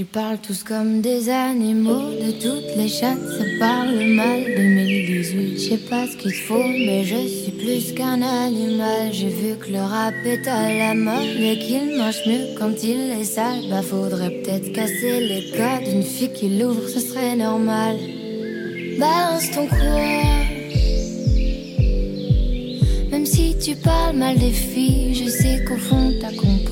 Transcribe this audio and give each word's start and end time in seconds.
Ils 0.00 0.06
parlent 0.06 0.38
tous 0.38 0.62
comme 0.62 1.00
des 1.00 1.28
animaux, 1.28 2.12
de 2.24 2.30
toutes 2.30 2.76
les 2.76 2.86
chattes, 2.86 3.18
ça 3.36 3.44
parle 3.58 3.96
mal. 4.04 4.44
2018, 4.56 5.58
je 5.58 5.68
sais 5.70 5.76
pas 5.90 6.06
ce 6.06 6.16
qu'il 6.16 6.34
faut, 6.34 6.62
mais 6.62 7.02
je 7.02 7.16
suis 7.26 7.50
plus 7.50 7.94
qu'un 7.94 8.22
animal. 8.22 9.10
J'ai 9.10 9.28
vu 9.28 9.56
que 9.56 9.72
le 9.72 9.80
rap 9.80 10.14
est 10.24 10.46
à 10.46 10.72
la 10.72 10.94
mode 10.94 11.40
et 11.40 11.58
qu'il 11.58 11.98
mange 11.98 12.22
mieux 12.28 12.54
quand 12.56 12.80
il 12.84 13.10
est 13.20 13.24
sale. 13.24 13.62
Bah 13.68 13.82
faudrait 13.82 14.30
peut-être 14.30 14.72
casser 14.72 15.18
les 15.18 15.50
codes, 15.50 15.92
une 15.92 16.04
fille 16.04 16.32
qui 16.32 16.48
l'ouvre, 16.60 16.86
ce 16.88 17.00
serait 17.00 17.34
normal. 17.34 17.96
Balance 19.00 19.50
ton 19.50 19.66
quoi 19.66 19.78
Même 23.10 23.26
si 23.26 23.56
tu 23.58 23.74
parles 23.74 24.16
mal 24.16 24.38
des 24.38 24.52
filles, 24.52 25.16
je 25.16 25.28
sais 25.28 25.64
qu'au 25.64 25.76
fond 25.76 26.14
t'as 26.20 26.36
compris. 26.36 26.67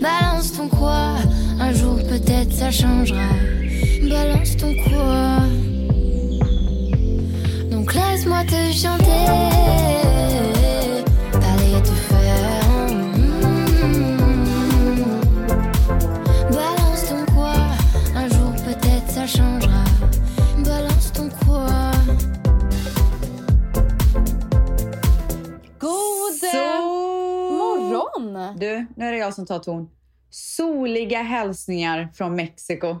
Balance 0.00 0.52
ton 0.54 0.66
quoi 0.68 1.16
Un 1.60 1.74
jour 1.74 1.96
peut-être 2.08 2.52
ça 2.52 2.70
changera. 2.70 3.28
Balance 4.08 4.56
ton 4.56 4.72
quoi 4.84 5.40
Donc 7.70 7.92
laisse-moi 7.92 8.44
te 8.44 8.72
chanter. 8.72 10.11
Du, 28.56 28.86
nu 28.96 29.06
är 29.06 29.12
det 29.12 29.18
jag 29.18 29.34
som 29.34 29.46
tar 29.46 29.58
ton. 29.58 29.90
Soliga 30.30 31.22
hälsningar 31.22 32.08
från 32.14 32.36
Mexiko. 32.36 32.86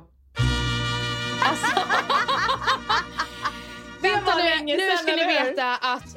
Vänta 4.02 4.34
nu, 4.36 4.64
nu 4.64 4.96
ska 4.96 5.16
ni 5.16 5.24
veta 5.24 5.76
att 5.76 6.16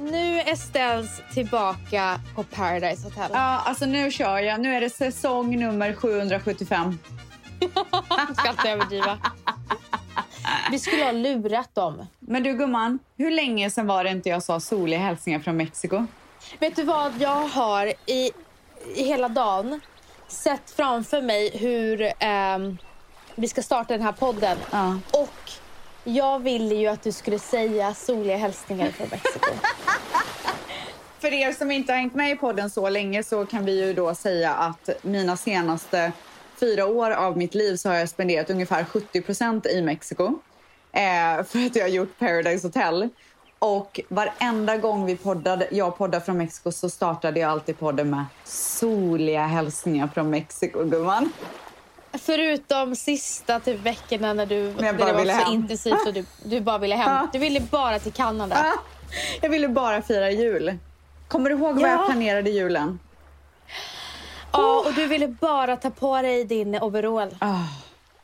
nu 0.00 0.40
är 0.40 0.54
Stels 0.54 1.22
tillbaka 1.32 2.20
på 2.34 2.42
Paradise 2.42 3.04
Hotel. 3.04 3.30
Ja, 3.32 3.38
alltså 3.38 3.86
nu 3.86 4.10
kör 4.10 4.38
jag. 4.38 4.60
Nu 4.60 4.74
är 4.74 4.80
det 4.80 4.90
säsong 4.90 5.58
nummer 5.58 5.94
775. 5.94 6.98
Jag 7.60 8.36
ska 8.36 8.50
inte 8.50 8.70
överdriva. 8.70 9.18
Vi 10.70 10.78
skulle 10.78 11.04
ha 11.04 11.12
lurat 11.12 11.74
dem. 11.74 12.06
Men 12.18 12.42
du 12.42 12.54
gumman, 12.54 12.98
hur 13.16 13.30
länge 13.30 13.70
sedan 13.70 13.86
var 13.86 14.04
det 14.04 14.10
inte 14.10 14.28
jag 14.28 14.42
sa 14.42 14.60
soliga 14.60 14.98
hälsningar 14.98 15.40
från 15.40 15.56
Mexiko? 15.56 16.06
Vet 16.58 16.76
du 16.76 16.82
vad 16.82 17.12
jag 17.18 17.48
har 17.48 17.86
i, 17.86 18.30
i 18.94 19.02
hela 19.02 19.28
dagen 19.28 19.80
sett 20.28 20.70
framför 20.70 21.22
mig 21.22 21.56
hur 21.56 22.12
ehm, 22.18 22.78
vi 23.34 23.48
ska 23.48 23.62
starta 23.62 23.94
den 23.94 24.02
här 24.02 24.12
podden. 24.12 24.58
Ja. 24.70 24.98
Och 25.12 25.50
jag 26.04 26.38
ville 26.38 26.74
ju 26.74 26.86
att 26.86 27.02
du 27.02 27.12
skulle 27.12 27.38
säga 27.38 27.94
soliga 27.94 28.36
hälsningar 28.36 28.90
från 28.90 29.08
Mexiko. 29.10 29.50
För 31.18 31.32
er 31.32 31.52
som 31.52 31.70
inte 31.70 31.92
har 31.92 31.98
hängt 31.98 32.14
med 32.14 32.30
i 32.30 32.36
podden 32.36 32.70
så 32.70 32.88
länge 32.88 33.22
så 33.22 33.46
kan 33.46 33.64
vi 33.64 33.86
ju 33.86 33.94
då 33.94 34.14
säga 34.14 34.54
att 34.54 34.90
mina 35.02 35.36
senaste 35.36 36.12
fyra 36.60 36.86
år 36.86 37.10
av 37.10 37.36
mitt 37.36 37.54
liv 37.54 37.76
så 37.76 37.88
har 37.88 37.96
jag 37.96 38.08
spenderat 38.08 38.50
ungefär 38.50 38.84
70% 38.84 39.68
i 39.68 39.82
Mexiko. 39.82 40.38
Eh, 40.92 41.44
för 41.44 41.66
att 41.66 41.76
jag 41.76 41.84
har 41.84 41.88
gjort 41.88 42.18
Paradise 42.18 42.66
Hotel. 42.66 43.08
Och 43.66 44.00
varenda 44.08 44.76
gång 44.76 45.06
vi 45.06 45.16
poddade, 45.16 45.68
jag 45.70 45.98
poddade 45.98 46.24
från 46.24 46.36
Mexiko 46.38 46.72
så 46.72 46.90
startade 46.90 47.40
jag 47.40 47.50
alltid 47.50 47.78
podden 47.78 48.10
med 48.10 48.24
soliga 48.44 49.46
hälsningar 49.46 50.08
från 50.08 50.30
Mexiko, 50.30 50.84
gumman. 50.84 51.32
Förutom 52.12 52.96
sista 52.96 53.60
typ 53.60 53.80
veckorna 53.80 54.32
när, 54.32 54.46
du, 54.46 54.74
när 54.78 54.92
det 54.92 55.12
var 55.12 55.24
så 55.24 55.30
hem. 55.30 55.52
intensivt 55.52 56.06
och 56.06 56.12
du, 56.12 56.24
du 56.44 56.60
bara 56.60 56.78
ville 56.78 56.94
hem. 56.94 57.28
Du 57.32 57.38
ville 57.38 57.60
bara 57.60 57.98
till 57.98 58.12
Kanada. 58.12 58.66
Jag 59.42 59.50
ville 59.50 59.68
bara 59.68 60.02
fira 60.02 60.30
jul. 60.30 60.78
Kommer 61.28 61.50
du 61.50 61.56
ihåg 61.56 61.74
vad 61.74 61.82
Ja. 61.82 61.88
jag 61.88 62.06
planerade 62.06 62.50
julen? 62.50 62.98
Ja, 64.52 64.84
och 64.86 64.92
du 64.94 65.06
ville 65.06 65.28
bara 65.28 65.76
ta 65.76 65.90
på 65.90 66.22
dig 66.22 66.44
din 66.44 66.74
overall. 66.74 67.34
Ah, 67.38 67.58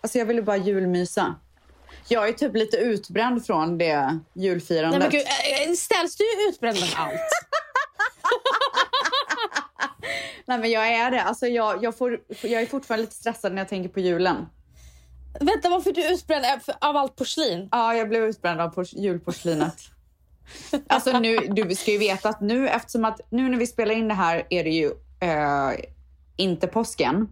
alltså 0.00 0.18
jag 0.18 0.26
ville 0.26 0.42
bara 0.42 0.56
julmysa. 0.56 1.34
Jag 2.08 2.28
är 2.28 2.32
typ 2.32 2.54
lite 2.56 2.76
utbränd 2.76 3.46
från 3.46 3.78
det 3.78 4.18
julfirandet. 4.34 5.00
Nej 5.12 5.24
men 5.56 5.66
gud, 5.68 5.78
ställs 5.78 6.16
du 6.16 6.24
utbränd 6.48 6.76
av 6.78 6.88
allt? 6.96 7.20
Nej, 10.46 10.58
men 10.58 10.70
jag 10.70 10.88
är 10.88 11.10
det. 11.10 11.22
Alltså 11.22 11.46
jag, 11.46 11.84
jag, 11.84 11.98
får, 11.98 12.20
jag 12.42 12.62
är 12.62 12.66
fortfarande 12.66 13.02
lite 13.02 13.14
stressad 13.16 13.52
när 13.52 13.58
jag 13.62 13.68
tänker 13.68 13.88
på 13.90 14.00
julen. 14.00 14.46
Vänta, 15.40 15.68
varför 15.68 15.90
är 15.90 15.94
du 15.94 16.14
utbränd 16.14 16.44
av- 16.44 16.74
av 16.90 16.96
allt 16.96 17.16
porslin? 17.16 17.68
Ja, 17.72 17.94
jag 17.94 18.08
blev 18.08 18.22
utbränd 18.24 18.60
av 18.60 18.74
pors- 18.74 18.94
julporslinet. 18.96 19.76
alltså 20.86 21.18
nu, 21.18 21.36
du 21.38 21.74
ska 21.74 21.90
ju 21.90 21.98
veta 21.98 22.28
att 22.28 22.40
nu, 22.40 22.68
eftersom 22.68 23.04
att 23.04 23.20
nu 23.30 23.48
när 23.48 23.58
vi 23.58 23.66
spelar 23.66 23.94
in 23.94 24.08
det 24.08 24.14
här 24.14 24.46
är 24.50 24.64
det 24.64 24.70
ju 24.70 24.86
eh, 25.20 25.70
inte 26.36 26.66
påsken. 26.66 27.28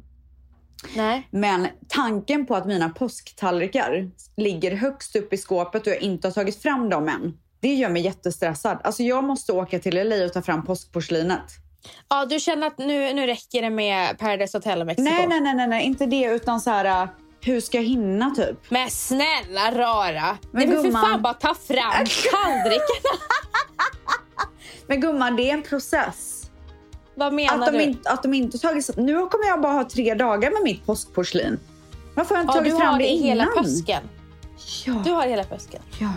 Nej. 0.96 1.28
Men 1.30 1.68
tanken 1.88 2.46
på 2.46 2.56
att 2.56 2.66
mina 2.66 2.88
påsktallrikar 2.88 4.10
ligger 4.36 4.76
högst 4.76 5.16
upp 5.16 5.32
i 5.32 5.36
skåpet 5.36 5.86
och 5.86 5.92
jag 5.92 6.02
inte 6.02 6.28
har 6.28 6.32
tagit 6.32 6.62
fram 6.62 6.88
dem 6.88 7.08
än. 7.08 7.38
Det 7.60 7.74
gör 7.74 7.88
mig 7.88 8.02
jättestressad. 8.02 8.78
Alltså 8.84 9.02
jag 9.02 9.24
måste 9.24 9.52
åka 9.52 9.78
till 9.78 10.08
LA 10.08 10.24
och 10.24 10.32
ta 10.32 10.42
fram 10.42 10.64
påskporslinet. 10.64 11.42
Ja, 12.08 12.26
du 12.26 12.40
känner 12.40 12.66
att 12.66 12.78
nu, 12.78 13.12
nu 13.12 13.26
räcker 13.26 13.62
det 13.62 13.70
med 13.70 14.18
Paradise 14.18 14.58
Hotel 14.58 14.80
och 14.80 14.86
Mexiko? 14.86 15.10
Nej, 15.10 15.26
nej, 15.26 15.40
nej, 15.40 15.54
nej, 15.54 15.68
nej, 15.68 15.84
inte 15.84 16.06
det 16.06 16.24
utan 16.24 16.60
så 16.60 16.70
här. 16.70 17.08
Hur 17.40 17.60
ska 17.60 17.76
jag 17.78 17.84
hinna 17.84 18.30
typ? 18.30 18.70
Men 18.70 18.90
snälla 18.90 19.70
rara! 19.74 20.38
Men 20.50 20.68
Nej, 20.68 20.76
men 20.82 20.84
för 20.84 21.00
fan 21.00 21.22
bara 21.22 21.34
ta 21.34 21.54
fram 21.54 22.06
tallrikarna! 22.32 23.18
Men 24.86 25.00
gumman, 25.00 25.36
det 25.36 25.50
är 25.50 25.54
en 25.54 25.62
process. 25.62 26.37
Vad 27.18 27.32
menar 27.32 27.54
Att 27.58 27.66
de, 27.66 27.72
du? 27.78 27.82
inte, 27.82 28.10
att 28.10 28.22
de 28.22 28.34
inte 28.34 28.58
tagit... 28.58 28.96
Nu 28.96 29.26
kommer 29.26 29.46
jag 29.46 29.60
bara 29.60 29.72
ha 29.72 29.88
tre 29.88 30.14
dagar 30.14 30.50
med 30.50 30.62
mitt 30.62 30.86
påskporslin. 30.86 31.58
Varför 32.14 32.34
har 32.34 32.42
jag 32.42 32.44
inte 32.44 32.58
ja, 32.58 32.62
tagit 32.62 32.78
fram 32.84 32.98
det 32.98 33.06
innan? 33.06 33.28
hela 33.28 33.46
påsken. 33.46 34.02
Ja. 34.86 34.92
Du 35.04 35.10
har 35.10 35.26
hela 35.26 35.44
påsken. 35.44 35.82
ja. 35.98 36.10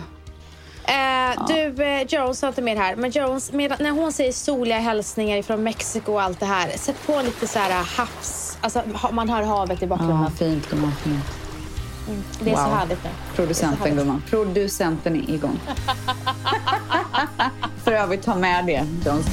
Eh, 0.84 1.46
Du, 1.48 1.84
eh, 1.84 2.02
Jones 2.08 2.42
har 2.42 2.48
inte 2.48 2.62
med 2.62 2.78
här, 2.78 2.96
men 2.96 3.10
Jones, 3.10 3.52
med, 3.52 3.76
när 3.80 3.90
hon 3.90 4.12
säger 4.12 4.32
soliga 4.32 4.78
hälsningar 4.78 5.42
från 5.42 5.62
Mexiko 5.62 6.12
och 6.12 6.22
allt 6.22 6.40
det 6.40 6.46
här, 6.46 6.68
sätt 6.78 6.96
på 7.06 7.20
lite 7.24 7.46
så 7.46 7.58
här 7.58 7.70
eh, 7.70 7.86
havs... 7.96 8.58
Alltså, 8.60 8.82
man 9.12 9.28
hör 9.28 9.42
havet 9.42 9.82
i 9.82 9.86
bakgrunden. 9.86 10.22
Ja, 10.22 10.30
fint 10.30 10.70
gumman. 10.70 10.92
Fint. 11.04 11.24
Det 12.40 12.50
är 12.50 12.56
så 12.56 12.62
Wow. 12.62 12.72
härligt 12.74 13.04
nu. 13.04 13.10
Producenten 13.36 13.96
gumman. 13.96 14.22
Producenten 14.30 15.16
är 15.16 15.30
igång. 15.34 15.60
För 17.84 17.92
övrigt, 17.92 18.22
ta 18.22 18.34
med 18.34 18.66
det. 18.66 18.86
Jones. 19.06 19.26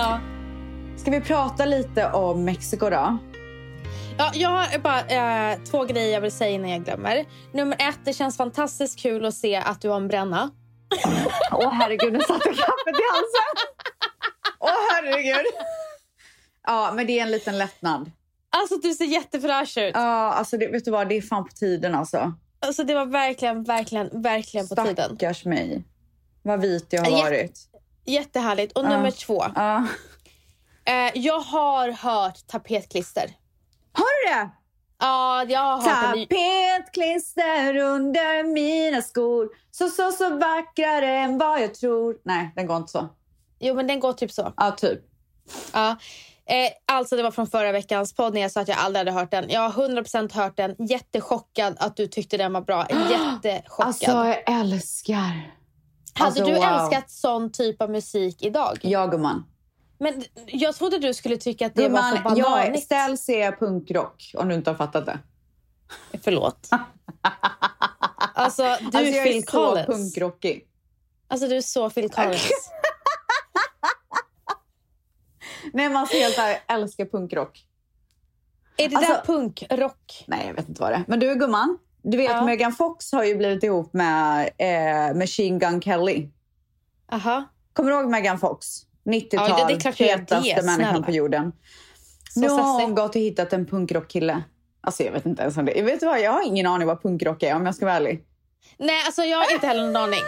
Ja. 0.00 0.20
Ska 0.96 1.10
vi 1.10 1.20
prata 1.20 1.64
lite 1.64 2.10
om 2.10 2.44
Mexiko 2.44 2.90
då? 2.90 3.18
Ja, 4.18 4.30
jag 4.34 4.48
har 4.48 4.78
bara 4.78 5.00
eh, 5.00 5.58
två 5.62 5.84
grejer 5.84 6.12
jag 6.12 6.20
vill 6.20 6.32
säga 6.32 6.50
innan 6.50 6.70
jag 6.70 6.84
glömmer. 6.84 7.26
Nummer 7.52 7.76
ett, 7.80 7.98
det 8.04 8.12
känns 8.12 8.36
fantastiskt 8.36 8.98
kul 8.98 9.24
att 9.24 9.34
se 9.34 9.56
att 9.56 9.80
du 9.80 9.88
har 9.88 9.96
en 9.96 10.08
bränna. 10.08 10.50
Åh 11.52 11.72
herregud, 11.72 12.12
nu 12.12 12.20
satte 12.20 12.48
kaffet 12.48 12.94
i 12.98 13.04
halsen. 13.12 13.68
Åh 14.58 14.70
herregud. 14.92 15.46
Ja, 16.66 16.92
men 16.94 17.06
det 17.06 17.18
är 17.18 17.22
en 17.22 17.30
liten 17.30 17.58
lättnad. 17.58 18.10
Alltså 18.50 18.76
du 18.76 18.94
ser 18.94 19.04
jättefräsch 19.04 19.78
ut. 19.78 19.92
Ja, 19.94 20.32
alltså 20.32 20.56
det, 20.56 20.66
vet 20.66 20.84
du 20.84 20.90
vad, 20.90 21.08
det 21.08 21.16
är 21.16 21.22
fan 21.22 21.44
på 21.44 21.52
tiden 21.52 21.94
alltså. 21.94 22.34
Alltså 22.60 22.84
det 22.84 22.94
var 22.94 23.06
verkligen, 23.06 23.64
verkligen, 23.64 24.22
verkligen 24.22 24.68
på 24.68 24.74
tiden. 24.74 25.16
Stackars 25.16 25.44
mig. 25.44 25.84
Vad 26.42 26.60
vit 26.60 26.86
jag 26.90 27.04
har 27.04 27.22
varit. 27.22 27.69
Jättehärligt. 28.04 28.72
Och 28.72 28.84
nummer 28.84 29.10
två. 29.10 29.44
Eh, 30.84 31.10
jag 31.14 31.40
har 31.40 31.88
hört 31.92 32.46
tapetklister. 32.46 33.30
Har 33.92 34.04
du 34.26 34.34
det? 34.34 34.50
Ja, 34.98 35.44
jag 35.44 35.60
har 35.60 36.06
hört 36.06 36.16
ny... 36.16 36.26
Tapetklister 36.26 37.76
under 37.76 38.44
mina 38.44 39.02
skor 39.02 39.48
Så, 39.70 39.88
så, 39.88 40.12
så 40.12 40.38
vackrare 40.38 41.18
än 41.18 41.38
vad 41.38 41.62
jag 41.62 41.74
tror 41.74 42.16
Nej, 42.24 42.52
den 42.56 42.66
går 42.66 42.76
inte 42.76 42.92
så. 42.92 43.08
Jo, 43.58 43.74
men 43.74 43.86
den 43.86 44.00
går 44.00 44.12
typ 44.12 44.32
så. 44.32 44.52
Ja, 44.56 44.70
typ. 44.70 45.00
Ja. 45.72 45.96
Eh, 46.46 46.70
alltså 46.86 47.16
det 47.16 47.22
var 47.22 47.30
från 47.30 47.46
förra 47.46 47.72
veckans 47.72 48.14
podd 48.14 48.34
när 48.34 48.40
jag 48.40 48.50
sa 48.50 48.60
att 48.60 48.68
jag 48.68 48.78
aldrig 48.78 48.98
hade 48.98 49.20
hört 49.20 49.30
den. 49.30 49.50
Jag 49.50 49.68
har 49.68 49.88
100% 49.88 50.34
hört 50.34 50.56
den. 50.56 50.76
Jättechockad 50.78 51.76
att 51.78 51.96
du 51.96 52.06
tyckte 52.06 52.36
den 52.36 52.52
var 52.52 52.60
bra. 52.60 52.86
Jättechockad. 53.10 53.86
Alltså 53.86 54.10
jag 54.10 54.60
älskar. 54.60 55.59
Hade 56.14 56.26
alltså, 56.28 56.44
du 56.44 56.54
wow. 56.54 56.62
älskat 56.64 57.10
sån 57.10 57.52
typ 57.52 57.82
av 57.82 57.90
musik 57.90 58.42
idag? 58.42 58.78
Ja 58.82 59.06
gumman. 59.06 59.44
Men 59.98 60.24
jag 60.46 60.74
trodde 60.74 60.98
du 60.98 61.14
skulle 61.14 61.36
tycka 61.36 61.66
att 61.66 61.74
det 61.74 61.88
var 61.88 62.02
för 62.02 62.16
Gumman, 62.16 62.36
jag 62.36 62.50
bananigt. 62.50 62.84
ställs 62.84 63.28
är 63.28 63.52
punkrock 63.52 64.32
om 64.38 64.48
du 64.48 64.54
inte 64.54 64.70
har 64.70 64.76
fattat 64.76 65.06
det. 65.06 65.18
Förlåt. 66.24 66.68
Alltså, 68.34 68.62
du 68.62 68.68
alltså, 68.68 68.98
är 68.98 69.16
jag 69.16 69.24
Phil 69.24 69.36
är 69.36 69.50
så 69.50 69.76
punkrockig. 69.92 70.66
Alltså, 71.28 71.48
du 71.48 71.56
är 71.56 71.60
så 71.60 71.90
Phil 71.90 72.10
Collins. 72.12 72.70
Nej 75.72 75.88
men 75.88 75.96
alltså 75.96 76.16
helt 76.16 76.38
ärligt, 76.38 76.62
älskar 76.68 77.04
punkrock. 77.06 77.66
är 78.76 78.88
det 78.88 78.96
Alltså- 78.96 79.12
där 79.12 79.22
punkrock? 79.22 80.24
Nej 80.26 80.46
jag 80.46 80.54
vet 80.54 80.68
inte 80.68 80.80
vad 80.82 80.90
det 80.90 80.96
är. 80.96 81.04
Men 81.08 81.20
du 81.20 81.34
gumman, 81.34 81.78
du 82.02 82.16
vet 82.16 82.30
Ja. 82.30 82.44
Megan 82.44 82.72
Fox 82.72 83.12
har 83.12 83.24
ju 83.24 83.34
blivit 83.36 83.62
ihop 83.64 83.92
med 83.92 84.50
eh, 84.58 85.16
Machine 85.16 85.58
Gun 85.58 85.80
Kelly. 85.82 86.28
Aha. 87.12 87.44
Kommer 87.72 87.90
du 87.90 87.96
ihåg 87.96 88.10
Megan 88.10 88.38
Fox? 88.38 88.66
90-tal, 89.04 89.50
Ja, 89.50 89.66
det 89.68 89.72
är 89.86 89.92
hetaste 89.92 90.04
det, 90.54 90.62
människan 90.62 90.74
snälla. 90.74 91.02
på 91.06 91.10
jorden. 91.12 91.52
Så 92.30 92.40
nu 92.40 92.48
har 92.48 92.82
hon 92.82 92.94
gått 92.94 93.14
och 93.16 93.20
hittat 93.20 93.52
en 93.52 93.66
punkrockkille. 93.66 94.42
Alltså 94.80 95.02
jag 95.02 95.12
vet 95.12 95.26
inte 95.26 95.42
ens 95.42 95.56
om 95.56 95.64
det. 95.64 95.72
Jag 95.72 95.84
vet 95.84 96.02
vad, 96.02 96.20
jag 96.20 96.32
har 96.32 96.46
ingen 96.46 96.66
aning 96.66 96.86
vad 96.88 97.02
punkrock 97.02 97.42
är 97.42 97.56
om 97.56 97.66
jag 97.66 97.74
ska 97.74 97.86
vara 97.86 97.96
ärlig. 97.96 98.24
Nej, 98.78 99.02
alltså 99.06 99.22
jag 99.22 99.38
har 99.38 99.52
inte 99.54 99.66
heller 99.66 99.82
någon 99.86 99.96
aning. 99.96 100.20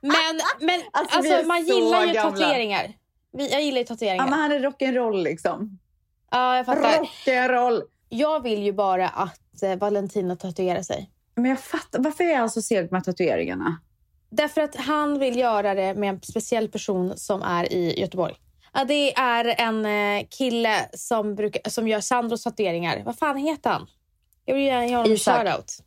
Men, 0.00 0.12
men 0.60 0.80
Alltså, 0.92 1.18
alltså, 1.18 1.46
man 1.48 1.64
gillar 1.64 2.04
ju 2.04 2.12
gamla. 2.12 2.30
tatueringar. 2.30 2.92
Jag 3.30 3.62
gillar 3.62 3.78
ju 3.78 3.84
tatueringar. 3.84 4.24
Ja, 4.24 4.30
men 4.30 4.38
han 4.38 4.52
är 4.52 4.58
rock'n'roll 4.60 5.22
liksom. 5.22 5.78
Ja, 6.30 6.56
jag 6.56 6.66
fattar. 6.66 6.98
Rock'n'roll. 6.98 7.82
Jag 8.08 8.42
vill 8.42 8.62
ju 8.62 8.72
bara 8.72 9.08
att 9.08 9.38
eh, 9.62 9.76
Valentino 9.76 10.36
tatuerar 10.36 10.82
sig. 10.82 11.10
Men 11.34 11.50
jag 11.50 11.60
fattar, 11.60 11.98
varför 11.98 12.24
är 12.24 12.32
jag 12.32 12.52
så 12.52 12.62
seg 12.62 12.92
med 12.92 13.04
tatueringarna? 13.04 13.80
Därför 14.30 14.60
att 14.60 14.76
han 14.76 15.18
vill 15.18 15.38
göra 15.38 15.74
det 15.74 15.94
med 15.94 16.08
en 16.08 16.20
speciell 16.22 16.68
person 16.68 17.12
som 17.16 17.42
är 17.42 17.72
i 17.72 18.00
Göteborg. 18.00 18.34
Ja, 18.72 18.84
det 18.84 19.16
är 19.18 19.54
en 19.58 19.86
eh, 19.86 20.26
kille 20.30 20.88
som, 20.94 21.34
brukar, 21.34 21.70
som 21.70 21.88
gör 21.88 22.00
Sandros 22.00 22.42
tatueringar. 22.42 23.02
Vad 23.04 23.18
fan 23.18 23.36
heter 23.36 23.70
han? 23.70 23.86
Jag 24.44 24.54
vill 24.54 24.64
ge 24.64 24.96
honom 24.96 25.12
Isak. 25.12 25.36
shoutout. 25.36 25.78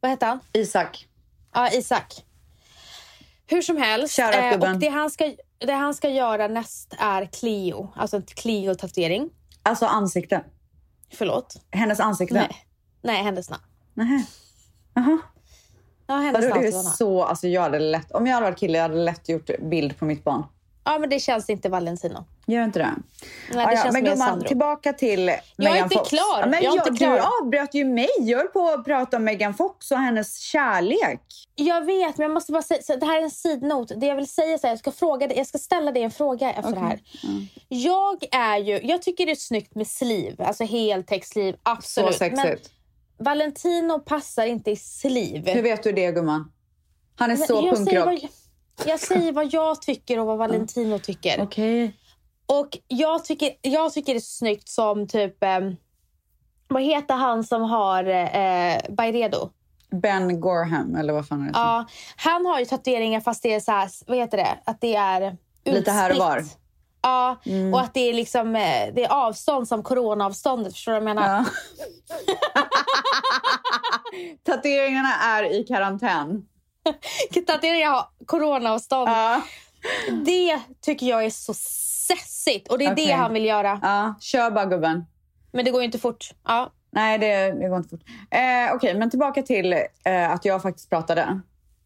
Vad 0.00 0.10
heter 0.10 0.26
han? 0.26 0.40
Isak. 0.52 1.08
Ja, 1.54 1.70
Isak. 1.72 2.24
Hur 3.46 3.62
som 3.62 3.76
helst. 3.76 4.16
Shoutout, 4.16 4.64
eh, 4.64 4.72
och 4.72 4.78
det, 4.78 4.88
han 4.88 5.10
ska, 5.10 5.32
det 5.58 5.72
han 5.72 5.94
ska 5.94 6.08
göra 6.08 6.48
näst 6.48 6.94
är 6.98 7.26
Clio. 7.26 7.92
Alltså 7.96 8.16
en 8.16 8.22
Clio-tatuering. 8.22 9.30
Alltså 9.62 9.86
ansikte. 9.86 10.44
Förlåt. 11.12 11.56
Hennes 11.70 12.00
ansikte. 12.00 12.34
Nej. 12.34 12.66
Nej, 13.02 13.22
hennes 13.22 13.50
namn. 13.50 13.62
Nähä. 13.94 14.24
Jaha. 14.94 15.18
Ja, 16.06 16.14
hennes 16.16 16.48
namn. 16.48 16.62
det 16.62 16.68
är 16.68 16.72
så, 16.72 17.24
alltså 17.24 17.48
jag 17.48 17.62
hade 17.62 17.78
lätt, 17.78 18.12
om 18.12 18.26
jag 18.26 18.34
hade 18.34 18.46
varit 18.46 18.58
kille 18.58 18.78
jag 18.78 18.82
hade 18.82 18.94
lätt 19.04 19.28
gjort 19.28 19.50
bild 19.60 19.98
på 19.98 20.04
mitt 20.04 20.24
barn. 20.24 20.44
Ja, 20.84 20.98
men 20.98 21.10
det 21.10 21.20
känns 21.20 21.50
inte 21.50 21.68
Valentino. 21.68 22.24
Gör 22.46 22.64
inte 22.64 22.78
det? 22.78 22.92
Nej, 23.54 23.66
det 23.66 23.72
Ja, 23.72 23.82
känns 23.82 23.92
men 23.92 24.04
gumman, 24.04 24.28
Sandro. 24.28 24.48
tillbaka 24.48 24.92
till 24.92 25.28
är 25.28 25.40
Megan 25.56 25.76
inte 25.76 25.96
Fox. 25.98 26.08
klar. 26.10 26.40
Ja, 26.40 26.46
men 26.46 26.62
Jag 26.62 26.72
är 26.72 26.76
jag, 26.76 26.88
inte 26.88 26.98
klar. 27.04 27.16
Du 27.16 27.22
avbröt 27.46 27.74
ju 27.74 27.84
mig. 27.84 28.08
Jag 28.18 28.38
höll 28.38 28.46
på 28.48 28.68
att 28.68 28.84
prata 28.84 29.16
om 29.16 29.24
Megan 29.24 29.54
Fox 29.54 29.90
och 29.90 29.98
hennes 29.98 30.38
kärlek. 30.38 31.20
Jag 31.54 31.84
vet, 31.86 32.18
men 32.18 32.22
jag 32.24 32.34
måste 32.34 32.52
bara 32.52 32.62
säga, 32.62 32.82
så 32.82 32.96
det 32.96 33.06
här 33.06 33.18
är 33.18 33.22
en 33.22 33.30
sidnot. 33.30 33.92
Det 33.96 34.06
jag 34.06 34.16
vill 34.16 34.28
säga 34.28 34.58
så 34.58 34.66
här, 34.66 34.72
jag 34.72 34.78
ska, 34.78 34.92
fråga 34.92 35.34
jag 35.34 35.46
ska 35.46 35.58
ställa 35.58 35.92
dig 35.92 36.02
en 36.02 36.10
fråga 36.10 36.52
efter 36.52 36.72
det 36.72 36.80
här. 36.80 37.00
Jag 37.68 38.24
är 38.32 38.58
ju, 38.58 38.80
jag 38.82 39.02
tycker 39.02 39.26
det 39.26 39.32
är 39.32 39.36
snyggt 39.36 39.74
med 39.74 39.86
sleeve, 39.86 40.44
alltså 40.44 40.64
heltäcksliv, 40.64 41.56
absolut. 41.62 42.12
Så 42.12 42.18
sexigt. 42.18 42.44
Men 42.44 42.58
Valentino 43.22 43.98
passar 43.98 44.46
inte 44.46 44.70
i 44.70 44.76
sleeve. 44.76 45.52
Hur 45.52 45.62
vet 45.62 45.82
du 45.82 45.92
det 45.92 46.12
gumman? 46.12 46.52
Han 47.16 47.30
är 47.30 47.36
Men 47.36 47.46
så 47.46 47.54
jag, 47.54 47.78
säger 47.78 48.04
punkrock. 48.04 48.30
vad, 48.76 48.88
jag 48.88 49.00
säger 49.00 49.32
vad 49.32 49.52
jag 49.52 49.82
tycker 49.82 50.18
och 50.18 50.26
vad 50.26 50.38
Valentino 50.38 50.98
tycker. 50.98 51.42
Okej. 51.42 51.96
Och 52.46 52.78
jag 52.88 53.24
tycker, 53.24 53.50
jag 53.62 53.92
tycker 53.92 54.12
det 54.12 54.18
är 54.18 54.20
snyggt 54.20 54.68
som 54.68 55.08
typ... 55.08 55.42
Eh, 55.42 55.60
vad 56.68 56.82
heter 56.82 57.14
han 57.14 57.44
som 57.44 57.62
har 57.62 58.04
eh, 58.04 58.76
Byredo? 58.88 59.50
Ben 59.90 60.40
Gorham 60.40 60.96
eller 60.96 61.12
vad 61.12 61.28
fan 61.28 61.40
är 61.40 61.44
det? 61.44 61.50
Ja, 61.54 61.86
han 62.16 62.46
har 62.46 62.58
ju 62.58 62.64
tatueringar 62.64 63.20
fast 63.20 63.42
det 63.42 63.54
är 63.54 63.60
så 63.60 63.72
här, 63.72 63.90
vad 64.06 64.16
heter 64.16 64.36
det? 64.36 64.58
Att 64.64 64.80
det 64.80 64.94
är 64.94 65.36
Lite 65.64 65.90
här 65.90 66.10
och 66.10 66.16
var. 66.16 66.44
Ja, 67.02 67.36
och 67.72 67.80
att 67.80 67.94
det 67.94 68.00
är 68.00 68.14
liksom 68.14 68.56
eh, 68.56 68.94
det 68.94 69.04
är 69.04 69.12
avstånd 69.12 69.68
som 69.68 69.82
coronaavståndet. 69.82 70.72
Förstår 70.72 70.92
du 70.92 71.00
vad 71.00 71.08
jag 71.08 71.14
menar? 71.14 71.36
Ja. 71.36 71.44
Tatueringarna 74.52 75.14
är 75.14 75.60
i 75.60 75.64
karantän. 75.64 76.46
Tatueringar 77.46 77.90
har 77.90 78.04
coronaavstånd. 78.26 79.08
Ja. 79.08 79.42
Det 80.24 80.60
tycker 80.80 81.06
jag 81.06 81.24
är 81.24 81.30
så 81.30 81.54
sessigt 81.54 82.68
och 82.68 82.78
det 82.78 82.84
är 82.84 82.92
Okej. 82.92 83.06
det 83.06 83.12
han 83.12 83.32
vill 83.32 83.44
göra. 83.44 83.80
ja. 83.82 84.14
Kör 84.20 84.50
bara 84.50 84.64
gubben. 84.64 85.04
Men 85.52 85.64
det 85.64 85.70
går 85.70 85.80
ju 85.80 85.84
inte 85.84 85.98
fort. 85.98 86.30
Ja. 86.44 86.72
Nej, 86.90 87.18
det, 87.18 87.52
det 87.52 87.68
går 87.68 87.76
inte 87.76 87.88
fort. 87.88 88.04
Eh, 88.30 88.74
Okej, 88.74 88.94
men 88.94 89.10
tillbaka 89.10 89.42
till 89.42 89.72
eh, 90.04 90.30
att 90.30 90.44
jag 90.44 90.62
faktiskt 90.62 90.90
pratade. 90.90 91.40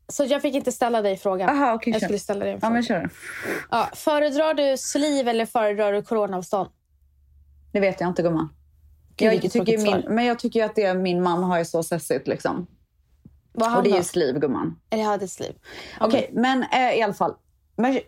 Så 0.09 0.25
jag 0.25 0.43
fick 0.43 0.55
inte 0.55 0.73
ställa 0.73 1.03
dig 1.03 1.17
frågan. 1.17 1.49
Aha, 1.49 1.75
okej, 1.75 1.93
jag 1.93 2.01
kör. 2.01 2.07
skulle 2.07 2.19
ställa 2.19 2.45
dig 2.45 2.53
en 2.53 2.55
Ja, 2.57 2.61
fråga. 2.61 2.73
men 2.75 2.83
kör. 2.83 3.11
Ja, 3.71 3.89
föredrar 3.95 4.55
du 4.55 4.77
sliv 4.77 5.29
eller 5.29 5.47
föredrar 5.47 5.93
du 5.93 6.03
coronaavstånd? 6.03 6.69
Det 7.73 7.81
vet 7.81 8.01
jag 8.01 8.11
inte 8.11 8.23
gumman. 8.23 8.49
Gud, 9.17 9.33
Jag 9.45 9.53
tycker 9.53 9.79
min, 9.79 9.87
svar. 9.87 10.05
men 10.09 10.25
jag 10.25 10.39
tycker 10.39 10.65
att 10.65 10.75
det 10.77 10.95
min 10.95 11.23
man 11.23 11.43
har 11.43 11.59
ju 11.59 11.65
så 11.65 11.83
sessigt 11.83 12.29
liksom. 12.29 12.67
Vad 13.53 13.77
Och 13.77 13.83
det 13.83 13.91
är 13.91 13.97
ju 13.97 14.03
sliv 14.03 14.39
gumman. 14.39 14.81
Eller 14.91 15.03
jag 15.03 15.11
hade 15.11 15.29
sliv. 15.29 15.53
Okej, 16.01 16.31
men 16.33 16.63
eh, 16.63 16.95
i 16.99 17.03
alla 17.03 17.15
fall. 17.15 17.35
Men, 17.77 17.99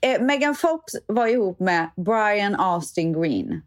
eh, 0.00 0.20
Megan 0.22 0.54
Fox 0.54 0.92
var 1.06 1.26
ihop 1.26 1.60
med 1.60 1.90
Brian 1.96 2.54
Austin 2.56 3.12
Green. 3.22 3.62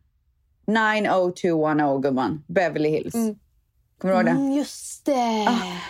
90210 0.67 1.99
gumman. 2.01 2.43
Beverly 2.47 2.89
Hills. 2.89 3.15
Kommer 3.97 4.13
du 4.13 4.17
ihåg 4.19 4.25
det? 4.25 4.31
Mm, 4.31 4.51
just 4.51 5.05
det. 5.05 5.47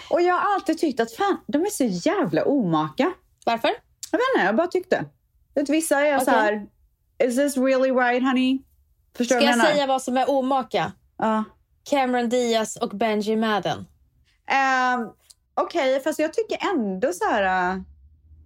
Och 0.10 0.22
jag 0.22 0.34
har 0.34 0.56
alltid 0.56 0.78
tyckt 0.78 1.00
att 1.00 1.12
fan, 1.12 1.38
de 1.48 1.62
är 1.62 1.70
så 1.70 1.84
jävla 1.84 2.44
omaka. 2.46 3.14
Varför? 3.46 3.70
Jag 4.12 4.18
vet 4.20 4.26
inte, 4.36 4.46
jag 4.46 4.56
bara 4.56 4.68
tyckte. 4.68 5.06
Vet, 5.56 5.70
vissa 5.70 6.00
är 6.00 6.20
så 6.20 6.32
Okej. 6.32 6.34
här, 6.34 6.68
is 7.28 7.36
this 7.36 7.58
really 7.58 7.92
right 7.92 8.24
honey? 8.24 8.60
Förstår 9.18 9.36
Ska 9.36 9.46
jag 9.46 9.62
säga 9.62 9.88
vad 9.88 10.02
som 10.02 10.18
är 10.18 10.30
omaka? 10.30 10.92
Ja. 11.18 11.44
Cameron 11.90 12.30
Diaz 12.30 12.76
och 12.76 12.90
Benji 12.90 13.36
Madden. 13.36 13.86
Ehm, 14.48 15.10
Okej, 15.60 16.00
fast 16.04 16.20
jag 16.20 16.34
tycker 16.34 16.68
ändå 16.74 17.14
så 17.14 17.26
här... 17.26 17.44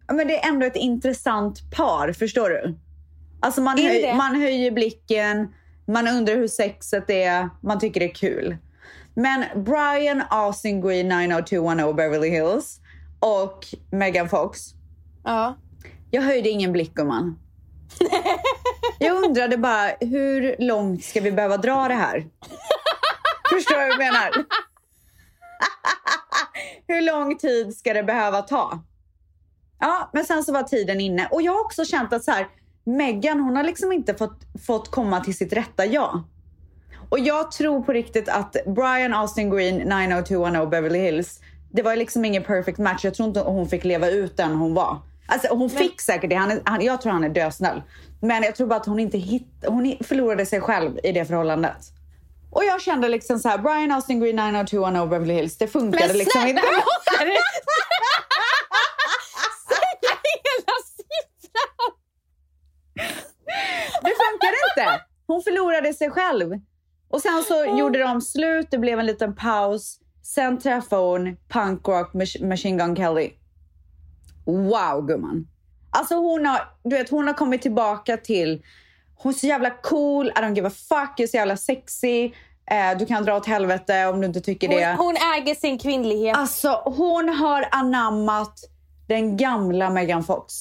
ja, 0.08 0.14
men 0.14 0.28
det 0.28 0.44
är 0.44 0.50
ändå 0.50 0.66
ett 0.66 0.76
intressant 0.76 1.72
par, 1.76 2.14
förstår 2.14 2.50
du? 2.50 2.76
Alltså 3.40 3.62
man, 3.62 3.78
höj, 3.78 4.14
man 4.16 4.36
höjer 4.36 4.72
blicken, 4.72 5.54
man 5.88 6.08
undrar 6.08 6.36
hur 6.36 6.48
sexet 6.48 7.10
är, 7.10 7.50
man 7.62 7.80
tycker 7.80 8.00
det 8.00 8.06
är 8.06 8.14
kul. 8.14 8.58
Men 9.14 9.64
Brian 9.64 10.24
Austin 10.30 10.82
Green 10.82 11.08
90210 11.08 11.94
Beverly 11.94 12.30
Hills 12.30 12.80
och 13.20 13.66
Megan 13.92 14.30
Fox. 14.30 14.60
Ja. 15.24 15.58
Jag 16.12 16.22
höjde 16.22 16.50
ingen 16.50 16.72
blick 16.72 16.94
gumman. 16.94 17.40
Jag 19.00 19.24
undrade 19.24 19.58
bara, 19.58 19.92
hur 20.00 20.56
långt 20.60 21.04
ska 21.04 21.22
vi 21.22 21.32
behöva 21.32 21.58
dra 21.58 21.88
det 21.88 21.94
här? 21.94 22.28
Förstår 23.50 23.76
du 23.76 23.82
vad 23.82 23.90
jag 23.90 23.98
menar? 23.98 24.32
hur 26.88 27.02
lång 27.02 27.38
tid 27.38 27.78
ska 27.78 27.94
det 27.94 28.04
behöva 28.04 28.42
ta? 28.42 28.84
Ja, 29.80 30.10
men 30.14 30.26
sen 30.26 30.44
så 30.44 30.54
var 30.54 30.64
tiden 30.64 31.02
inne. 31.02 31.28
Och 31.32 31.42
jag 31.42 31.52
har 31.52 31.62
också 31.62 31.86
känt 31.86 32.14
att 32.14 32.24
så 32.24 32.32
här, 32.32 32.48
Meghan, 32.84 33.40
hon 33.40 33.56
har 33.56 33.64
liksom 33.64 33.92
inte 33.92 34.16
fått, 34.16 34.40
fått 34.66 34.92
komma 34.92 35.20
till 35.20 35.38
sitt 35.38 35.54
rätta 35.54 35.86
jag. 35.86 36.24
Och 37.12 37.20
jag 37.20 37.52
tror 37.52 37.84
på 37.84 37.94
riktigt 37.94 38.30
att 38.30 38.56
Brian 38.66 39.14
Austin 39.14 39.50
Green, 39.50 39.78
90210 39.78 40.66
Beverly 40.70 41.00
Hills, 41.00 41.40
det 41.72 41.82
var 41.82 41.96
liksom 41.96 42.26
ingen 42.26 42.44
perfect 42.44 42.78
match. 42.78 43.06
Jag 43.06 43.14
tror 43.14 43.28
inte 43.28 43.40
hon 43.40 43.70
fick 43.70 43.84
leva 43.84 44.10
ut 44.10 44.38
den 44.38 44.56
hon 44.56 44.74
var. 44.74 44.98
Alltså 45.28 45.48
hon 45.56 45.70
fick 45.70 46.02
säkert 46.02 46.30
det. 46.30 46.36
Han 46.36 46.62
han, 46.66 46.82
jag 46.82 47.02
tror 47.02 47.12
han 47.12 47.24
är 47.24 47.30
dösnäll. 47.30 47.82
Men 48.22 48.44
jag 48.44 48.56
tror 48.56 48.68
bara 48.68 48.80
att 48.80 48.86
hon 48.86 49.00
inte 49.00 49.18
hitt, 49.18 49.66
hon 49.68 49.98
förlorade 50.04 50.46
sig 50.46 50.62
själv 50.62 51.00
i 51.04 51.12
det 51.12 51.26
förhållandet. 51.26 51.78
Och 52.52 52.64
jag 52.66 52.82
kände 52.82 53.10
liksom 53.10 53.40
så 53.40 53.50
här, 53.50 53.58
Brian 53.58 53.92
Austin 53.92 54.20
Green 54.20 54.36
90210 54.36 55.10
Beverly 55.10 55.34
Hills, 55.34 55.58
det 55.58 55.68
funkade 55.68 56.08
Men 56.08 56.18
liksom 56.18 56.42
snälla, 56.42 56.50
inte. 56.50 56.62
är 57.22 57.26
det? 57.26 57.38
Säga 59.70 60.16
hela 60.34 60.76
siffran! 60.98 61.92
Det 64.04 64.14
funkade 64.24 64.58
inte. 64.70 65.06
Hon 65.28 65.42
förlorade 65.42 65.94
sig 65.94 66.10
själv. 66.10 66.60
Och 67.12 67.22
sen 67.22 67.44
så 67.48 67.78
gjorde 67.80 68.00
de 68.00 68.22
slut, 68.22 68.68
det 68.72 68.78
blev 68.78 69.00
en 69.00 69.06
liten 69.06 69.36
paus. 69.36 70.00
Sen 70.24 70.60
träffade 70.60 71.02
hon 71.02 71.38
punkrock 71.50 72.14
Mach- 72.14 72.48
Machine 72.48 72.78
Gun 72.78 72.96
Kelly. 72.96 73.32
Wow 74.46 75.08
gumman. 75.08 75.48
Alltså 75.92 76.16
hon 76.16 76.46
har, 76.46 76.60
du 76.84 76.96
vet, 76.96 77.10
hon 77.10 77.28
har 77.28 77.34
kommit 77.34 77.62
tillbaka 77.62 78.18
till 78.18 78.64
Hon 79.16 79.34
är 79.34 79.38
så 79.38 79.48
jävla 79.48 79.70
cool, 79.70 80.28
I 80.28 80.32
don't 80.32 80.56
give 80.56 80.68
a 80.68 80.72
fuck, 80.90 81.14
jag 81.18 81.24
är 81.24 81.28
så 81.28 81.38
jävla 81.38 81.58
sexy. 81.58 82.32
Eh, 82.72 82.98
du 83.00 83.06
kan 83.06 83.24
dra 83.24 83.38
åt 83.38 83.46
helvete 83.46 84.06
om 84.06 84.22
du 84.22 84.28
inte 84.28 84.42
tycker 84.42 84.68
det. 84.68 84.96
Hon, 84.98 85.06
hon 85.06 85.16
äger 85.36 85.56
sin 85.56 85.80
kvinnlighet. 85.80 86.38
Alltså 86.38 86.82
hon 86.86 87.30
har 87.30 87.68
anammat 87.72 88.54
den 89.08 89.38
gamla 89.38 89.90
Megan 89.90 90.24
Fox. 90.24 90.54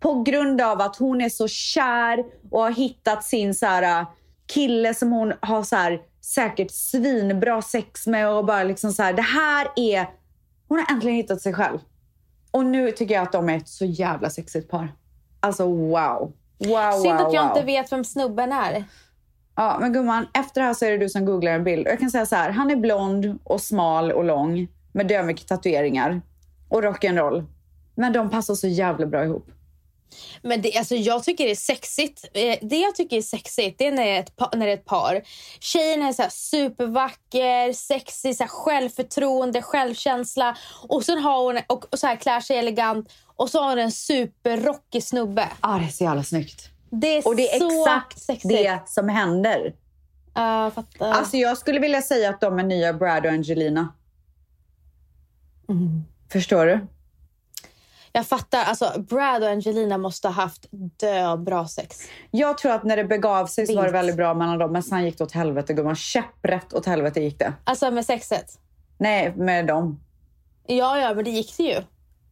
På 0.00 0.22
grund 0.22 0.60
av 0.60 0.80
att 0.80 0.96
hon 0.96 1.20
är 1.20 1.28
så 1.28 1.48
kär 1.48 2.24
och 2.50 2.60
har 2.60 2.70
hittat 2.70 3.24
sin 3.24 3.54
så 3.54 3.66
här, 3.66 4.06
kille 4.46 4.94
som 4.94 5.12
hon 5.12 5.32
har 5.40 5.62
så 5.62 5.76
här, 5.76 6.00
säkert 6.20 6.70
svinbra 6.70 7.62
sex 7.62 8.06
med 8.06 8.28
och 8.28 8.44
bara 8.44 8.64
liksom 8.64 8.92
så 8.92 9.02
här, 9.02 9.12
det 9.12 9.22
här 9.22 9.68
är... 9.76 10.06
Hon 10.68 10.78
har 10.78 10.94
äntligen 10.94 11.16
hittat 11.16 11.40
sig 11.40 11.54
själv. 11.54 11.78
Och 12.50 12.66
nu 12.66 12.90
tycker 12.90 13.14
jag 13.14 13.22
att 13.22 13.32
de 13.32 13.48
är 13.48 13.56
ett 13.56 13.68
så 13.68 13.84
jävla 13.84 14.30
sexigt 14.30 14.70
par. 14.70 14.88
Alltså 15.40 15.66
wow. 15.66 16.32
Wow, 16.58 17.02
Synd 17.02 17.18
wow, 17.18 17.26
att 17.26 17.32
jag 17.32 17.42
wow. 17.42 17.56
inte 17.56 17.66
vet 17.66 17.92
vem 17.92 18.04
snubben 18.04 18.52
är. 18.52 18.84
Ja, 19.56 19.78
men 19.80 19.92
gumman, 19.92 20.26
efter 20.34 20.60
det 20.60 20.66
här 20.66 20.74
så 20.74 20.84
är 20.84 20.90
det 20.90 20.98
du 20.98 21.08
som 21.08 21.24
googlar 21.24 21.52
en 21.52 21.64
bild. 21.64 21.86
Och 21.86 21.92
jag 21.92 21.98
kan 21.98 22.10
säga 22.10 22.26
så 22.26 22.36
här, 22.36 22.50
han 22.50 22.70
är 22.70 22.76
blond 22.76 23.38
och 23.44 23.60
smal 23.60 24.12
och 24.12 24.24
lång 24.24 24.68
med 24.92 25.08
dömycket 25.08 25.48
tatueringar 25.48 26.22
och 26.68 26.82
rock'n'roll. 26.82 27.46
Men 27.94 28.12
de 28.12 28.30
passar 28.30 28.54
så 28.54 28.68
jävla 28.68 29.06
bra 29.06 29.24
ihop. 29.24 29.50
Men 30.42 30.62
det, 30.62 30.76
alltså, 30.78 30.94
jag 30.94 31.24
tycker 31.24 31.44
det 31.44 31.50
är 31.50 31.54
sexigt. 31.56 32.24
Eh, 32.34 32.58
Det 32.62 32.76
jag 32.76 32.94
tycker 32.94 33.16
är 33.16 33.22
sexigt 33.22 33.78
det 33.78 33.86
är 33.86 33.92
när 33.92 34.04
det 34.04 34.10
är 34.10 34.20
ett 34.20 34.36
par. 34.36 34.50
När 34.56 34.66
det 34.66 34.72
är 34.72 34.76
ett 34.76 34.84
par. 34.84 35.22
Tjejen 35.60 36.02
är 36.02 36.12
så 36.12 36.22
supervacker, 36.30 37.72
sexig, 37.72 38.36
så 38.36 38.44
självförtroende, 38.48 39.62
självkänsla. 39.62 40.56
Och 40.88 41.04
sen 41.04 41.18
har 41.18 41.44
hon 41.44 41.60
och, 41.66 41.92
och 41.92 41.98
så 41.98 42.06
här 42.06 42.16
klär 42.16 42.40
sig 42.40 42.56
elegant. 42.58 43.12
Och 43.36 43.50
så 43.50 43.60
har 43.62 43.68
hon 43.68 43.78
en 43.78 43.92
superrockig 43.92 45.04
snubbe. 45.04 45.48
Ja, 45.62 45.68
det 45.78 45.84
är 45.84 45.88
så 45.88 46.04
jävla 46.04 46.22
snyggt. 46.24 46.68
Det 46.90 47.16
är, 47.18 47.28
Och 47.28 47.36
det 47.36 47.54
är 47.54 47.58
så 47.58 47.80
exakt 47.82 48.22
sexigt. 48.22 48.48
det 48.54 48.80
som 48.86 49.08
händer. 49.08 49.74
Fattar. 50.74 51.10
Alltså 51.12 51.36
jag 51.36 51.58
skulle 51.58 51.78
vilja 51.78 52.02
säga 52.02 52.30
att 52.30 52.40
de 52.40 52.58
är 52.58 52.62
nya 52.62 52.92
Brad 52.92 53.26
och 53.26 53.32
Angelina. 53.32 53.88
Mm. 55.68 56.04
Förstår 56.32 56.66
du? 56.66 56.86
Jag 58.16 58.26
fattar. 58.26 58.64
Alltså, 58.64 58.92
Brad 59.08 59.42
och 59.42 59.48
Angelina 59.48 59.98
måste 59.98 60.28
ha 60.28 60.32
haft 60.34 60.66
dö 60.72 61.36
bra 61.36 61.68
sex. 61.68 61.98
Jag 62.30 62.58
tror 62.58 62.72
att 62.72 62.84
när 62.84 62.96
det 62.96 63.04
begav 63.04 63.46
sig 63.46 63.66
så 63.66 63.76
var 63.76 63.84
det 63.84 63.90
väldigt 63.92 64.16
bra 64.16 64.34
mellan 64.34 64.58
dem. 64.58 64.72
Men 64.72 64.82
sen 64.82 65.04
gick 65.04 65.18
det 65.18 65.24
åt 65.24 65.32
helvete 65.32 65.72
gumman. 65.74 65.96
Käpprätt 65.96 66.72
åt 66.74 66.86
helvete 66.86 67.20
gick 67.20 67.38
det. 67.38 67.52
Alltså 67.64 67.90
med 67.90 68.04
sexet. 68.06 68.58
Nej, 68.98 69.34
med 69.36 69.66
dem. 69.66 70.00
Ja, 70.66 70.98
ja, 70.98 71.14
men 71.14 71.24
det 71.24 71.30
gick 71.30 71.56
det 71.56 71.62
ju. 71.62 71.82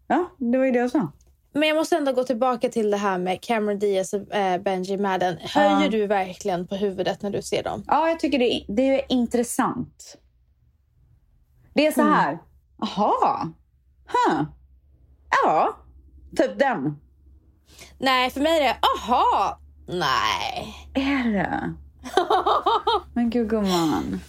Ja, 0.07 0.31
det 0.39 0.59
var 0.59 0.65
ju 0.65 0.71
det 0.73 0.79
jag 0.79 0.91
sa. 0.91 1.13
Men 1.55 1.69
jag 1.69 1.77
måste 1.77 1.97
ändå 1.97 2.13
gå 2.13 2.25
tillbaka 2.25 2.69
till 2.69 2.91
det 2.91 2.97
här 2.97 3.19
med 3.19 3.41
Cameron 3.43 3.79
Diaz 3.79 4.13
och 4.15 4.35
eh, 4.35 4.61
Benji 4.63 4.97
Madden. 4.97 5.37
Höjer 5.41 5.83
Ja. 5.83 5.89
du 5.89 6.07
verkligen 6.07 6.67
på 6.67 6.75
huvudet 6.77 7.23
när 7.23 7.31
du 7.31 7.43
ser 7.43 7.63
dem? 7.63 7.85
Ja, 7.87 8.09
jag 8.09 8.21
tycker 8.21 8.39
det 8.39 8.55
är, 8.55 8.65
det 8.69 8.83
är 9.01 9.13
intressant. 9.13 10.17
Det 11.75 11.87
är 11.87 11.93
så 11.93 12.01
Mm. 12.01 12.13
här. 12.13 12.39
Jaha. 12.79 13.53
Huh. 14.07 14.43
Ja, 15.45 15.77
typ 16.37 16.59
den. 16.59 16.99
Nej, 17.99 18.31
för 18.31 18.41
mig 18.41 18.59
är 18.59 18.63
det 18.63 18.77
aha. 18.99 19.59
Nej. 19.87 20.75
Är 20.95 21.33
det? 21.33 21.75
Men 23.15 23.31
gud 23.31 23.51
gumman. 23.51 24.21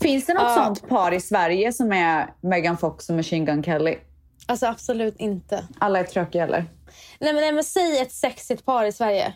Finns 0.00 0.26
det 0.26 0.34
något 0.34 0.42
Ja. 0.42 0.54
sånt 0.64 0.88
par 0.88 1.12
i 1.12 1.20
Sverige 1.20 1.72
som 1.72 1.92
är 1.92 2.30
Megan 2.40 2.76
Fox 2.78 3.08
och 3.10 3.16
Machine 3.16 3.44
Gun 3.44 3.62
Kelly? 3.62 3.96
Alltså 4.46 4.66
absolut 4.66 5.16
inte. 5.18 5.64
Alla 5.78 5.98
är 5.98 6.04
tråkiga 6.04 6.44
eller? 6.44 6.64
Nej 7.18 7.32
men, 7.32 7.42
nej, 7.42 7.52
men 7.52 7.64
säg 7.64 7.98
ett 8.00 8.12
sexigt 8.12 8.64
par 8.64 8.84
i 8.84 8.92
Sverige. 8.92 9.34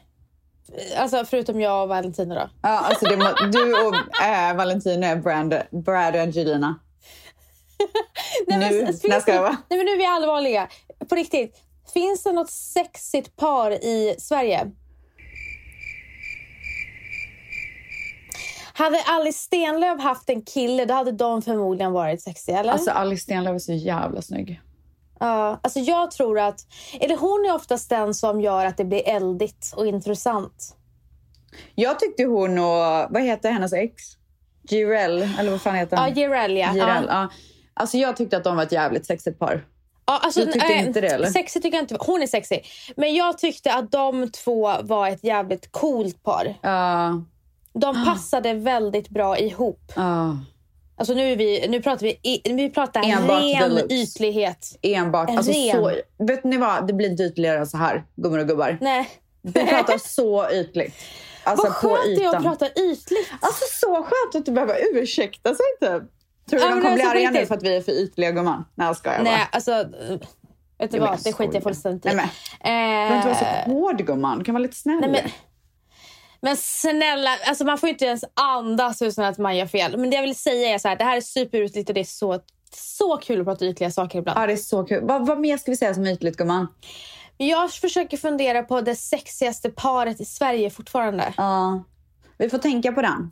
Alltså 0.99 1.25
förutom 1.25 1.61
jag 1.61 1.83
och 1.83 1.89
Valentino 1.89 2.35
då. 2.35 2.51
Ja, 2.63 2.69
alltså 2.69 3.05
det, 3.07 3.17
du 3.53 3.75
och 3.87 3.95
äh, 4.25 4.57
Valentina 4.57 5.07
är 5.07 5.17
Brand, 5.17 5.55
Brad 5.71 6.15
och 6.15 6.21
Angelina. 6.21 6.75
Nej, 8.47 8.59
Nu? 8.59 8.87
finns 8.87 9.05
När 9.05 9.21
ska 9.21 9.33
det-? 9.33 9.57
Nej 9.69 9.79
men 9.79 9.87
nu 9.87 9.93
är 9.93 9.99
vi 9.99 10.07
allvarliga. 10.07 10.69
På 11.09 11.15
riktigt. 11.15 11.57
Finns 11.93 12.23
det 12.23 12.33
något 12.33 12.51
sexigt 12.51 13.37
par 13.37 13.71
i 13.71 14.17
Sverige? 14.19 14.71
Hade 18.73 19.03
Alice 19.07 19.39
Stenlöf 19.39 20.01
haft 20.01 20.31
en 20.31 20.43
kille 20.43 20.85
då 20.85 20.95
hade 20.95 21.13
de 21.13 21.43
förmodligen 21.43 21.93
varit 21.93 22.23
sexiga, 22.23 22.59
eller? 22.59 22.73
Alltså 22.73 22.91
Alice 22.91 23.23
Stenlöf 23.23 23.55
är 23.55 23.59
så 23.59 23.73
jävla 23.73 24.23
snygg. 24.23 24.61
Ja, 25.21 25.61
alltså 25.63 25.79
jag 25.79 26.11
tror 26.11 26.39
att... 26.39 26.61
Eller 27.01 27.17
hon 27.17 27.47
är 27.47 27.55
oftast 27.55 27.91
den 27.91 28.15
som 28.15 28.41
gör 28.41 28.65
att 28.65 28.77
det 28.77 28.85
blir 28.85 29.09
eldigt 29.09 29.73
och 29.77 29.87
intressant. 29.87 30.77
Jag 31.75 31.99
tyckte 31.99 32.25
hon 32.25 32.59
och, 32.59 33.07
vad 33.11 33.23
heter 33.23 33.51
hennes 33.51 33.73
ex? 33.73 34.03
Jireel, 34.71 35.29
eller 35.39 35.51
vad 35.51 35.63
fan 35.63 35.75
heter 35.75 35.97
Ja, 35.97 36.01
han? 36.03 36.15
Jireel 36.15 36.57
ja. 36.57 36.75
Jireel, 36.75 37.05
ja. 37.09 37.29
Alltså 37.79 37.97
jag 37.97 38.17
tyckte 38.17 38.37
att 38.37 38.45
de 38.45 38.57
var 38.57 38.63
ett 38.63 38.73
jävligt 38.73 39.07
sexigt 39.07 39.39
par. 39.39 39.65
Ja, 40.07 40.19
alltså, 40.23 40.41
Du 40.45 40.53
tyckte 40.53 40.73
äh, 40.73 40.87
inte 40.87 41.01
det, 41.01 41.07
eller? 41.09 41.29
Sexig 41.29 41.63
tycker 41.63 41.77
jag 41.77 41.83
inte. 41.85 41.97
Hon 42.01 42.23
är 42.23 42.27
sexig. 42.27 42.67
Men 42.97 43.15
jag 43.15 43.39
tyckte 43.39 43.73
att 43.75 43.93
de 43.93 44.31
två 44.31 44.73
var 44.83 45.09
ett 45.09 45.25
jävligt 45.25 45.73
coolt 45.73 46.23
par. 46.23 46.55
Ja, 46.63 47.23
De 47.73 48.05
passade 48.05 48.55
väldigt 48.55 49.09
bra 49.09 49.39
ihop. 49.39 49.93
ja. 49.97 50.37
Alltså 51.01 51.15
nu, 51.15 51.37
vi, 51.37 51.69
nu 51.69 51.83
pratar 51.83 52.07
vi, 52.07 52.41
vi 52.45 52.71
pratar 52.71 53.03
Enbart 53.05 53.43
ren 53.43 53.61
deluxe. 53.75 53.95
ytlighet. 53.95 54.79
Enbart. 54.83 55.31
En 55.31 55.37
Alltså, 55.39 55.53
ren. 55.53 55.73
så, 55.77 56.25
vet 56.25 56.45
ni 56.45 56.57
vad? 56.57 56.87
Det 56.87 56.93
blir 56.93 57.11
inte 57.11 57.23
ytligare 57.23 57.59
än 57.59 57.67
så 57.67 57.77
här, 57.77 58.05
gummor 58.17 58.39
och 58.39 58.49
gubbar. 58.49 58.79
Nej. 58.81 59.09
Du 59.43 59.53
pratar 59.67 59.99
så 59.99 60.51
ytligt. 60.53 60.95
Alltså 61.45 61.67
Vad 61.67 61.75
skönt 61.75 62.03
det 62.19 62.25
är 62.25 62.37
att 62.37 62.43
prata 62.43 62.69
ytligt. 62.69 63.29
Alltså 63.41 63.65
så 63.81 63.95
skönt 63.95 64.35
att 64.35 64.47
du 64.47 64.53
behöver 64.53 64.77
ursäkta 64.97 65.55
sig 65.55 65.67
typ. 65.81 66.03
Tror 66.49 66.61
du 66.61 66.67
Ja, 66.67 66.75
de 66.75 66.81
kommer 66.81 66.95
bli 66.95 67.03
alltså, 67.03 67.17
arga 67.17 67.31
nu 67.31 67.33
riktigt. 67.33 67.49
för 67.49 67.55
att 67.55 67.63
vi 67.63 67.77
är 67.77 67.81
för 67.81 67.93
ytliga 67.93 68.31
gumman? 68.31 68.65
Nej 68.75 68.87
jag 68.87 68.97
skojar 68.97 69.19
bara. 69.19 69.25
Nej, 69.25 69.49
alltså... 69.53 69.73
eh, 69.73 70.19
Vet 70.79 70.91
du 70.91 70.99
vad? 70.99 71.09
jag 71.09 71.19
Det 71.25 71.33
skiter 71.33 71.55
jag 71.55 71.63
fullständigt 71.63 72.07
i. 72.07 72.09
Nej, 72.09 72.17
men, 72.17 72.29
Eh, 72.61 73.11
du 73.11 73.17
inte 73.17 73.29
vara 73.29 73.65
så 73.65 73.71
hård 73.71 74.07
gumman. 74.07 74.39
Du 74.39 74.45
kan 74.45 74.55
vara 74.55 74.63
lite 74.63 74.77
snäll. 74.77 75.01
Nej, 75.01 75.11
men, 75.11 75.31
men 76.41 76.57
snälla, 76.57 77.31
alltså 77.47 77.65
man 77.65 77.79
får 77.79 77.89
inte 77.89 78.05
ens 78.05 78.25
andas 78.35 79.03
utan 79.03 79.25
att 79.25 79.39
man 79.39 79.57
gör 79.57 79.67
fel. 79.67 79.99
Men 79.99 80.11
det 80.11 80.17
jag 80.17 80.23
vill 80.23 80.35
säga 80.39 80.75
är 80.75 80.79
så 80.79 80.89
här, 80.89 80.97
det 80.97 81.05
här 81.05 81.17
är 81.17 81.21
superytligt 81.21 81.89
och 81.89 81.95
det 81.95 82.01
är 82.01 82.05
så, 82.05 82.41
så 82.75 83.17
kul 83.17 83.41
att 83.41 83.47
prata 83.47 83.65
ytliga 83.65 83.91
saker 83.91 84.19
ibland. 84.19 84.39
Ja 84.41 84.47
det 84.47 84.53
är 84.53 84.57
så 84.57 84.85
kul. 84.85 85.05
Vad, 85.05 85.27
vad 85.27 85.41
mer 85.41 85.57
ska 85.57 85.71
vi 85.71 85.77
säga 85.77 85.95
som 85.95 86.07
är 86.07 86.11
ytligt 86.13 86.37
gumman? 86.37 86.69
Jag 87.37 87.71
försöker 87.73 88.17
fundera 88.17 88.63
på 88.63 88.81
det 88.81 88.95
sexigaste 88.95 89.71
paret 89.71 90.21
i 90.21 90.25
Sverige 90.25 90.71
fortfarande. 90.71 91.33
Ja. 91.37 91.85
Vi 92.39 92.51
får 92.51 92.59
tänka 92.59 92.93
på 92.93 93.03
den. 93.03 93.31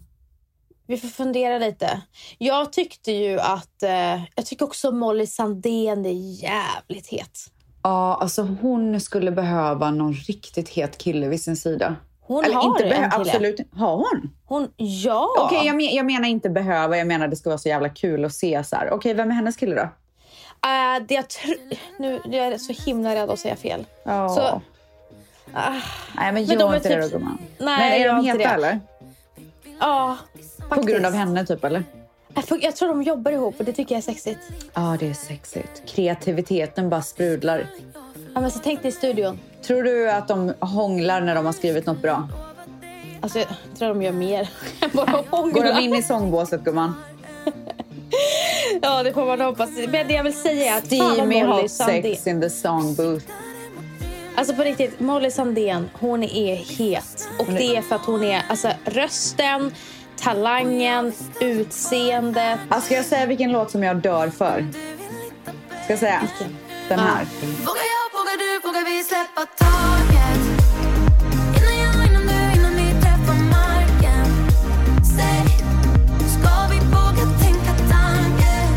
Vi 0.87 0.97
får 0.97 1.09
fundera 1.09 1.59
lite. 1.59 2.00
Jag 2.38 2.73
tyckte 2.73 3.12
ju 3.12 3.40
att... 3.40 3.83
Eh, 3.83 4.23
jag 4.35 4.47
tycker 4.47 4.64
också 4.64 4.90
Molly 4.93 5.26
Sandén 5.26 6.07
är 6.07 6.43
jävligt 6.43 7.07
het. 7.07 7.38
Ja, 7.83 8.19
alltså 8.21 8.43
hon 8.61 9.00
skulle 9.00 9.31
behöva 9.31 9.90
någon 9.90 10.12
riktigt 10.12 10.69
het 10.69 10.99
kille 10.99 11.28
vid 11.28 11.43
sin 11.43 11.57
sida. 11.57 11.97
Hon 12.21 12.45
Eller 12.45 12.55
har 12.55 12.64
inte 12.64 12.85
en 12.85 13.11
kille. 13.11 13.11
absolut. 13.28 13.61
Har 13.73 13.97
hon? 13.97 14.31
Hon, 14.45 14.69
ja! 14.76 15.28
Okej, 15.38 15.66
jag, 15.66 15.76
men, 15.76 15.95
jag 15.95 16.07
menar 16.07 16.28
inte 16.28 16.50
behöva. 16.50 16.99
Jag 16.99 17.07
menar 17.07 17.28
det 17.28 17.37
ska 17.37 17.50
vara 17.50 17.59
så 17.59 17.69
jävla 17.69 17.88
kul 17.88 18.25
att 18.25 18.33
se 18.33 18.64
så. 18.64 18.76
Okej, 18.90 19.14
vem 19.14 19.31
är 19.31 19.35
hennes 19.35 19.57
kille 19.57 19.75
då? 19.75 19.83
Eh, 19.83 21.02
det 21.09 21.14
jag 21.14 21.25
nu 21.99 22.21
jag 22.25 22.47
är 22.47 22.59
så 22.59 22.73
himla 22.87 23.14
rädd 23.14 23.31
att 23.31 23.38
säga 23.38 23.57
fel. 23.57 23.87
Ja. 24.05 24.28
Så, 24.28 24.40
ah, 25.52 25.71
Nej, 26.16 26.33
men 26.33 26.35
Men 26.35 26.45
gör 26.45 26.76
inte 26.76 26.88
det 26.97 27.02
typ- 27.02 27.12
då 27.12 27.19
gumman. 27.19 27.38
nej, 27.59 28.00
Men 28.00 28.11
är 28.11 28.16
de 28.16 28.26
heta 28.26 28.55
eller? 28.55 28.81
Ja, 29.81 30.16
På 30.55 30.55
faktiskt. 30.68 30.88
grund 30.88 31.06
av 31.06 31.12
henne 31.12 31.46
typ 31.46 31.64
eller? 31.64 31.85
Jag, 32.61 32.76
tror 32.76 32.88
de 32.88 33.02
jobbar 33.02 33.32
ihop 33.32 33.54
och 33.58 33.64
det 33.64 33.73
tycker 33.73 33.94
jag 33.94 33.99
är 33.99 34.02
sexigt. 34.02 34.40
Ja, 34.75 34.96
det 35.00 35.08
är 35.08 35.14
sexigt. 35.14 35.82
Kreativiteten 35.87 36.88
bara 36.88 37.02
sprudlar. 37.02 37.66
Ja, 38.35 38.40
men 38.40 38.50
så 38.50 38.58
tänk 38.58 38.82
dig 38.82 38.88
i 38.88 38.92
studion. 38.92 39.38
Tror 39.62 39.82
du 39.82 40.11
att 40.11 40.28
de 40.28 40.54
hånglar 40.61 41.20
när 41.20 41.35
de 41.35 41.46
har 41.46 41.52
skrivit 41.52 41.87
något 41.87 42.02
bra? 42.02 42.28
Alltså, 43.20 43.38
jag 43.38 43.49
tror 43.78 43.88
de 43.88 44.02
gör 44.02 44.12
mer 44.12 44.49
än 44.80 44.90
bara 44.92 45.23
Går 45.30 45.75
de 45.75 45.80
in 45.80 45.94
i 45.94 46.02
sångbåset 46.02 46.64
gumman? 46.64 46.94
Ja, 48.82 49.02
det 49.02 49.12
får 49.12 49.26
man 49.26 49.40
hoppas. 49.40 49.70
Men 49.88 50.08
det 50.08 50.14
jag 50.14 50.25
vill 50.25 50.37
säga 50.37 50.75
är 50.75 50.78
att 50.78 50.87
Steamy 50.87 51.44
hot 51.44 51.70
sex 51.70 52.26
in 52.26 52.40
the 52.40 52.50
song 52.50 52.94
booth. 52.94 53.26
Alltså 54.37 54.54
på 54.54 54.62
riktigt, 54.62 55.00
Molly 55.00 55.30
Sandén, 55.30 55.90
hon 55.92 56.23
är 56.23 56.54
het. 56.56 57.28
Och 57.38 57.46
det 57.46 57.76
är 57.76 57.82
för 57.82 57.94
att 57.94 58.04
hon 58.06 58.25
är 58.25 58.42
alltså, 58.49 58.70
rösten, 58.85 59.73
talangen, 60.20 61.12
utseendet. 61.40 62.58
Alltså, 62.68 62.87
ska 62.87 62.94
jag 62.94 63.04
säga 63.04 63.26
vilken 63.26 63.52
låt 63.52 63.70
som 63.70 63.82
jag 63.82 63.96
dör 63.96 64.28
för? 64.28 64.66
Ska 65.85 65.92
jag 65.92 65.99
säga? 65.99 66.20
Vilken? 66.20 66.56
Den 66.88 66.99
här. 66.99 67.25
Vågar 67.40 67.87
jag, 67.96 68.18
vågar 68.18 68.38
du, 68.38 68.66
vågar 68.68 68.85
vi 68.85 69.04
släppa 69.04 69.46
taget? 69.46 70.40
Innan 71.56 71.78
jag, 71.78 72.06
innan 72.08 72.26
du, 72.26 72.58
innan 72.61 72.75
vi 72.76 73.00
träffar 73.02 73.35
marken 73.50 74.26
Säg, 75.16 75.46
ska 76.28 76.66
vi 76.70 76.78
våga 76.78 77.38
tänka 77.42 77.73
tanken? 77.94 78.70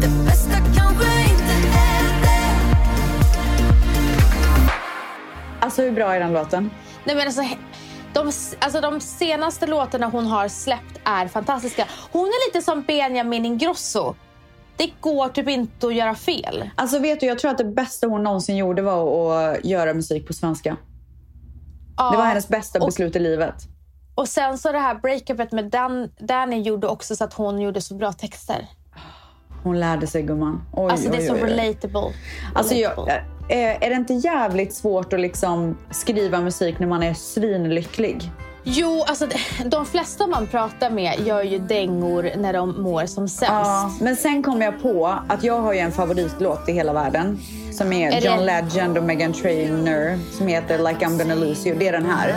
Det 0.00 0.24
bästa 0.26 0.56
kanske 0.76 1.20
inte 1.30 1.52
händer 1.68 2.54
Alltså 5.60 5.82
hur 5.82 5.90
bra 5.92 6.14
är 6.14 6.20
den 6.20 6.32
låten? 6.32 6.70
Nej 7.04 7.16
men 7.16 7.26
alltså, 7.26 7.42
De, 8.14 8.32
alltså 8.58 8.80
de 8.80 9.00
senaste 9.00 9.66
låtarna 9.66 10.06
hon 10.06 10.26
har 10.26 10.48
släppt 10.48 11.00
är 11.04 11.28
fantastiska. 11.28 11.86
Hon 12.12 12.26
är 12.26 12.48
lite 12.48 12.64
som 12.64 12.82
Benjamin 12.82 13.44
Ingrosso. 13.46 14.14
Det 14.76 14.90
går 15.00 15.28
typ 15.28 15.48
inte 15.48 15.86
att 15.86 15.94
göra 15.94 16.14
fel. 16.14 16.70
Alltså 16.74 16.98
vet 16.98 17.20
du, 17.20 17.26
jag 17.26 17.38
tror 17.38 17.50
att 17.50 17.58
det 17.58 17.64
bästa 17.64 18.06
hon 18.06 18.22
någonsin 18.22 18.56
gjorde 18.56 18.82
var 18.82 19.34
att 19.52 19.64
göra 19.64 19.94
musik 19.94 20.26
på 20.26 20.32
svenska. 20.32 20.76
Ja. 21.96 22.10
Det 22.10 22.16
var 22.16 22.24
hennes 22.24 22.48
bästa 22.48 22.78
och, 22.78 22.86
beslut 22.86 23.16
i 23.16 23.18
livet. 23.18 23.54
Och 24.14 24.28
sen 24.28 24.58
så 24.58 24.72
det 24.72 24.78
här 24.78 24.94
breakupet 24.94 25.52
med 25.52 25.64
Dan, 25.64 26.08
Danny 26.18 26.60
gjorde 26.60 26.88
också 26.88 27.16
så 27.16 27.24
att 27.24 27.34
hon 27.34 27.60
gjorde 27.60 27.80
så 27.80 27.94
bra 27.94 28.12
texter. 28.12 28.66
Hon 29.62 29.80
lärde 29.80 30.06
sig 30.06 30.22
gumman. 30.22 30.62
Oj, 30.72 30.90
Alltså 30.90 31.10
det 31.10 31.16
är 31.16 31.20
oj, 31.20 31.26
så 31.26 31.34
oj, 31.34 31.40
oj. 31.42 31.50
relatable. 31.50 32.14
Alltså, 32.54 32.74
jag, 32.74 32.90
Relatable. 32.90 33.39
Är 33.58 33.90
det 33.90 33.96
inte 33.96 34.14
jävligt 34.14 34.74
svårt 34.74 35.12
att 35.12 35.20
liksom 35.20 35.76
skriva 35.90 36.40
musik 36.40 36.78
när 36.78 36.86
man 36.86 37.02
är 37.02 37.14
svinlycklig? 37.14 38.30
Jo, 38.62 39.04
alltså 39.06 39.26
de 39.64 39.86
flesta 39.86 40.26
man 40.26 40.46
pratar 40.46 40.90
med 40.90 41.20
gör 41.26 41.42
ju 41.42 41.58
dängor 41.58 42.30
när 42.36 42.52
de 42.52 42.82
mår 42.82 43.06
som 43.06 43.28
sämst. 43.28 43.42
Ja, 43.52 43.90
men 44.00 44.16
sen 44.16 44.42
kom 44.42 44.62
jag 44.62 44.82
på 44.82 45.18
att 45.28 45.44
jag 45.44 45.58
har 45.60 45.72
ju 45.72 45.78
en 45.78 45.92
favoritlåt 45.92 46.68
i 46.68 46.72
hela 46.72 46.92
världen. 46.92 47.38
Som 47.72 47.92
är, 47.92 48.10
Är 48.12 48.20
det- 48.20 48.26
John 48.26 48.44
Legend 48.46 48.98
och 48.98 49.04
Megan 49.04 49.32
Trainor. 49.32 50.18
Som 50.36 50.46
heter 50.46 50.78
Like 50.78 51.06
I'm 51.06 51.18
gonna 51.18 51.34
lose 51.34 51.68
you. 51.68 51.78
Det 51.78 51.88
är 51.88 51.92
den 51.92 52.06
här. 52.06 52.34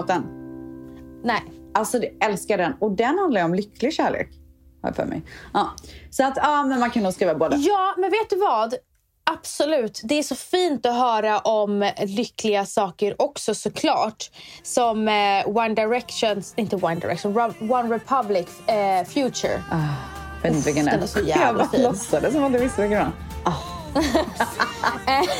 Låten? 0.00 0.24
Nej. 1.24 1.42
Alltså, 1.74 1.98
jag 1.98 2.30
älskar 2.30 2.58
den. 2.58 2.72
Och 2.80 2.90
den 2.90 3.18
handlar 3.18 3.44
om 3.44 3.54
lycklig 3.54 3.92
kärlek. 3.94 4.28
Har 4.82 4.88
jag 4.88 4.96
för 4.96 5.04
mig. 5.04 5.22
Ja. 5.54 5.70
Så 6.10 6.24
att, 6.24 6.36
ja, 6.36 6.62
men 6.62 6.80
man 6.80 6.90
kan 6.90 7.02
nog 7.02 7.12
skriva 7.12 7.34
båda. 7.34 7.56
Ja, 7.56 7.94
men 7.98 8.10
vet 8.10 8.30
du 8.30 8.36
vad? 8.36 8.74
Absolut. 9.24 10.00
Det 10.04 10.18
är 10.18 10.22
så 10.22 10.34
fint 10.34 10.86
att 10.86 10.94
höra 10.94 11.38
om 11.38 11.90
lyckliga 12.02 12.66
saker 12.66 13.22
också 13.22 13.54
såklart. 13.54 14.30
Som 14.62 15.08
eh, 15.08 15.48
One 15.48 15.74
Directions, 15.74 16.52
inte 16.56 16.76
One 16.76 16.94
Direction, 16.94 17.36
One 17.70 17.94
Republic 17.94 18.48
eh, 18.66 19.04
Future. 19.06 19.62
Jag 20.42 20.50
vet 20.50 20.56
inte 20.56 20.66
vilken 20.66 20.84
det 20.84 20.90
den 20.90 21.02
är 21.02 21.06
så 21.06 21.20
jävla 21.20 21.46
Jag 21.46 21.56
bara 21.56 21.68
fin. 21.68 21.82
låtsades 21.82 22.32
som 22.32 22.44
att 22.44 22.52
du 22.52 22.58
visste 22.58 22.82
vilken 22.82 22.98
det 22.98 23.12
var. 23.44 23.54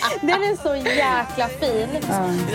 Den 0.21 0.43
är 0.43 0.55
så 0.63 0.75
jäkla 0.75 1.47
fin. 1.47 1.89
I 2.47 2.51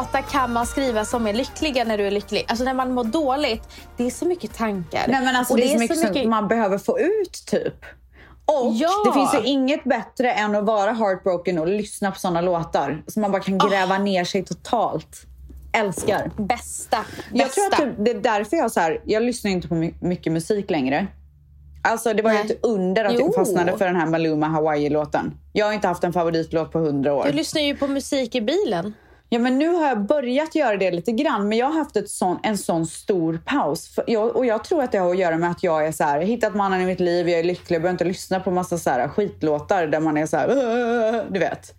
låtar 0.00 0.22
kan 0.22 0.52
man 0.52 0.66
skriva 0.66 1.04
som 1.04 1.26
är 1.26 1.32
lyckliga 1.32 1.84
när 1.84 1.98
du 1.98 2.06
är 2.06 2.10
lycklig? 2.10 2.44
Alltså 2.48 2.64
när 2.64 2.74
man 2.74 2.94
mår 2.94 3.04
dåligt, 3.04 3.62
det 3.96 4.06
är 4.06 4.10
så 4.10 4.24
mycket 4.24 4.54
tankar. 4.54 5.04
Nej, 5.08 5.24
men 5.24 5.36
alltså, 5.36 5.52
Och 5.54 5.58
det 5.60 5.64
är 5.64 5.74
så 5.74 5.78
mycket, 5.78 6.22
som 6.22 6.30
man 6.30 6.48
behöver 6.48 6.78
få 6.78 6.98
ut 7.00 7.42
typ. 7.46 7.74
Och 8.44 8.72
Ja. 8.74 8.88
det 9.06 9.12
finns 9.12 9.34
ju 9.34 9.50
inget 9.50 9.84
bättre 9.84 10.32
än 10.32 10.56
att 10.56 10.64
vara 10.64 10.92
heartbroken 10.92 11.58
och 11.58 11.68
lyssna 11.68 12.10
på 12.10 12.18
såna 12.18 12.40
låtar. 12.40 13.02
Så 13.06 13.20
man 13.20 13.32
bara 13.32 13.42
kan 13.42 13.58
gräva 13.58 13.98
ner 13.98 14.24
sig 14.24 14.44
totalt. 14.44 15.22
Älskar. 15.72 16.30
Bästa, 16.36 16.96
Jag 17.32 17.52
tror 17.52 17.70
bästa. 17.70 17.84
att 17.86 17.96
det, 17.96 18.04
det 18.04 18.10
är 18.10 18.20
därför 18.38 18.56
jag 18.56 18.70
så 18.72 18.80
här, 18.80 19.00
jag 19.04 19.22
lyssnar 19.22 19.50
inte 19.50 19.68
på 19.68 19.74
my- 19.74 19.94
mycket 20.00 20.32
musik 20.32 20.70
längre. 20.70 21.06
Alltså 21.82 22.14
det 22.14 22.22
var 22.22 22.30
ju 22.32 22.38
Nej. 22.38 22.46
ett 22.52 22.58
under 22.64 23.04
att 23.04 23.12
Jo. 23.14 23.20
jag 23.20 23.34
fastnade 23.34 23.78
för 23.78 23.86
den 23.86 23.96
här 23.96 24.06
Maluma 24.06 24.48
Hawaii-låten. 24.48 25.34
Jag 25.52 25.66
har 25.66 25.72
inte 25.72 25.88
haft 25.88 26.04
en 26.04 26.12
favoritlåt 26.12 26.72
på 26.72 26.78
hundra 26.78 27.14
år. 27.14 27.24
Du 27.26 27.32
lyssnar 27.32 27.62
ju 27.62 27.76
på 27.76 27.86
musik 27.88 28.34
i 28.34 28.40
bilen. 28.40 28.94
Ja, 29.32 29.38
men 29.38 29.58
nu 29.58 29.68
har 29.68 29.88
jag 29.88 30.06
börjat 30.06 30.54
göra 30.54 30.76
det 30.76 30.90
lite 30.90 31.12
grann, 31.12 31.48
men 31.48 31.58
jag 31.58 31.66
har 31.66 31.74
haft 31.74 31.96
ett 31.96 32.10
sån, 32.10 32.38
en 32.42 32.58
sån 32.58 32.86
stor 32.86 33.40
paus. 33.44 33.98
Jag, 34.06 34.36
och 34.36 34.46
jag 34.46 34.64
tror 34.64 34.82
att 34.82 34.92
det 34.92 34.98
har 34.98 35.10
att 35.10 35.18
göra 35.18 35.36
med 35.36 35.50
att 35.50 35.62
jag 35.62 35.86
är 35.86 35.92
så 35.92 36.04
här, 36.04 36.14
jag 36.14 36.22
har 36.22 36.26
hittat 36.26 36.54
mannen 36.54 36.80
i 36.80 36.86
mitt 36.86 37.00
liv, 37.00 37.28
jag 37.28 37.38
är 37.38 37.44
lycklig, 37.44 37.74
jag 37.74 37.82
behöver 37.82 37.94
inte 37.94 38.04
lyssna 38.04 38.40
på 38.40 38.50
massa 38.50 38.78
så 38.78 38.90
här 38.90 39.08
skitlåtar 39.08 39.86
där 39.86 40.00
man 40.00 40.16
är 40.16 40.26
så 40.26 40.36
här, 40.36 40.48
du 41.30 41.40
vet. 41.40 41.74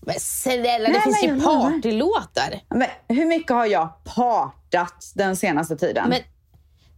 Men 0.00 0.14
snälla, 0.18 0.88
det 0.88 1.00
finns 1.00 1.22
men 1.22 1.36
ju 1.36 1.44
partylåtar. 1.44 2.60
Men 2.68 2.88
hur 3.08 3.26
mycket 3.26 3.52
har 3.52 3.66
jag 3.66 4.04
partat 4.04 5.12
den 5.14 5.36
senaste 5.36 5.76
tiden? 5.76 6.08
Men 6.08 6.20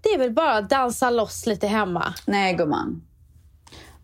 det 0.02 0.08
är 0.08 0.18
väl 0.18 0.32
bara 0.32 0.52
att 0.52 0.70
dansa 0.70 1.10
loss 1.10 1.46
lite 1.46 1.66
hemma. 1.66 2.14
Nej, 2.26 2.54
gumman. 2.54 3.02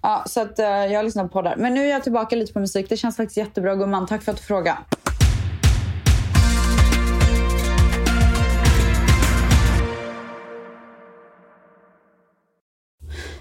Ja, 0.03 0.25
så 0.27 0.41
att, 0.41 0.59
eh, 0.59 0.67
jag 0.67 0.99
har 0.99 1.03
lyssnat 1.03 1.27
på 1.27 1.33
poddar. 1.33 1.57
Men 1.57 1.75
nu 1.75 1.87
är 1.87 1.91
jag 1.91 2.03
tillbaka 2.03 2.37
lite 2.37 2.53
på 2.53 2.61
musik. 2.61 2.87
Det 2.89 2.97
känns 2.97 3.17
faktiskt 3.17 3.37
jättebra, 3.37 3.75
gumman. 3.75 4.07
Tack 4.07 4.23
för 4.23 4.33
att 4.33 4.39
du 4.39 4.45
frågade. 4.45 4.79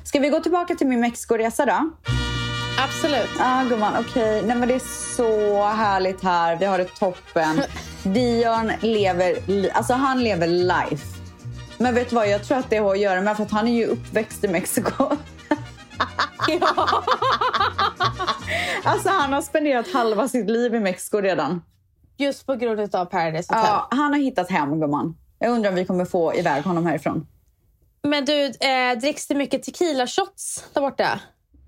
Ska 0.06 0.20
vi 0.20 0.30
gå 0.30 0.40
tillbaka 0.40 0.76
till 0.76 0.88
min 0.88 1.00
Mexikoresa 1.00 1.66
då? 1.66 1.90
Absolut. 2.80 3.30
Ja, 3.40 3.62
ah, 3.62 3.64
gumman. 3.70 3.94
Okej. 4.00 4.44
Nej, 4.46 4.56
men 4.58 4.68
det 4.68 4.74
är 4.76 5.16
så 5.16 5.64
härligt 5.66 6.24
här. 6.24 6.56
Vi 6.56 6.66
har 6.66 6.78
det 6.78 6.86
toppen. 7.00 7.62
Dion 8.04 8.72
lever... 8.82 9.36
li- 9.48 9.70
Alltså, 9.74 9.94
han 9.94 10.24
lever 10.24 10.48
life. 10.48 11.06
Men 11.78 11.96
vet 11.96 12.10
du 12.10 12.16
vad? 12.16 12.30
Jag 12.30 12.44
tror 12.44 12.58
att 12.58 12.70
det 12.70 12.78
har 12.78 12.92
att 12.92 13.00
göra 13.00 13.22
med 13.22 13.36
för 13.38 13.44
att 13.44 13.52
han 13.52 13.68
är 13.68 13.72
ju 13.74 13.86
uppväxt 13.86 14.44
i 14.44 14.48
Mexiko. 14.48 15.10
Alltså, 18.84 19.10
han 19.10 19.34
har 19.34 19.42
spenderat 19.42 19.94
halva 19.94 20.28
sitt 20.28 20.50
liv 20.50 20.76
i 20.76 20.80
Mexiko 20.80 21.18
redan. 21.22 21.62
Just 22.18 22.46
på 22.46 22.56
grund 22.56 22.96
av 22.96 23.06
Paradise 23.06 23.54
Hotel. 23.56 23.70
Ja, 23.72 23.88
han 23.92 24.14
har 24.14 24.20
hittat 24.20 24.50
hem, 24.52 24.80
gumman. 24.80 25.16
Jag 25.40 25.52
undrar 25.52 25.70
om 25.70 25.76
vi 25.76 25.86
kommer 25.86 26.06
få 26.06 26.36
iväg 26.36 26.64
honom 26.64 26.86
härifrån. 26.86 27.28
Men 28.06 28.26
du, 28.26 28.46
eh, 28.46 29.00
dricks 29.02 29.28
det 29.28 29.36
mycket 29.36 29.64
tequila 29.64 30.08
shots 30.08 30.64
där 30.74 30.82
borta? 30.82 31.20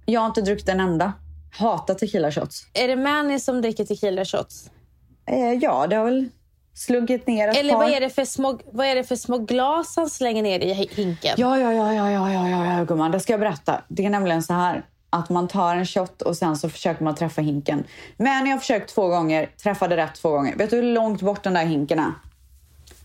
Jag 0.05 0.21
har 0.21 0.27
inte 0.27 0.41
druckit 0.41 0.69
en 0.69 0.79
enda. 0.79 1.13
Hatar 1.59 1.93
tequila 1.93 2.31
shots. 2.31 2.67
Är 2.73 2.87
det 2.87 2.95
Manny 2.95 3.39
som 3.39 3.61
dricker 3.61 3.85
tequila 3.85 4.25
shots? 4.25 4.69
Eh, 5.25 5.53
ja, 5.53 5.87
det 5.87 5.95
har 5.95 6.05
väl 6.05 6.29
sluggit 6.73 7.27
ner 7.27 7.47
ett 7.47 7.57
Eller 7.57 7.73
par. 7.73 7.79
vad 7.79 7.89
är, 7.91 7.99
det 8.01 8.09
för 8.09 8.25
små, 8.25 8.59
vad 8.71 8.87
är 8.87 8.95
det 8.95 9.03
för 9.03 9.15
små 9.15 9.37
glas 9.37 9.95
han 9.95 10.09
slänger 10.09 10.43
ner 10.43 10.59
i 10.59 10.73
hinken? 10.73 11.33
Ja, 11.37 11.59
ja, 11.59 11.73
ja, 11.73 11.93
ja, 11.93 12.11
ja, 12.11 12.31
ja, 12.31 12.49
ja, 12.49 12.77
ja, 12.77 12.83
gumman. 12.83 13.11
Det 13.11 13.19
ska 13.19 13.33
jag 13.33 13.39
berätta. 13.39 13.81
Det 13.87 14.05
är 14.05 14.09
nämligen 14.09 14.43
så 14.43 14.53
här 14.53 14.85
att 15.09 15.29
man 15.29 15.47
tar 15.47 15.75
en 15.75 15.85
shot 15.85 16.21
och 16.21 16.37
sen 16.37 16.57
så 16.57 16.69
försöker 16.69 17.03
man 17.03 17.15
träffa 17.15 17.41
hinken. 17.41 17.83
Men 18.17 18.45
jag 18.45 18.55
har 18.55 18.59
försökt 18.59 18.95
två 18.95 19.07
gånger, 19.07 19.49
träffade 19.63 19.97
rätt 19.97 20.15
två 20.15 20.29
gånger. 20.29 20.55
Vet 20.55 20.69
du 20.69 20.75
hur 20.75 20.83
långt 20.83 21.21
bort 21.21 21.43
den 21.43 21.53
där 21.53 21.65
hinken 21.65 21.99
är? 21.99 22.11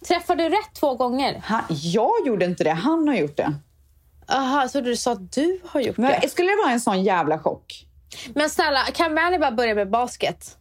Träffar 0.09 0.37
du 0.37 0.49
rätt 0.49 0.75
två 0.75 0.95
gånger? 0.95 1.43
Han, 1.45 1.63
jag 1.69 2.27
gjorde 2.27 2.45
inte 2.45 2.65
det, 2.65 2.71
han 2.71 3.09
har 3.09 3.15
gjort 3.15 3.37
det. 3.37 3.55
Aha, 4.29 4.69
så 4.69 4.81
du 4.81 4.97
sa 4.97 5.13
att 5.13 5.33
du 5.33 5.61
har 5.65 5.81
gjort 5.81 5.97
Men 5.97 6.21
det. 6.21 6.29
skulle 6.29 6.49
det 6.51 6.57
vara 6.65 6.73
en 6.73 6.81
sån 6.81 7.03
jävla 7.03 7.39
chock? 7.39 7.87
Men 8.35 8.51
snälla, 8.51 8.81
kan 8.95 9.15
Manny 9.15 9.39
bara 9.39 9.53
börja 9.53 9.75
med 9.75 9.91
basket? 9.91 10.59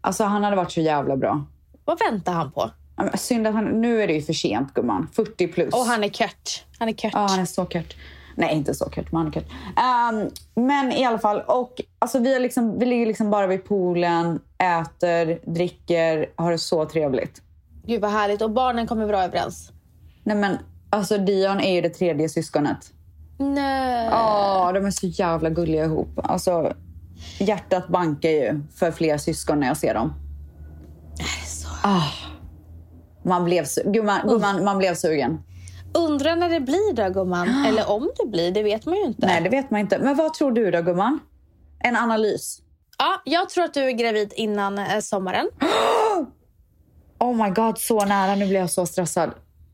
Alltså 0.00 0.24
han 0.24 0.44
hade 0.44 0.56
varit 0.56 0.72
så 0.72 0.80
jävla 0.80 1.16
bra. 1.16 1.44
Vad 1.84 1.98
väntar 1.98 2.32
han 2.32 2.52
på? 2.52 2.70
Men 2.96 3.18
Synd 3.18 3.46
att 3.46 3.54
han, 3.54 3.64
nu 3.64 4.02
är 4.02 4.06
det 4.06 4.12
ju 4.12 4.22
för 4.22 4.32
sent 4.32 4.74
gumman. 4.74 5.08
40 5.16 5.48
plus. 5.48 5.74
Och 5.74 5.80
han 5.80 6.04
är 6.04 6.08
kört. 6.08 6.64
Han 6.78 6.88
är 6.88 6.92
kört. 6.92 7.12
Ja, 7.14 7.26
han 7.30 7.40
är 7.40 7.44
så 7.44 7.66
kört. 7.66 7.96
Nej, 8.34 8.54
inte 8.56 8.74
så 8.74 8.90
kört, 8.90 9.12
men 9.12 9.16
han 9.18 9.26
är 9.26 9.30
kört. 9.32 9.46
Ehm, 9.76 10.30
men 10.54 10.92
i 10.92 11.04
alla 11.04 11.18
fall, 11.18 11.40
och, 11.40 11.80
alltså, 11.98 12.18
vi, 12.18 12.34
är 12.34 12.40
liksom, 12.40 12.78
vi 12.78 12.86
ligger 12.86 13.06
liksom 13.06 13.30
bara 13.30 13.46
vid 13.46 13.64
poolen, 13.64 14.40
äter, 14.58 15.50
dricker, 15.54 16.26
har 16.36 16.50
det 16.50 16.58
så 16.58 16.84
trevligt. 16.84 17.42
Gud 17.88 18.00
vad 18.00 18.10
härligt. 18.10 18.42
Och 18.42 18.50
barnen 18.50 18.86
kommer 18.86 19.06
bra 19.06 19.22
överens. 19.22 19.72
Nej 20.24 20.36
men, 20.36 20.58
alltså 20.90 21.18
Dion 21.18 21.60
är 21.60 21.74
ju 21.74 21.80
det 21.80 21.88
tredje 21.88 22.28
syskonet. 22.28 22.92
Nej. 23.38 24.08
Ja, 24.10 24.70
de 24.74 24.86
är 24.86 24.90
så 24.90 25.06
jävla 25.06 25.50
gulliga 25.50 25.84
ihop. 25.84 26.08
Alltså, 26.16 26.72
hjärtat 27.38 27.88
bankar 27.88 28.28
ju 28.28 28.60
för 28.74 28.90
fler 28.90 29.18
syskon 29.18 29.60
när 29.60 29.66
jag 29.66 29.76
ser 29.76 29.94
dem. 29.94 30.12
Det 31.16 31.22
är 31.22 31.46
så. 31.46 31.68
Man 33.28 33.44
blev, 33.44 33.64
gumman, 33.84 34.20
gumman, 34.28 34.64
man 34.64 34.78
blev 34.78 34.94
sugen. 34.94 35.40
Undrar 35.94 36.36
när 36.36 36.48
det 36.48 36.60
blir 36.60 36.92
då 36.94 37.08
gumman. 37.08 37.64
Eller 37.68 37.90
om 37.90 38.10
det 38.18 38.26
blir, 38.26 38.50
det 38.50 38.62
vet 38.62 38.86
man 38.86 38.94
ju 38.94 39.04
inte. 39.04 39.26
Nej, 39.26 39.42
det 39.42 39.48
vet 39.48 39.70
man 39.70 39.80
inte. 39.80 39.98
Men 39.98 40.16
vad 40.16 40.34
tror 40.34 40.52
du 40.52 40.70
då, 40.70 40.82
gumman? 40.82 41.18
En 41.80 41.96
analys. 41.96 42.62
Ja, 42.98 43.22
jag 43.24 43.48
tror 43.48 43.64
att 43.64 43.74
du 43.74 43.80
är 43.80 43.90
gravid 43.90 44.32
innan 44.36 44.78
eh, 44.78 44.98
sommaren. 45.00 45.50
Oh 47.18 47.44
my 47.44 47.50
god, 47.50 47.78
så 47.78 48.04
nära. 48.04 48.34
Nu 48.34 48.46
blir 48.46 48.60
jag 48.60 48.70
så 48.70 48.86
stressad. 48.86 49.30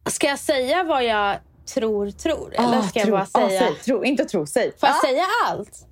Ska 0.06 0.26
jag 0.26 0.38
säga 0.38 0.84
vad 0.84 1.04
jag 1.04 1.36
tror 1.74 2.10
tror? 2.10 2.54
Eller 2.54 2.78
Ah, 2.78 2.82
ska 2.82 2.98
jag 2.98 3.06
tro. 3.08 3.16
bara 3.16 3.26
säga? 3.26 3.46
Ah, 3.62 3.66
säg, 3.66 3.74
tro. 3.84 4.04
Inte 4.04 4.24
tro, 4.24 4.46
säg. 4.46 4.72
Får 4.80 4.88
jag 4.88 4.96
Ah. 4.96 5.06
säga 5.06 5.22
allt? 5.46 5.86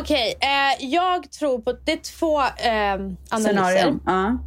Okej, 0.00 0.34
eh, 0.40 0.84
jag 0.86 1.30
tror 1.32 1.58
på... 1.58 1.72
Det 1.72 1.92
är 1.92 1.96
två 1.96 2.40
eh, 2.40 2.92
analyser. 3.30 3.40
Scenarion. 3.40 4.00
Ja. 4.06 4.38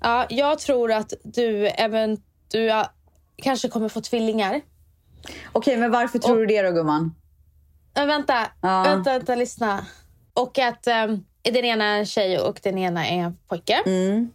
Ja, 0.00 0.26
jag 0.30 0.58
tror 0.58 0.92
att 0.92 1.12
du 1.22 1.66
eventuellt 1.68 2.90
kanske 3.36 3.68
kommer 3.68 3.88
få 3.88 4.00
tvillingar. 4.00 4.60
Okej, 5.52 5.76
men 5.76 5.90
varför 5.90 6.18
tror 6.18 6.36
du 6.36 6.46
det 6.46 6.62
då, 6.62 6.70
gumman? 6.70 7.14
Men 7.94 8.08
vänta, 8.08 8.46
Ja. 8.62 8.82
vänta, 8.82 9.10
vänta, 9.12 9.34
lyssna. 9.34 9.86
Och 10.34 10.58
att 10.58 10.86
eh, 10.86 11.06
den 11.42 11.64
ena 11.64 11.84
är 11.84 11.98
en 11.98 12.06
tjej 12.06 12.38
och 12.38 12.60
den 12.62 12.78
ena 12.78 13.06
är 13.06 13.18
en 13.18 13.36
pojke. 13.48 13.82
Mm. 13.86 14.30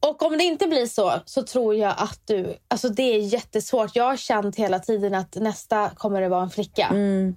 Och 0.00 0.22
om 0.22 0.38
det 0.38 0.44
inte 0.44 0.66
blir 0.66 0.86
så, 0.86 1.12
så 1.24 1.42
tror 1.42 1.74
jag 1.74 1.94
att 1.98 2.20
du... 2.24 2.56
Alltså 2.68 2.88
det 2.88 3.02
är 3.02 3.18
jättesvårt. 3.18 3.96
Jag 3.96 4.04
har 4.04 4.16
känt 4.16 4.56
hela 4.56 4.78
tiden 4.78 5.14
att 5.14 5.34
nästa 5.34 5.90
kommer 5.90 6.20
det 6.20 6.28
vara 6.28 6.42
en 6.42 6.50
flicka. 6.50 6.86
Mm. 6.86 7.36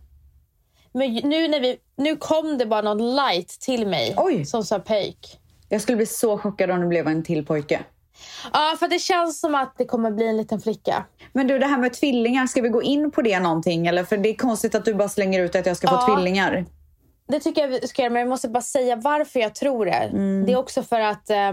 Men 0.92 1.14
nu, 1.16 1.48
när 1.48 1.60
vi, 1.60 1.78
nu 1.96 2.16
kom 2.16 2.58
det 2.58 2.66
bara 2.66 2.82
någon 2.82 3.16
light 3.16 3.48
till 3.60 3.88
mig 3.88 4.14
Oj. 4.18 4.46
som 4.46 4.64
sa 4.64 4.80
pöjk. 4.80 5.40
Jag 5.70 5.82
skulle 5.82 5.96
bli 5.96 6.06
så 6.06 6.38
chockad 6.38 6.72
om 6.72 6.80
det 6.82 6.88
blev 6.88 7.08
en 7.08 7.24
till 7.24 7.46
pojke. 7.46 7.80
Ja, 8.54 8.76
för 8.80 8.88
det 8.88 9.00
känns 9.00 9.40
som 9.40 9.56
att 9.56 9.76
det 9.78 9.86
kommer 9.86 10.12
bli 10.12 10.28
en 10.28 10.38
liten 10.38 10.62
flicka. 10.62 11.06
Men 11.34 11.48
du, 11.48 11.60
det 11.60 11.66
här 11.66 11.78
med 11.78 11.94
tvillingar, 11.94 12.48
ska 12.48 12.62
vi 12.62 12.70
gå 12.70 12.84
in 12.84 13.12
på 13.12 13.22
det 13.22 13.40
någonting? 13.40 13.88
Eller? 13.88 14.04
För 14.04 14.18
det 14.18 14.30
är 14.30 14.36
konstigt 14.36 14.76
att 14.76 14.86
du 14.86 14.94
bara 14.94 15.10
slänger 15.10 15.44
ut 15.44 15.56
att 15.56 15.66
jag 15.66 15.78
ska 15.78 15.88
få 15.88 15.96
Ja. 15.96 16.16
tvillingar. 16.16 16.66
Det 17.28 17.40
tycker 17.40 17.62
jag 17.62 17.68
vi 17.68 17.88
ska 17.88 18.02
göra, 18.02 18.14
men 18.14 18.20
jag 18.20 18.30
måste 18.30 18.50
bara 18.50 18.62
säga 18.62 18.96
varför 18.96 19.40
jag 19.40 19.56
tror 19.56 19.86
det. 19.86 19.92
Mm. 19.92 20.46
Det 20.46 20.52
är 20.52 20.58
också 20.58 20.84
för 20.84 21.00
att 21.00 21.30
eh, 21.30 21.52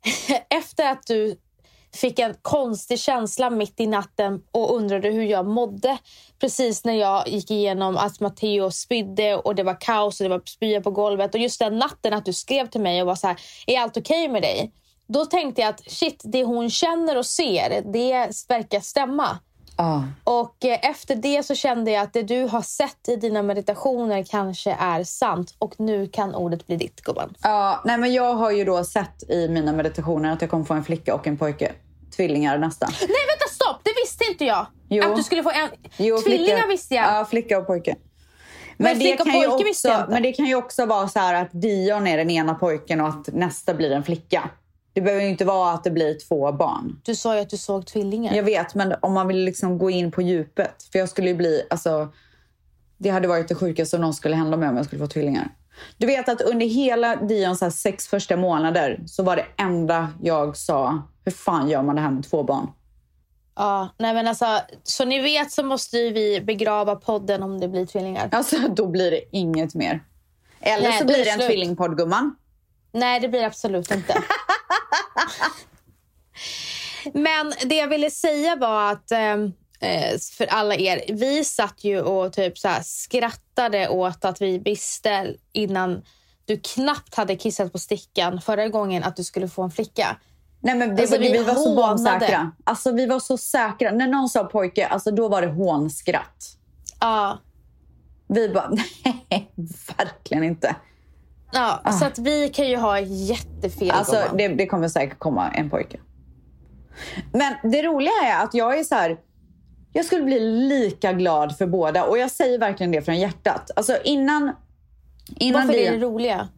efter 0.50 0.90
att 0.90 1.06
du 1.06 1.36
fick 1.96 2.18
en 2.18 2.34
konstig 2.42 2.98
känsla 2.98 3.50
mitt 3.50 3.80
i 3.80 3.86
natten 3.86 4.42
och 4.50 4.76
undrade 4.76 5.08
hur 5.08 5.24
jag 5.24 5.46
mådde 5.46 5.98
precis 6.38 6.84
när 6.84 6.94
jag 6.94 7.28
gick 7.28 7.50
igenom 7.50 7.96
att 7.96 8.20
Matteo 8.20 8.70
spydde 8.70 9.36
och 9.36 9.54
det 9.54 9.62
var 9.62 9.80
kaos 9.80 10.20
och 10.20 10.24
det 10.24 10.30
var 10.30 10.42
spya 10.46 10.80
på 10.80 10.90
golvet. 10.90 11.34
Och 11.34 11.40
just 11.40 11.58
den 11.58 11.78
natten 11.78 12.12
att 12.12 12.24
du 12.24 12.32
skrev 12.32 12.66
till 12.66 12.80
mig 12.80 13.00
och 13.00 13.06
var 13.06 13.14
så 13.14 13.26
här, 13.26 13.40
är 13.66 13.80
allt 13.80 13.96
okej 13.96 14.28
med 14.28 14.42
dig? 14.42 14.72
Då 15.08 15.24
tänkte 15.26 15.60
jag 15.60 15.68
att 15.68 15.90
shit, 15.90 16.22
det 16.24 16.44
hon 16.44 16.70
känner 16.70 17.18
och 17.18 17.26
ser, 17.26 17.92
det 17.92 18.12
verkar 18.48 18.80
stämma. 18.80 19.38
Ah. 19.76 20.00
Och 20.24 20.64
eh, 20.64 20.90
efter 20.90 21.14
det 21.14 21.42
så 21.46 21.54
kände 21.54 21.90
jag 21.90 22.02
att 22.02 22.12
det 22.12 22.22
du 22.22 22.42
har 22.42 22.62
sett 22.62 23.08
i 23.08 23.16
dina 23.16 23.42
meditationer 23.42 24.22
kanske 24.22 24.76
är 24.80 25.04
sant. 25.04 25.54
Och 25.58 25.74
nu 25.80 26.08
kan 26.08 26.34
ordet 26.34 26.66
bli 26.66 26.76
ditt, 26.76 27.00
gumman. 27.00 27.34
Nej 27.84 27.98
men 27.98 28.12
jag 28.12 28.34
har 28.34 28.50
ju 28.50 28.64
då 28.64 28.84
sett 28.84 29.30
i 29.30 29.48
mina 29.48 29.72
meditationer 29.72 30.32
att 30.32 30.40
jag 30.40 30.50
kommer 30.50 30.64
få 30.64 30.74
en 30.74 30.84
flicka 30.84 31.14
och 31.14 31.26
en 31.26 31.36
pojke. 31.36 31.72
Tvillingar 32.16 32.58
nästa. 32.58 32.86
Nej, 32.86 33.08
vänta, 33.08 33.54
stopp! 33.54 33.80
Det 33.82 33.92
visste 34.04 34.24
inte 34.30 34.44
jag. 34.44 34.66
Jo. 34.88 35.04
Att 35.04 35.16
du 35.16 35.22
skulle 35.22 35.42
få 35.42 35.50
en... 35.50 35.68
Jo, 35.96 36.18
Tvillingar 36.18 36.56
flicka. 36.56 36.68
visste 36.68 36.94
jag. 36.94 37.04
Ja, 37.04 37.24
flicka 37.24 37.58
och 37.58 37.66
pojke. 37.66 37.96
Men 38.76 38.96
flicka 38.96 39.22
och 39.22 39.28
kan 39.28 39.40
ju 39.40 39.68
inte. 39.68 40.06
Men 40.08 40.22
det 40.22 40.32
kan 40.32 40.46
ju 40.46 40.54
också 40.54 40.86
vara 40.86 41.08
så 41.08 41.20
att 41.20 41.48
Dion 41.52 42.06
är 42.06 42.16
den 42.16 42.30
ena 42.30 42.54
pojken 42.54 43.00
och 43.00 43.08
att 43.08 43.26
nästa 43.32 43.74
blir 43.74 43.90
en 43.90 44.04
flicka. 44.04 44.50
Det 44.96 45.02
behöver 45.02 45.22
ju 45.22 45.28
inte 45.28 45.44
vara 45.44 45.72
att 45.72 45.84
det 45.84 45.90
blir 45.90 46.18
två 46.28 46.52
barn. 46.52 47.00
Du 47.04 47.14
sa 47.14 47.34
ju 47.34 47.40
att 47.40 47.50
du 47.50 47.56
såg 47.56 47.86
tvillingar. 47.86 48.34
Jag 48.34 48.42
vet, 48.42 48.74
men 48.74 48.94
om 49.02 49.12
man 49.12 49.28
vill 49.28 49.44
liksom 49.44 49.78
gå 49.78 49.90
in 49.90 50.12
på 50.12 50.22
djupet. 50.22 50.88
För 50.92 50.98
jag 50.98 51.08
skulle 51.08 51.28
ju 51.28 51.34
bli, 51.34 51.62
alltså. 51.70 52.08
Det 52.98 53.10
hade 53.10 53.28
varit 53.28 53.48
det 53.48 53.54
sjukaste 53.54 53.96
om 53.96 54.02
någon 54.02 54.14
skulle 54.14 54.36
hända 54.36 54.56
mig 54.56 54.68
om 54.68 54.76
jag 54.76 54.86
skulle 54.86 54.98
få 54.98 55.06
tvillingar. 55.06 55.48
Du 55.96 56.06
vet 56.06 56.28
att 56.28 56.40
under 56.40 56.66
hela 56.66 57.16
Dions 57.16 57.60
här 57.60 57.70
sex 57.70 58.08
första 58.08 58.36
månader 58.36 59.00
så 59.06 59.22
var 59.22 59.36
det 59.36 59.46
enda 59.56 60.08
jag 60.22 60.56
sa, 60.56 61.02
hur 61.24 61.32
fan 61.32 61.68
gör 61.68 61.82
man 61.82 61.96
det 61.96 62.02
här 62.02 62.10
med 62.10 62.24
två 62.30 62.42
barn? 62.42 62.68
Ja, 63.56 63.88
nej 63.98 64.14
men 64.14 64.28
alltså, 64.28 64.60
så 64.82 65.04
ni 65.04 65.20
vet 65.22 65.52
så 65.52 65.62
måste 65.62 65.98
ju 65.98 66.12
vi 66.12 66.40
begrava 66.40 66.96
podden 66.96 67.42
om 67.42 67.60
det 67.60 67.68
blir 67.68 67.86
tvillingar. 67.86 68.28
Alltså 68.32 68.56
då 68.68 68.86
blir 68.86 69.10
det 69.10 69.20
inget 69.30 69.74
mer. 69.74 70.04
Eller 70.60 70.88
Nej, 70.88 70.98
så 70.98 71.04
blir 71.06 71.16
det 71.16 71.24
det 71.24 71.30
en 71.30 71.38
slut. 71.38 71.48
tvillingpodd 71.50 71.96
gumman. 71.96 72.36
Nej, 72.92 73.20
det 73.20 73.28
blir 73.28 73.44
absolut 73.44 73.90
inte. 73.90 74.14
Men 77.12 77.52
det 77.64 77.74
jag 77.74 77.88
ville 77.88 78.10
säga 78.10 78.56
var 78.56 78.92
att 78.92 79.12
ehm, 79.12 79.52
eh, 79.80 80.18
för 80.32 80.46
alla 80.46 80.74
er, 80.74 81.04
vi 81.08 81.44
satt 81.44 81.84
ju 81.84 82.00
och 82.00 82.32
typ 82.32 82.58
så 82.58 82.68
skrattade 82.82 83.88
åt 83.88 84.24
att 84.24 84.42
vi 84.42 84.58
visste 84.58 85.34
innan 85.52 86.02
du 86.44 86.60
knappt 86.60 87.14
hade 87.14 87.36
kissat 87.36 87.72
på 87.72 87.78
stickan 87.78 88.40
förra 88.40 88.68
gången 88.68 89.04
att 89.04 89.16
du 89.16 89.24
skulle 89.24 89.48
få 89.48 89.62
en 89.62 89.70
flicka. 89.70 90.16
Nej 90.60 90.74
men 90.74 90.96
det, 90.96 91.02
Alltså, 91.02 91.18
vi, 91.18 91.32
vi 91.32 91.38
vi 91.38 91.44
var 91.44 91.54
så 91.54 91.74
bombsäkra. 91.74 92.52
Alltså 92.64 92.92
vi 92.92 93.06
var 93.06 93.20
så 93.20 93.38
säkra. 93.38 93.90
När 93.90 94.06
någon 94.06 94.28
sa 94.28 94.44
pojke, 94.44 94.86
alltså 94.86 95.10
då 95.10 95.28
var 95.28 95.42
det 95.42 95.48
hånskratt. 95.48 96.56
Ja, 97.00 97.38
Vi 98.28 98.48
bara, 98.48 98.70
nej 99.30 99.52
verkligen 99.98 100.44
inte. 100.44 100.76
Ja 101.84 101.92
så 101.92 102.04
att 102.04 102.18
vi 102.18 102.48
kan 102.48 102.68
ju 102.68 102.76
ha 102.76 103.00
jättefel 103.00 103.90
Alltså 103.90 104.22
det, 104.34 104.48
det 104.48 104.66
kommer 104.66 104.88
säkert 104.88 105.18
komma 105.18 105.50
en 105.50 105.70
pojke. 105.70 105.98
Men 107.32 107.54
det 107.72 107.82
roliga 107.82 108.12
är 108.24 108.44
att 108.44 108.54
jag 108.54 108.78
är 108.78 108.84
så 108.84 108.94
här. 108.94 109.16
Jag 109.92 110.04
skulle 110.04 110.22
bli 110.22 110.40
lika 110.40 111.12
glad 111.12 111.58
för 111.58 111.66
båda 111.66 112.04
och 112.04 112.18
jag 112.18 112.30
säger 112.30 112.58
verkligen 112.58 112.92
det 112.92 113.02
från 113.02 113.18
hjärtat. 113.18 113.70
Alltså 113.76 113.98
innan... 114.04 114.52
innan 115.36 115.60
Varför 115.66 115.72
det, 115.78 115.86
är 115.86 115.92
det 115.92 115.98
roliga? 115.98 116.48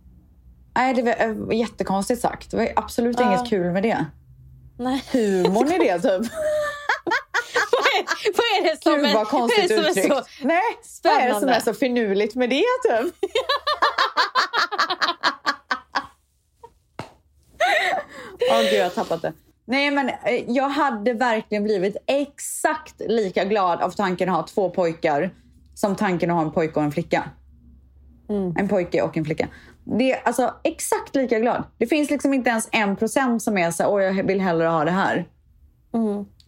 Nej, 0.75 0.95
det 0.95 1.03
var 1.03 1.11
eh, 1.53 1.59
jättekonstigt 1.59 2.21
sagt. 2.23 2.51
Det 2.51 2.57
var 2.57 2.69
absolut 2.77 3.21
Ja. 3.21 3.27
inget 3.29 3.51
kul 3.51 3.73
med 3.73 3.83
det. 3.83 4.07
Nej. 4.79 5.03
Humorn 5.13 5.73
i 5.73 5.79
det 5.79 5.99
typ. 6.03 6.33
vad, 7.73 7.87
är, 7.95 8.05
vad 8.37 8.47
är 8.59 8.71
det 8.71 8.83
som 8.83 8.95
Gud 8.95 9.05
är, 9.05 9.15
vad 9.15 9.29
konstigt 9.29 9.71
är 9.71 9.77
som 9.77 9.85
är 9.85 10.09
så 10.09 10.23
Nej, 10.43 10.63
vad 11.05 11.13
är 11.13 11.29
det 11.29 11.41
som 11.41 11.49
är 11.49 11.61
så 11.61 11.75
finurligt 11.75 12.35
med 12.35 12.51
det 12.51 12.65
typ? 12.89 13.15
Åh 18.51 18.63
gud, 18.63 18.79
jag 18.79 18.85
har 18.85 18.91
tappat 18.91 19.23
det. 19.23 19.33
Nej, 19.65 19.91
men 19.91 20.09
eh, 20.09 20.15
jag 20.49 20.69
hade 20.69 21.13
verkligen 21.13 21.65
blivit 21.65 21.97
exakt 22.07 23.01
lika 23.01 23.45
glad 23.45 23.81
av 23.81 23.91
tanken 23.91 24.29
att 24.29 24.37
ha 24.37 24.47
två 24.47 24.71
pojkar 24.71 25.31
som 25.75 25.97
tanken 25.97 26.31
att 26.31 26.37
ha 26.37 26.43
en 26.43 26.53
pojke 26.53 26.75
och 26.75 26.83
en 26.83 26.93
flicka. 26.93 27.31
En 28.59 28.69
pojke 28.69 29.03
och 29.03 29.17
en 29.17 29.25
flicka. 29.25 29.49
Det 29.85 30.13
är 30.13 30.21
alltså 30.25 30.55
exakt 30.65 31.15
lika 31.15 31.39
glad. 31.39 31.65
Det 31.79 31.87
finns 31.87 32.11
liksom 32.11 32.35
inte 32.35 32.51
ens 32.51 32.69
en 32.73 32.97
procent 32.97 33.43
som 33.43 33.59
är 33.59 33.71
så 33.71 33.87
åh 33.87 34.03
jag 34.03 34.27
vill 34.27 34.41
hellre 34.41 34.67
ha 34.67 34.85
det 34.85 34.91
här. 34.91 35.29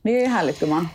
Det 0.03 0.17
är 0.17 0.21
ju 0.21 0.27
härligt 0.27 0.61
gumman. 0.61 0.89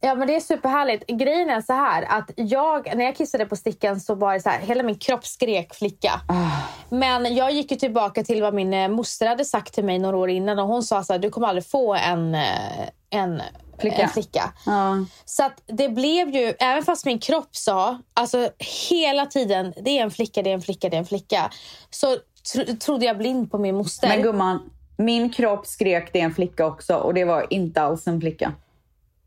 Ja 0.00 0.14
men 0.14 0.28
det 0.28 0.36
är 0.36 0.40
superhärligt. 0.40 1.06
Grejen 1.06 1.50
är 1.50 1.60
så 1.60 1.72
här 1.72 2.02
att 2.08 2.30
jag, 2.36 2.96
när 2.96 3.04
jag 3.04 3.16
kissade 3.16 3.46
på 3.46 3.56
stickan 3.56 4.00
så 4.00 4.14
var 4.14 4.34
det 4.34 4.40
så 4.40 4.48
här, 4.48 4.60
hela 4.60 4.82
min 4.82 4.98
kropp 4.98 5.26
skrek 5.26 5.74
flicka. 5.74 6.20
Ah. 6.28 6.50
Men 6.88 7.34
jag 7.34 7.52
gick 7.52 7.70
ju 7.70 7.76
tillbaka 7.76 8.24
till 8.24 8.42
vad 8.42 8.54
min 8.54 8.74
eh, 8.74 8.88
moster 8.88 9.26
hade 9.26 9.44
sagt 9.44 9.74
till 9.74 9.84
mig 9.84 9.98
några 9.98 10.16
år 10.16 10.30
innan 10.30 10.58
och 10.58 10.66
hon 10.66 10.82
sa 10.82 11.04
så 11.04 11.12
här, 11.12 11.20
du 11.20 11.30
kommer 11.30 11.46
aldrig 11.46 11.66
få 11.66 11.94
en, 11.94 12.34
eh, 12.34 12.88
en 13.10 13.42
Flicka. 13.80 14.02
En 14.02 14.08
flicka. 14.08 14.52
Ja. 14.66 15.04
Så 15.24 15.44
att 15.44 15.62
det 15.66 15.88
blev 15.88 16.28
ju, 16.28 16.54
även 16.58 16.82
fast 16.82 17.06
min 17.06 17.18
kropp 17.18 17.56
sa, 17.56 17.98
alltså 18.14 18.50
hela 18.90 19.26
tiden, 19.26 19.74
det 19.82 19.98
är 19.98 20.02
en 20.02 20.10
flicka, 20.10 20.42
det 20.42 20.50
är 20.50 20.54
en 20.54 20.62
flicka, 20.62 20.88
det 20.88 20.96
är 20.96 20.98
en 20.98 21.06
flicka. 21.06 21.50
Så 21.90 22.16
tro, 22.52 22.64
trodde 22.76 23.06
jag 23.06 23.18
blind 23.18 23.50
på 23.50 23.58
min 23.58 23.76
moster. 23.76 24.08
Men 24.08 24.22
gumman, 24.22 24.70
min 24.96 25.30
kropp 25.30 25.66
skrek 25.66 26.12
det 26.12 26.20
är 26.20 26.24
en 26.24 26.34
flicka 26.34 26.66
också 26.66 26.94
och 26.94 27.14
det 27.14 27.24
var 27.24 27.46
inte 27.50 27.82
alls 27.82 28.06
en 28.06 28.20
flicka. 28.20 28.52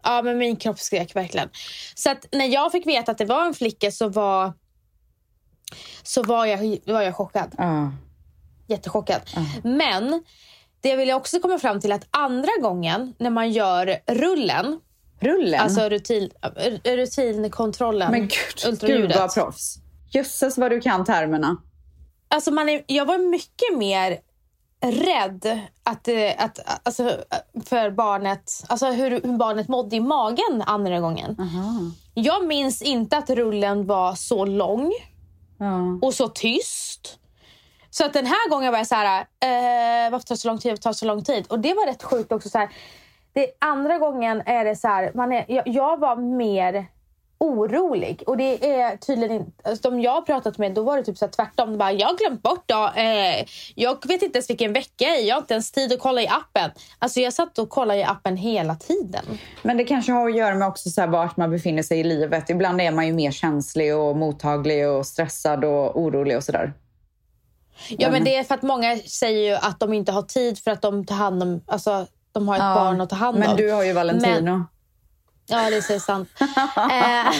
Ja, 0.03 0.21
men 0.21 0.37
min 0.37 0.55
kropp 0.55 0.79
skrek 0.79 1.15
verkligen. 1.15 1.49
Så 1.95 2.15
när 2.31 2.45
jag 2.45 2.71
fick 2.71 2.87
veta 2.87 3.11
att 3.11 3.17
det 3.17 3.25
var 3.25 3.45
en 3.45 3.53
flicka 3.53 3.91
så 3.91 4.09
var, 4.09 4.53
så 6.03 6.23
var, 6.23 6.45
jag, 6.45 6.77
var 6.85 7.01
jag 7.01 7.15
chockad. 7.15 7.55
Ja. 7.57 7.91
Jättechockad. 8.67 9.21
Men 9.63 10.23
det 10.81 10.89
jag 10.89 10.97
ville 10.97 11.13
också 11.13 11.39
komma 11.39 11.59
fram 11.59 11.79
till 11.79 11.91
att 11.91 12.07
andra 12.11 12.51
gången 12.61 13.13
när 13.17 13.29
man 13.29 13.51
gör 13.51 13.99
rullen, 14.07 14.79
Rullen? 15.19 15.59
alltså 15.59 15.89
rutin, 15.89 16.29
rutinkontrollen, 16.83 18.11
men 18.11 18.21
gud, 18.21 18.79
gud 18.79 19.15
vad 19.15 19.33
proffs. 19.33 19.77
Jösses 20.11 20.57
vad 20.57 20.71
du 20.71 20.81
kan 20.81 21.05
termerna. 21.05 21.57
Alltså 22.27 22.51
man 22.51 22.69
är, 22.69 22.83
jag 22.87 23.05
var 23.05 23.17
mycket 23.17 23.77
mer 23.77 24.19
rädd 24.83 25.59
att, 25.83 26.07
eh, 26.07 26.31
att, 26.37 26.59
alltså, 26.83 27.17
för 27.65 27.91
barnet, 27.91 28.51
alltså 28.67 28.85
hur, 28.85 29.09
hur 29.09 29.37
barnet 29.37 29.67
mådde 29.67 29.95
i 29.95 29.99
magen 29.99 30.63
andra 30.65 30.99
gången. 30.99 31.35
Jag 32.13 32.47
minns 32.47 32.81
inte 32.81 33.17
att 33.17 33.29
rullen 33.29 33.85
var 33.85 34.15
så 34.15 34.45
lång 34.45 34.93
Ja. 35.57 35.99
och 36.01 36.13
så 36.13 36.27
tyst. 36.27 37.19
Så 37.89 38.05
att 38.05 38.13
den 38.13 38.25
här 38.25 38.49
gången 38.49 38.71
var 38.71 38.79
jag 38.79 38.87
så 38.87 38.95
här, 38.95 39.19
eh, 39.21 40.11
varför 40.11 40.27
tar 40.27 40.35
det 40.35 40.39
så 40.39 40.47
lång 40.47 40.57
tid? 40.59 40.71
Varför 40.71 40.81
tar 40.81 40.89
det 40.89 40.95
så 40.95 41.05
lång 41.05 41.23
tid? 41.23 41.45
Och 41.49 41.59
det 41.59 41.73
var 41.73 41.85
rätt 41.85 42.03
sjukt 42.03 42.31
också. 42.31 42.49
Så 42.49 42.57
här, 42.57 42.69
det, 43.33 43.47
andra 43.59 43.97
gången 43.97 44.41
är 44.45 44.65
det 44.65 44.75
så 44.75 44.87
här, 44.87 45.11
man 45.15 45.31
är, 45.31 45.45
jag, 45.47 45.67
jag 45.67 45.99
var 45.99 46.15
mer 46.15 46.85
orolig. 47.43 48.23
Och 48.27 48.37
det 48.37 48.65
är 48.79 48.97
tydligen 48.97 49.35
inte... 49.37 49.69
Alltså 49.69 49.89
de 49.89 49.99
jag 50.01 50.11
har 50.11 50.21
pratat 50.21 50.57
med, 50.57 50.73
då 50.73 50.83
var 50.83 50.97
det 50.97 51.03
typ 51.03 51.17
så 51.17 51.27
tvärtom. 51.27 51.71
De 51.71 51.77
bara, 51.77 51.91
jag 51.91 52.07
har 52.07 52.17
glömt 52.17 52.41
bort 52.41 52.63
då. 52.65 52.91
Eh, 52.95 53.45
jag 53.75 54.07
vet 54.07 54.21
inte 54.21 54.37
ens 54.37 54.49
vilken 54.49 54.73
vecka 54.73 55.05
jag 55.05 55.17
är. 55.17 55.21
Jag 55.23 55.35
har 55.35 55.41
inte 55.41 55.53
ens 55.53 55.71
tid 55.71 55.93
att 55.93 55.99
kolla 55.99 56.21
i 56.21 56.27
appen. 56.27 56.71
Alltså 56.99 57.19
jag 57.19 57.33
satt 57.33 57.59
och 57.59 57.69
kollade 57.69 57.99
i 57.99 58.03
appen 58.03 58.37
hela 58.37 58.75
tiden. 58.75 59.25
Men 59.61 59.77
det 59.77 59.83
kanske 59.83 60.11
har 60.11 60.29
att 60.29 60.35
göra 60.35 60.55
med 60.55 60.67
också 60.67 60.89
så 60.89 61.01
här 61.01 61.07
vart 61.07 61.37
man 61.37 61.51
befinner 61.51 61.83
sig 61.83 61.99
i 61.99 62.03
livet. 62.03 62.49
Ibland 62.49 62.81
är 62.81 62.91
man 62.91 63.07
ju 63.07 63.13
mer 63.13 63.31
känslig 63.31 63.95
och 63.95 64.17
mottaglig 64.17 64.87
och 64.89 65.05
stressad 65.07 65.65
och 65.65 65.99
orolig 66.01 66.37
och 66.37 66.43
sådär. 66.43 66.73
Ja, 67.89 68.11
men 68.11 68.23
det 68.23 68.35
är 68.35 68.43
för 68.43 68.55
att 68.55 68.61
många 68.61 68.97
säger 68.97 69.49
ju 69.51 69.55
att 69.55 69.79
de 69.79 69.93
inte 69.93 70.11
har 70.11 70.21
tid 70.21 70.59
för 70.59 70.71
att 70.71 70.81
de 70.81 71.05
tar 71.05 71.15
hand 71.15 71.43
om... 71.43 71.61
Alltså, 71.67 72.07
de 72.31 72.47
har 72.47 72.55
ett 72.55 72.61
Ja, 72.61 72.75
barn 72.75 73.01
att 73.01 73.09
ta 73.09 73.15
hand 73.15 73.35
om. 73.35 73.39
Men 73.39 73.55
du 73.55 73.71
har 73.71 73.83
ju 73.83 73.93
Valentino. 73.93 74.41
Men- 74.41 74.65
Ja, 75.47 75.69
det 75.69 75.75
är 75.77 75.81
så 75.81 75.99
sant. 75.99 76.29
eh, 76.39 77.33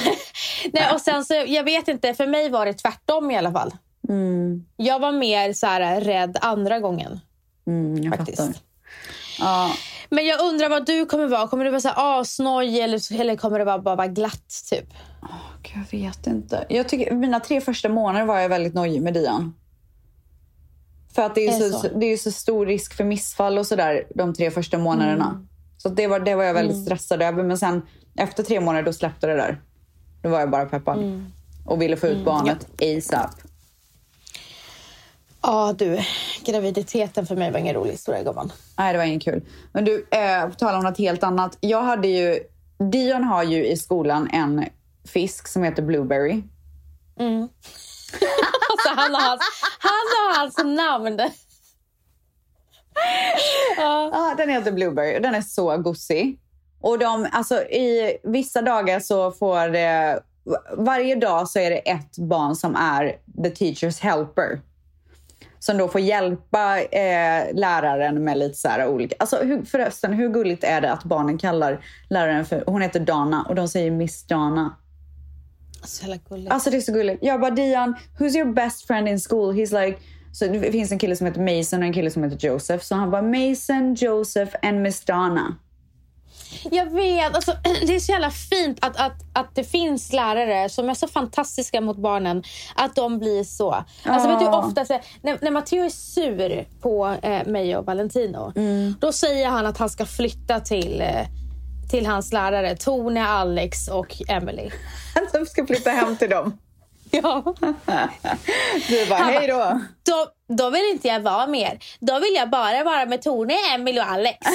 nej, 0.73 0.93
och 0.93 1.01
sen 1.01 1.25
så, 1.25 1.33
jag 1.47 1.63
vet 1.63 1.87
inte, 1.87 2.13
för 2.13 2.27
mig 2.27 2.49
var 2.49 2.65
det 2.65 2.73
tvärtom 2.73 3.31
i 3.31 3.37
alla 3.37 3.51
fall. 3.51 3.71
Mm, 4.09 4.65
Jag 4.77 4.99
var 4.99 5.11
mer 5.11 5.53
så 5.53 5.67
här, 5.67 6.01
rädd 6.01 6.37
andra 6.41 6.79
gången. 6.79 7.19
mm, 7.67 8.03
jag 8.03 8.17
Faktiskt. 8.17 8.37
fattar. 8.37 8.53
Ja, 9.39 9.71
Men 10.09 10.25
jag 10.25 10.41
undrar 10.41 10.69
vad 10.69 10.85
du 10.85 11.05
kommer 11.05 11.27
vara. 11.27 11.47
Kommer 11.47 11.65
du 11.65 11.71
vara 11.71 11.81
så 11.81 11.87
här 11.87 12.19
asnoj 12.21 12.79
eller, 12.81 13.19
eller 13.21 13.35
kommer 13.35 13.59
det 13.59 13.65
vara, 13.65 13.79
bara 13.79 13.95
vara 13.95 14.07
glatt? 14.07 14.63
typ? 14.69 14.93
Gud, 15.61 15.83
jag 15.91 15.99
vet 15.99 16.27
inte. 16.27 16.65
Jag 16.69 16.89
tycker, 16.89 17.11
mina 17.15 17.39
tre 17.39 17.61
första 17.61 17.89
månader 17.89 18.25
var 18.25 18.39
jag 18.39 18.49
väldigt 18.49 18.73
nojig 18.73 19.01
med 19.01 19.13
Dian. 19.13 19.53
För 21.15 21.21
att 21.21 21.35
det 21.35 21.47
är, 21.47 21.65
Är 21.65 21.69
så, 21.71 21.79
så? 21.79 21.87
det 21.99 22.05
är 22.05 22.17
så 22.17 22.31
stor 22.31 22.65
risk 22.65 22.93
för 22.93 23.03
missfall 23.03 23.57
och 23.57 23.67
sådär 23.67 24.03
de 24.15 24.33
tre 24.33 24.51
första 24.51 24.77
månaderna. 24.77 25.25
Mm. 25.29 25.47
Så 25.83 25.89
det 25.89 26.07
var, 26.07 26.19
det 26.19 26.35
var 26.35 26.43
jag 26.43 26.53
väldigt 26.53 26.81
stressad 26.81 27.21
över. 27.21 27.43
Men 27.43 27.57
sen 27.57 27.81
efter 28.17 28.43
tre 28.43 28.59
månader 28.59 28.85
då 28.85 28.93
släppte 28.93 29.27
det 29.27 29.35
där. 29.35 29.61
Då 30.21 30.29
var 30.29 30.39
jag 30.39 30.49
bara 30.49 30.65
peppad. 30.65 30.97
Mm. 30.97 31.25
Och 31.65 31.81
ville 31.81 31.97
få 31.97 32.07
ut 32.07 32.25
barnet 32.25 32.67
ASAP. 32.81 33.31
Ja, 35.41 35.75
du. 35.77 35.99
Graviditeten 36.45 37.25
för 37.25 37.35
mig 37.35 37.51
var 37.51 37.59
ingen 37.59 37.75
rolig 37.75 37.91
historia, 37.91 38.23
gumman. 38.23 38.51
Nej, 38.77 38.93
det 38.93 38.97
var 38.97 39.05
inget 39.05 39.23
kul. 39.23 39.41
Men 39.73 39.85
du, 39.85 40.07
eh, 40.11 40.49
på 40.49 40.55
tal 40.55 40.75
om 40.75 40.83
något 40.83 40.97
helt 40.97 41.23
annat. 41.23 41.57
Jag 41.59 41.81
hade 41.81 42.07
ju... 42.07 42.39
Dion 42.91 43.23
har 43.23 43.43
ju 43.43 43.65
i 43.65 43.77
skolan 43.77 44.29
en 44.33 44.65
fisk 45.07 45.47
som 45.47 45.63
heter 45.63 45.83
Blueberry. 45.83 46.43
Alltså, 48.71 48.89
han, 49.01 49.13
har 49.15 49.21
hans, 49.29 49.41
han 49.79 49.91
har 49.91 50.39
hans 50.39 50.57
namn. 50.57 51.31
Ja. 53.77 54.09
Ja, 54.13 54.33
den 54.37 54.49
heter 54.49 54.71
Blueberry 54.71 55.17
och 55.17 55.21
den 55.21 55.35
är 55.35 55.41
så 55.41 55.77
gosig. 55.77 56.39
Och 56.81 56.99
de, 56.99 57.27
alltså, 57.31 57.55
I 57.61 58.17
vissa 58.23 58.61
dagar 58.61 58.99
så 58.99 59.31
får 59.31 59.69
det... 59.69 60.19
Varje 60.77 61.15
dag 61.15 61.49
så 61.49 61.59
är 61.59 61.69
det 61.69 61.77
ett 61.77 62.17
barn 62.17 62.55
som 62.55 62.75
är 62.75 63.15
the 63.43 63.49
teacher's 63.49 64.01
helper. 64.01 64.61
Som 65.59 65.77
då 65.77 65.87
får 65.87 66.01
hjälpa 66.01 66.81
eh, 66.81 67.53
läraren 67.53 68.23
med 68.23 68.37
lite 68.37 68.57
så 68.57 68.67
här 68.67 68.87
olika... 68.87 69.15
Alltså, 69.19 69.37
hur, 69.37 69.65
förresten, 69.65 70.13
hur 70.13 70.29
gulligt 70.29 70.63
är 70.63 70.81
det 70.81 70.91
att 70.91 71.03
barnen 71.03 71.37
kallar 71.37 71.85
läraren 72.09 72.45
för... 72.45 72.63
Hon 72.67 72.81
heter 72.81 72.99
Dana 72.99 73.45
och 73.49 73.55
de 73.55 73.67
säger 73.67 73.91
Miss 73.91 74.23
Dana. 74.23 74.75
Så 75.83 76.05
jävla 76.05 76.21
gulligt. 76.29 76.51
Alltså 76.51 76.69
det 76.69 76.77
är 76.77 76.81
så 76.81 76.91
gulligt. 76.91 77.23
Jag 77.23 77.41
bara, 77.41 77.51
Dion, 77.51 77.95
who's 78.17 78.35
your 78.37 78.53
best 78.53 78.87
friend 78.87 79.09
in 79.09 79.19
school? 79.19 79.53
He's 79.53 79.85
like... 79.85 79.99
Så 80.33 80.47
det 80.47 80.71
finns 80.71 80.91
en 80.91 80.99
kille 80.99 81.15
som 81.15 81.27
heter 81.27 81.57
Mason 81.57 81.79
och 81.79 81.85
en 81.85 81.93
kille 81.93 82.11
som 82.11 82.23
heter 82.23 82.47
Joseph. 82.47 82.83
Så 82.83 82.95
han 82.95 83.11
bara, 83.11 83.21
Mason, 83.21 83.93
Joseph 83.95 84.55
and 84.61 84.81
Miss 84.81 85.01
Dana. 85.01 85.55
Jag 86.71 86.85
vet. 86.91 87.35
Alltså, 87.35 87.51
det 87.87 87.95
är 87.95 87.99
så 87.99 88.11
jävla 88.11 88.31
fint 88.31 88.77
att, 88.81 88.97
att, 88.97 89.13
att 89.33 89.55
det 89.55 89.63
finns 89.63 90.13
lärare 90.13 90.69
som 90.69 90.89
är 90.89 90.93
så 90.93 91.07
fantastiska 91.07 91.81
mot 91.81 91.97
barnen. 91.97 92.43
Att 92.75 92.95
de 92.95 93.19
blir 93.19 93.43
så. 93.43 93.83
Alltså, 94.03 94.29
vet 94.29 94.39
du, 94.39 94.45
Ja. 94.45 94.65
ofta, 94.65 94.85
så, 94.85 94.99
när, 95.21 95.37
när 95.41 95.51
Matteo 95.51 95.83
är 95.85 95.89
sur 95.89 96.65
på 96.81 97.15
eh, 97.21 97.45
mig 97.47 97.77
och 97.77 97.85
Valentino. 97.85 98.53
Då 98.99 99.11
säger 99.11 99.47
han 99.47 99.65
att 99.65 99.77
han 99.77 99.89
ska 99.89 100.05
flytta 100.05 100.59
till, 100.59 101.01
eh, 101.01 101.27
till 101.91 102.05
hans 102.05 102.33
lärare. 102.33 102.75
Tone, 102.75 103.27
Alex 103.27 103.87
och 103.87 104.21
Emily. 104.27 104.69
De 105.33 105.45
ska 105.45 105.65
flytta 105.65 105.89
hem 105.89 106.17
till 106.17 106.29
dem. 106.29 106.57
Ja. 107.13 107.43
Du 108.87 109.05
bara, 109.05 109.19
hej 109.23 109.47
då. 109.47 109.81
Då, 110.03 110.27
då 110.57 110.69
vill 110.69 110.89
inte 110.93 111.07
jag 111.07 111.19
vara 111.19 111.47
mer. 111.47 111.79
Då 111.99 112.19
vill 112.19 112.33
jag 112.35 112.49
bara 112.49 112.83
vara 112.83 113.05
med 113.05 113.21
Tone, 113.21 113.53
Emily 113.73 113.99
och 113.99 114.11
Alex. 114.11 114.37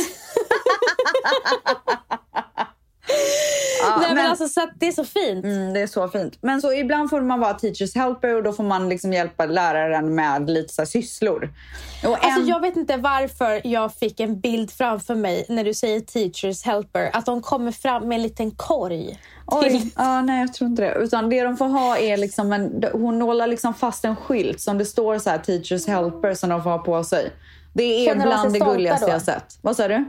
Ja, 3.83 3.97
Nej, 3.99 4.07
men 4.09 4.14
men- 4.17 4.27
alltså, 4.31 4.49
så 4.49 4.61
det 4.75 4.88
är 4.88 4.93
så 4.93 5.05
fint. 5.05 5.45
Mm, 5.45 5.73
det 5.75 5.81
är 5.81 5.87
så 5.87 6.09
fint. 6.09 6.38
Men 6.41 6.61
så 6.61 6.73
ibland 6.73 7.11
får 7.11 7.21
man 7.21 7.41
vara 7.41 7.55
teachers 7.55 7.95
helper 7.95 8.35
och 8.37 8.43
då 8.43 8.53
får 8.53 8.64
man 8.64 8.88
liksom 8.88 9.12
hjälpa 9.12 9.47
läraren 9.47 10.14
med 10.14 10.51
lite 10.51 10.75
så 10.75 10.81
här 10.83 10.87
sysslor. 10.87 11.53
Och 12.05 12.25
Alltså, 12.25 12.41
en- 12.41 12.47
jag 12.49 12.61
vet 12.61 12.77
inte 12.77 12.97
varför 12.97 13.61
jag 13.67 13.95
fick 13.95 14.21
en 14.21 14.41
bild 14.41 14.71
framför 14.71 15.14
mig 15.14 15.47
när 15.49 15.64
du 15.64 15.75
säger 15.75 16.01
teachers 16.01 16.64
helper. 16.64 17.11
Att 17.12 17.27
de 17.27 17.43
kommer 17.43 17.73
fram 17.73 18.09
med 18.09 18.17
en 18.17 18.23
liten 18.23 18.51
korg. 18.51 19.19
Oj, 19.47 19.93
ja, 19.97 20.21
nej 20.23 20.41
jag 20.41 20.53
tror 20.55 20.71
inte 20.71 20.83
det. 20.83 20.95
Utan 20.95 21.31
det 21.31 21.43
de 21.43 21.57
får 21.57 21.67
ha 21.69 21.99
är 21.99 22.17
liksom 22.17 22.53
en, 22.53 22.85
hon 22.93 23.19
nålar 23.19 23.47
liksom 23.47 23.75
fast 23.75 24.05
en 24.05 24.17
skylt 24.17 24.61
som 24.61 24.79
det 24.79 24.85
står 24.85 25.19
så 25.19 25.31
här 25.31 25.38
teachers 25.38 25.87
helper 25.87 26.35
som 26.35 26.51
de 26.51 26.62
får 26.62 26.71
ha 26.71 26.79
på 26.79 27.05
sig. 27.05 27.33
Det 27.73 27.83
är 27.83 28.07
Känner 28.07 28.25
de 28.25 28.29
bland 28.29 28.51
sig 28.53 28.61
det 28.61 28.67
gulligaste 28.67 29.07
då? 29.07 29.12
jag 29.12 29.23
sett. 29.23 29.59
Vad 29.62 29.77
sa 29.77 29.88
du? 29.88 30.05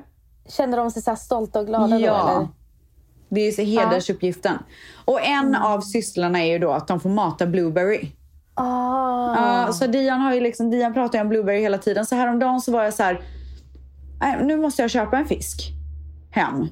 Känner 0.50 0.78
de 0.78 0.92
sig 0.92 1.02
så 1.02 1.16
stolta 1.16 1.60
och 1.60 1.68
glada 1.68 1.88
då? 1.88 1.96
Eller? 1.96 2.48
Det 3.30 3.42
är 3.42 3.52
så 3.52 3.62
hedersuppgiften. 3.62 4.58
Och 5.06 5.26
en 5.26 5.56
av 5.56 5.82
sysslorna 5.82 6.40
är 6.40 6.52
ju 6.52 6.60
då 6.60 6.72
att 6.72 6.88
de 6.88 7.00
får 7.00 7.10
mata 7.10 7.46
Blueberry. 7.46 8.12
Ah. 8.54 9.36
Ja, 9.66 9.74
så 9.74 9.88
Dian, 9.88 10.22
har 10.22 10.34
ju 10.34 10.42
liksom, 10.42 10.70
Dian 10.70 10.94
pratar 10.94 11.18
ju 11.18 11.22
om 11.22 11.30
Blueberry 11.30 11.60
hela 11.60 11.78
tiden. 11.78 12.06
Så 12.06 12.16
häromdagen 12.16 12.62
så 12.62 12.72
var 12.72 12.84
jag 12.84 12.94
så 12.94 13.04
här, 13.04 13.22
"Nej, 14.22 14.38
nu 14.44 14.58
måste 14.58 14.82
jag 14.82 14.92
köpa 14.92 15.18
en 15.18 15.26
fisk 15.26 15.72
hem. 16.32 16.68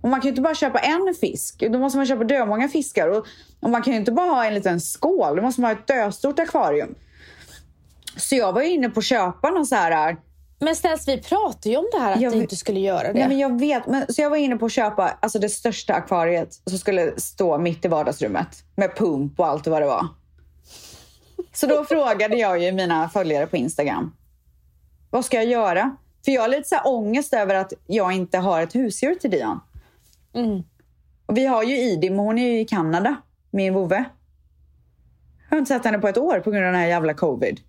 Och 0.00 0.08
man 0.08 0.20
kan 0.20 0.26
ju 0.26 0.28
inte 0.28 0.42
bara 0.42 0.54
köpa 0.54 0.78
en 0.78 1.14
fisk. 1.20 1.64
Då 1.70 1.78
måste 1.78 1.96
man 1.98 2.06
köpa 2.06 2.24
dömånga 2.24 2.68
fiskar. 2.68 3.08
Och, 3.08 3.26
och 3.60 3.70
man 3.70 3.82
kan 3.82 3.92
ju 3.92 3.98
inte 3.98 4.12
bara 4.12 4.30
ha 4.30 4.44
en 4.44 4.54
liten 4.54 4.80
skål. 4.80 5.36
Då 5.36 5.42
måste 5.42 5.60
man 5.60 5.70
ha 5.70 5.78
ett 5.78 5.86
döstort 5.86 6.38
akvarium. 6.38 6.94
Så 8.16 8.34
jag 8.34 8.52
var 8.52 8.62
ju 8.62 8.68
inne 8.68 8.88
på 8.90 8.98
att 8.98 9.04
köpa 9.04 9.50
någon 9.50 9.66
så 9.66 9.74
här... 9.74 10.16
Men 10.58 10.76
ställs 10.76 11.08
vi 11.08 11.22
pratade 11.22 11.70
ju 11.70 11.76
om 11.76 11.88
det 11.92 11.98
här 11.98 12.12
att 12.12 12.20
Jag 12.20 12.32
du 12.32 12.38
inte 12.38 12.56
skulle 12.56 12.80
göra 12.80 13.12
det. 13.12 13.18
Nej, 13.18 13.28
men 13.28 13.38
jag 13.38 13.60
vet. 13.60 13.86
Men, 13.86 14.12
så 14.12 14.22
jag 14.22 14.30
var 14.30 14.36
inne 14.36 14.56
på 14.56 14.66
att 14.66 14.72
köpa 14.72 15.18
alltså 15.20 15.38
det 15.38 15.48
största 15.48 15.94
akvariet 15.94 16.54
som 16.54 16.78
skulle 16.78 17.20
stå 17.20 17.58
mitt 17.58 17.84
i 17.84 17.88
vardagsrummet. 17.88 18.48
Med 18.76 18.96
pump 18.96 19.40
och 19.40 19.46
allt 19.46 19.66
vad 19.66 19.82
det 19.82 19.86
var. 19.86 20.06
Så 21.52 21.66
då 21.66 21.84
frågade 21.88 22.36
jag 22.36 22.62
ju 22.62 22.72
mina 22.72 23.08
följare 23.08 23.46
på 23.46 23.56
Instagram. 23.56 24.12
Vad 25.10 25.24
ska 25.24 25.36
jag 25.36 25.46
göra? 25.46 25.96
För 26.24 26.32
jag 26.32 26.42
har 26.42 26.48
lite 26.48 26.68
så 26.68 26.74
här 26.74 26.86
ångest 26.86 27.34
över 27.34 27.54
att 27.54 27.72
jag 27.86 28.12
inte 28.12 28.38
har 28.38 28.62
ett 28.62 28.74
husdjur 28.74 29.14
till 29.14 29.30
Dion. 29.30 29.60
Mm. 30.34 30.62
Och 31.26 31.36
vi 31.36 31.46
har 31.46 31.62
ju 31.62 31.78
Idi, 31.78 32.10
men 32.10 32.18
hon 32.18 32.38
är 32.38 32.48
ju 32.48 32.60
i 32.60 32.64
Kanada. 32.64 33.16
Min 33.50 33.74
vovve. 33.74 34.04
Jag 35.48 35.56
har 35.56 35.58
inte 35.58 35.68
sett 35.74 35.84
henne 35.84 35.98
på 35.98 36.08
ett 36.08 36.18
år 36.18 36.40
på 36.40 36.50
grund 36.50 36.66
av 36.66 36.72
den 36.72 36.80
här 36.80 36.88
jävla 36.88 37.14
covid. 37.14 37.60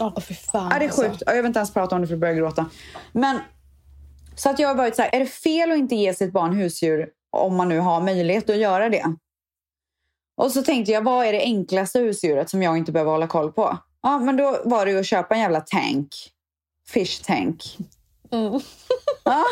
Åh, 0.00 0.20
fy 0.20 0.34
fan. 0.34 0.68
Ja, 0.72 0.78
det 0.78 0.84
är 0.84 0.88
alltså. 0.88 1.02
sjukt. 1.02 1.22
Jag 1.26 1.34
vill 1.34 1.46
inte 1.46 1.58
ens 1.58 1.72
prata 1.72 1.94
om 1.94 2.02
det 2.02 2.08
för 2.08 2.14
att 2.14 2.20
börja 2.20 2.34
gråta. 2.34 2.66
Men, 3.12 3.40
så 4.34 4.50
att 4.50 4.58
jag 4.58 4.68
har 4.68 4.74
varit 4.74 4.96
så 4.96 5.02
här, 5.02 5.14
är 5.14 5.20
det 5.20 5.26
fel 5.26 5.70
att 5.72 5.78
inte 5.78 5.94
ge 5.94 6.14
sitt 6.14 6.32
barn 6.32 6.52
husdjur 6.52 7.08
om 7.30 7.56
man 7.56 7.68
nu 7.68 7.78
har 7.78 8.00
möjlighet 8.00 8.50
att 8.50 8.56
göra 8.56 8.88
det? 8.88 9.14
Och 10.36 10.52
så 10.52 10.62
tänkte 10.62 10.92
jag, 10.92 11.02
vad 11.02 11.26
är 11.26 11.32
det 11.32 11.40
enklaste 11.42 11.98
husdjuret 11.98 12.50
som 12.50 12.62
jag 12.62 12.78
inte 12.78 12.92
behöver 12.92 13.10
hålla 13.10 13.26
koll 13.26 13.52
på? 13.52 13.78
Ja, 14.02 14.18
men 14.18 14.36
då 14.36 14.62
var 14.64 14.86
det 14.86 14.92
ju 14.92 15.00
att 15.00 15.06
köpa 15.06 15.34
en 15.34 15.40
jävla 15.40 15.60
tank. 15.60 16.08
Fish 16.88 17.22
tank. 17.24 17.78
Mm. 18.30 18.60
Ja, 19.24 19.44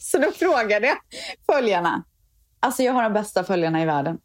så 0.00 0.18
då 0.18 0.32
frågade 0.32 0.86
jag 0.86 0.96
följarna. 1.46 2.04
Alltså 2.60 2.82
jag 2.82 2.92
har 2.92 3.02
de 3.02 3.12
bästa 3.12 3.44
följarna 3.44 3.82
i 3.82 3.86
världen. 3.86 4.18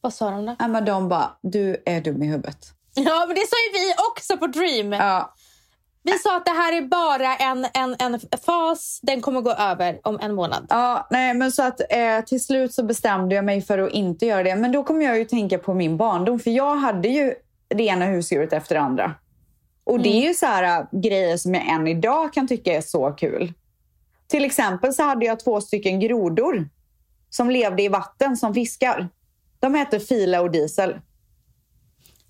Vad 0.00 0.14
sa 0.14 0.30
de 0.30 0.46
då? 0.46 0.56
Ja, 0.58 0.68
men 0.68 0.84
de 0.84 1.08
bara, 1.08 1.36
du 1.42 1.82
är 1.86 2.00
dum 2.00 2.22
i 2.22 2.26
huvudet. 2.26 2.74
Ja, 2.94 3.24
men 3.26 3.34
det 3.34 3.46
sa 3.48 3.56
ju 3.66 3.72
vi 3.72 3.94
också 4.10 4.36
på 4.36 4.46
Dream. 4.46 4.92
Ja, 4.92 5.34
Vi 6.02 6.12
sa 6.12 6.36
att 6.36 6.44
det 6.44 6.50
här 6.50 6.76
är 6.76 6.82
bara 6.82 7.36
en, 7.36 7.66
en, 7.74 7.96
en 7.98 8.20
fas. 8.46 9.00
Den 9.02 9.20
kommer 9.20 9.40
gå 9.40 9.50
över 9.50 10.00
om 10.02 10.18
en 10.22 10.34
månad. 10.34 10.66
Ja, 10.68 11.06
nej, 11.10 11.34
men 11.34 11.52
så 11.52 11.62
att 11.62 11.80
eh, 11.90 12.20
till 12.26 12.44
slut 12.44 12.74
så 12.74 12.82
bestämde 12.82 13.34
jag 13.34 13.44
mig 13.44 13.62
för 13.62 13.78
att 13.78 13.92
inte 13.92 14.26
göra 14.26 14.42
det. 14.42 14.56
Men 14.56 14.72
då 14.72 14.84
kommer 14.84 15.04
jag 15.04 15.18
ju 15.18 15.24
tänka 15.24 15.58
på 15.58 15.74
min 15.74 15.96
barndom. 15.96 16.38
För 16.40 16.50
jag 16.50 16.76
hade 16.76 17.08
ju 17.08 17.34
det 17.68 17.84
ena 17.84 18.04
husdjuret 18.04 18.52
efter 18.52 18.74
det 18.74 18.80
andra. 18.80 19.14
Och 19.84 20.00
det 20.00 20.08
är 20.08 20.28
ju 20.28 20.34
så 20.34 20.46
här 20.46 20.78
äh, 20.80 21.00
grejer 21.00 21.36
som 21.36 21.54
jag 21.54 21.68
än 21.68 21.88
idag 21.88 22.32
kan 22.32 22.48
tycka 22.48 22.76
är 22.76 22.80
så 22.80 23.10
kul. 23.10 23.52
Till 24.26 24.44
exempel 24.44 24.94
så 24.94 25.02
hade 25.02 25.26
jag 25.26 25.40
två 25.40 25.60
stycken 25.60 26.00
grodor 26.00 26.68
som 27.30 27.50
levde 27.50 27.82
i 27.82 27.88
vatten 27.88 28.36
som 28.36 28.54
fiskar. 28.54 29.08
De 29.60 29.74
hette 29.74 30.00
Fila 30.00 30.40
och 30.40 30.50
Diesel. 30.50 30.94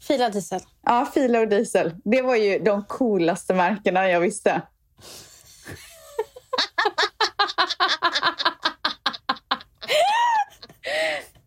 Fila 0.02 0.28
diesel. 0.28 0.60
Ja, 0.82 1.10
Fila 1.14 1.40
och 1.40 1.48
Diesel. 1.48 1.96
Det 2.04 2.22
var 2.22 2.36
ju 2.36 2.58
de 2.58 2.84
coolaste 2.84 3.54
märkena 3.54 4.08
jag 4.08 4.20
visste. 4.20 4.62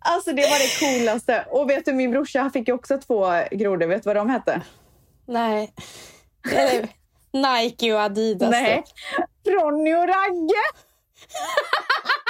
Alltså 0.08 0.34
det 0.34 0.41
var 0.41 0.60
det 0.60 0.80
coolaste. 0.80 1.46
Och 1.50 1.70
vet 1.70 1.86
du, 1.86 1.94
min 1.94 2.12
brorsa 2.12 2.39
han 2.39 2.52
fick 2.52 2.68
ju 2.68 2.74
också 2.74 2.98
två 2.98 3.26
grodor. 3.52 3.88
Vet 3.88 4.04
du 4.04 4.10
vad 4.10 4.15
de 4.15 4.30
hette? 4.30 4.62
Nej. 5.26 5.74
Nike 7.34 7.94
och 7.94 8.00
Adidas. 8.00 8.52
Nej. 8.52 8.84
Ronny 9.48 9.94
och 9.94 10.08
Ragge! 10.08 10.62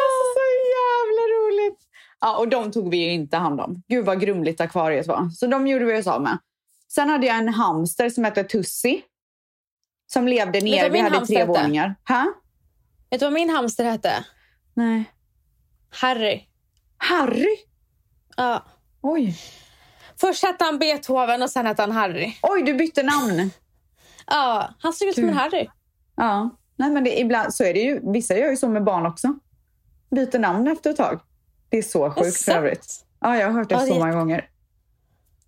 Alltså 0.00 0.24
så 0.34 0.44
jävla 0.74 1.22
roligt! 1.36 1.78
Ja, 2.20 2.36
och 2.38 2.48
de 2.48 2.72
tog 2.72 2.90
vi 2.90 2.96
ju 2.96 3.10
inte 3.12 3.36
hand 3.36 3.60
om. 3.60 3.82
Gud 3.88 4.04
vad 4.04 4.20
grumligt 4.20 4.60
akvariet 4.60 5.06
var. 5.06 5.28
Så 5.28 5.46
de 5.46 5.66
gjorde 5.66 5.84
vi 5.84 6.00
oss 6.00 6.06
av 6.06 6.22
med. 6.22 6.38
Sen 6.88 7.08
hade 7.08 7.26
jag 7.26 7.36
en 7.36 7.48
hamster 7.48 8.10
som 8.10 8.24
hette 8.24 8.44
Tussi. 8.44 9.02
Som 10.06 10.28
levde 10.28 10.60
du 10.60 10.64
ner. 10.64 10.82
vad 10.82 10.92
Vi 10.92 11.00
hade 11.00 11.26
tre 11.26 11.36
hette? 11.38 11.48
våningar. 11.48 11.94
Ha? 12.08 12.32
Vet 13.10 13.20
du 13.20 13.26
vad 13.26 13.32
min 13.32 13.50
hamster 13.50 13.84
hette? 13.84 14.24
Nej. 14.74 15.04
Harry. 15.90 16.40
Harry? 16.96 17.56
Ja. 18.36 18.64
Oj. 19.02 19.38
Först 20.20 20.44
hette 20.44 20.64
han 20.64 20.78
Beethoven 20.78 21.42
och 21.42 21.50
sen 21.50 21.66
hette 21.66 21.82
han 21.82 21.92
Harry. 21.92 22.34
Oj, 22.42 22.62
du 22.62 22.74
bytte 22.74 23.02
namn. 23.02 23.50
Ja, 24.26 24.68
han 24.78 24.92
såg 24.92 25.08
ut 25.08 25.14
som 25.14 25.28
en 25.28 25.34
Harry. 25.34 25.66
Ja. 26.16 26.50
Nej, 26.76 26.90
men 26.90 27.04
det, 27.04 27.20
ibland 27.20 27.54
så 27.54 27.64
är 27.64 27.74
det 27.74 27.80
ju. 27.80 28.12
Vissa 28.12 28.36
gör 28.38 28.50
ju 28.50 28.56
så 28.56 28.68
med 28.68 28.84
barn 28.84 29.06
också. 29.06 29.34
Byter 30.10 30.38
namn 30.38 30.68
efter 30.68 30.90
ett 30.90 30.96
tag. 30.96 31.20
Det 31.68 31.78
är 31.78 31.82
så 31.82 32.08
det 32.08 32.14
sjukt 32.24 32.36
för 32.42 32.52
övrigt. 32.52 33.04
Ja, 33.20 33.36
jag 33.36 33.46
har 33.46 33.52
hört 33.52 33.68
det 33.68 33.78
så 33.78 33.86
det 33.86 33.98
många 33.98 34.12
gånger. 34.14 34.48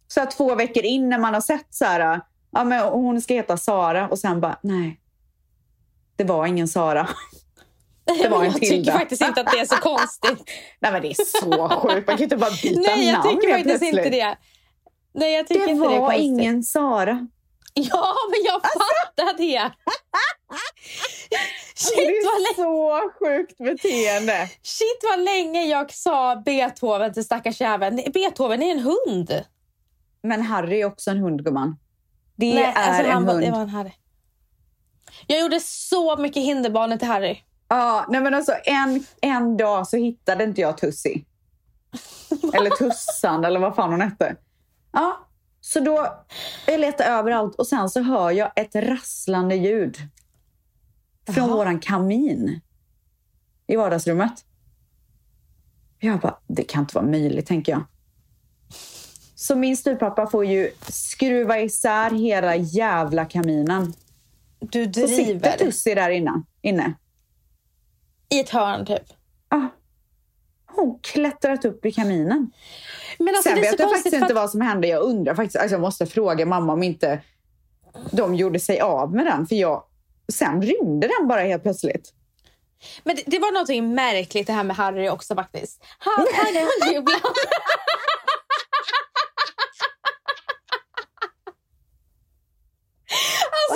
Så 0.08 0.20
att 0.22 0.30
två 0.30 0.54
veckor 0.54 0.82
in 0.84 1.08
när 1.08 1.18
man 1.18 1.34
har 1.34 1.40
sett 1.40 1.66
så 1.70 1.84
här, 1.84 2.20
ja 2.50 2.64
men 2.64 2.80
hon 2.88 3.20
ska 3.20 3.34
heta 3.34 3.56
Sara 3.56 4.08
och 4.08 4.18
sen 4.18 4.40
bara, 4.40 4.58
nej. 4.62 5.00
Det 6.16 6.24
var 6.24 6.46
ingen 6.46 6.68
Sara. 6.68 7.08
Det 8.22 8.28
var 8.28 8.44
en 8.44 8.50
jag 8.52 8.60
tycker 8.60 8.92
faktiskt 8.92 9.22
inte 9.22 9.40
att 9.40 9.52
det 9.52 9.58
är 9.60 9.64
så 9.66 9.76
konstigt. 9.76 10.50
Nej 10.80 10.92
men 10.92 11.02
det 11.02 11.08
är 11.10 11.14
så 11.14 11.68
sjukt. 11.68 12.06
Man 12.06 12.16
kan 12.16 12.22
inte 12.24 12.36
bara 12.36 12.50
byta 12.62 12.80
Nej, 12.80 13.06
jag 13.06 13.12
namn 13.12 13.28
tycker 13.40 13.52
faktiskt 13.54 13.82
inte 13.82 13.92
plötsligt. 13.92 14.12
det. 14.12 14.36
Nej, 15.14 15.34
jag 15.34 15.46
tycker 15.46 15.64
Det 15.66 15.70
inte 15.72 15.88
det 15.88 15.94
är 15.94 16.00
var 16.00 16.06
konstigt. 16.06 16.24
ingen 16.24 16.62
Sara. 16.62 17.26
Ja, 17.90 18.14
men 18.30 18.40
jag 18.44 18.62
fattar 18.62 19.36
det. 19.36 19.58
Alltså, 21.78 21.94
Shit 21.94 22.06
det 22.06 22.12
är 22.12 22.54
så 22.54 23.10
sjukt 23.18 23.58
beteende. 23.58 24.48
shit 24.62 25.00
vad 25.10 25.20
länge 25.24 25.64
jag 25.64 25.92
sa 25.92 26.36
Beethoven 26.44 27.12
till 27.12 27.24
stackars 27.24 27.60
jäveln. 27.60 28.00
Beethoven 28.14 28.62
är 28.62 28.70
en 28.70 28.80
hund. 28.80 29.44
Men 30.22 30.42
Harry 30.42 30.80
är 30.80 30.84
också 30.84 31.10
en 31.10 31.18
hund 31.18 31.44
gumman. 31.44 31.76
Det 32.36 32.54
Nej, 32.54 32.62
är 32.64 32.72
alltså, 32.72 33.02
en 33.02 33.10
han 33.10 33.28
hund. 33.28 33.40
Det 33.40 33.50
var 33.50 33.60
en 33.60 33.68
Harry. 33.68 33.92
Jag 35.26 35.40
gjorde 35.40 35.60
så 35.60 36.16
mycket 36.16 36.42
Hinderbarnet 36.42 36.98
till 37.00 37.08
Harry. 37.08 37.38
Ja, 37.68 38.06
nej 38.08 38.20
men 38.20 38.34
alltså 38.34 38.52
en, 38.64 39.06
en 39.20 39.56
dag 39.56 39.86
så 39.86 39.96
hittade 39.96 40.44
inte 40.44 40.60
jag 40.60 40.78
Tussi. 40.78 41.24
Eller 42.54 42.70
Tussan 42.70 43.44
eller 43.44 43.60
vad 43.60 43.74
fan 43.76 43.90
hon 43.90 44.00
hette. 44.00 44.36
Ja, 44.92 45.25
så 45.66 45.80
då 45.80 46.24
jag 46.66 46.80
letade 46.80 47.10
överallt 47.10 47.54
och 47.54 47.66
sen 47.66 47.90
så 47.90 48.02
hör 48.02 48.30
jag 48.30 48.52
ett 48.56 48.74
rasslande 48.74 49.54
ljud. 49.54 49.98
Från 51.26 51.48
Jaha. 51.48 51.56
våran 51.56 51.80
kamin. 51.80 52.60
I 53.66 53.76
vardagsrummet. 53.76 54.44
Jag 55.98 56.20
bara, 56.20 56.38
det 56.46 56.62
kan 56.62 56.80
inte 56.80 56.94
vara 56.94 57.06
möjligt 57.06 57.46
tänker 57.46 57.72
jag. 57.72 57.84
Så 59.34 59.56
min 59.56 59.76
styvpappa 59.76 60.26
får 60.26 60.44
ju 60.44 60.70
skruva 60.88 61.60
isär 61.60 62.10
hela 62.10 62.56
jävla 62.56 63.24
kaminen. 63.24 63.92
Du 64.60 64.84
Så 64.84 65.08
sitter 65.08 65.24
driver. 65.24 65.58
Tussi 65.58 65.94
där 65.94 66.10
inne. 66.10 66.42
inne. 66.62 66.94
I 68.28 68.40
ett 68.40 68.50
hörn 68.50 68.86
typ. 68.86 69.12
Ah. 69.48 69.68
Hon 70.76 70.98
klättrat 71.02 71.64
upp 71.64 71.86
i 71.86 71.92
kaminen. 71.92 72.50
Men 73.18 73.28
alltså, 73.28 73.42
Sen 73.50 73.60
vet 73.60 73.80
jag 73.80 73.90
faktiskt 73.90 74.14
inte 74.16 74.34
vad 74.34 74.50
som 74.50 74.60
hände. 74.60 74.88
Jag 74.88 75.02
undrar 75.02 75.34
faktiskt. 75.34 75.56
Alltså 75.56 75.74
jag 75.74 75.80
måste 75.80 76.06
fråga 76.06 76.46
mamma 76.46 76.72
om 76.72 76.82
inte 76.82 77.20
de 78.10 78.34
gjorde 78.34 78.60
sig 78.60 78.80
av 78.80 79.14
med 79.14 79.26
den. 79.26 79.46
För 79.46 79.56
jag, 79.56 79.84
sen 80.32 80.62
rymde 80.62 81.08
den 81.18 81.28
bara 81.28 81.40
helt 81.40 81.62
plötsligt. 81.62 82.12
Men 83.04 83.16
det, 83.16 83.22
det 83.26 83.38
var 83.38 83.52
något 83.52 83.94
märkligt 83.94 84.46
det 84.46 84.52
här 84.52 84.64
med 84.64 84.76
Harry 84.76 85.08
också 85.08 85.34
faktiskt. 85.34 85.84
Han 85.98 86.26
hade 86.32 86.96
ibland. 86.96 87.36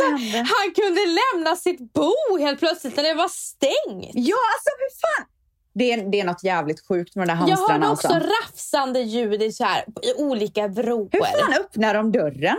Hände? 0.03 0.39
Han 0.39 0.75
kunde 0.75 1.01
lämna 1.07 1.57
sitt 1.57 1.93
bo 1.93 2.39
helt 2.39 2.59
plötsligt 2.59 2.97
när 2.97 3.03
det 3.03 3.15
var 3.15 3.29
stängt. 3.29 4.11
Ja, 4.15 4.37
alltså 4.55 4.71
hur 4.79 4.91
fan! 5.01 5.27
Det 5.75 5.93
är, 5.93 6.11
det 6.11 6.21
är 6.21 6.25
något 6.25 6.45
jävligt 6.45 6.87
sjukt 6.89 7.17
med 7.17 7.29
de 7.29 7.33
där 7.35 7.41
Jag 7.41 7.47
hamstrarna. 7.57 7.73
hörde 7.87 7.93
också 7.93 8.09
alltså. 8.09 8.29
rafsande 8.29 9.01
ljud 9.01 9.43
i, 9.43 9.53
så 9.53 9.65
här, 9.65 9.85
i 10.03 10.15
olika 10.23 10.69
vrår. 10.69 11.09
Hur 11.13 11.21
fan 11.21 11.55
öppnar 11.61 11.95
de 11.95 12.13
dörren? 12.13 12.57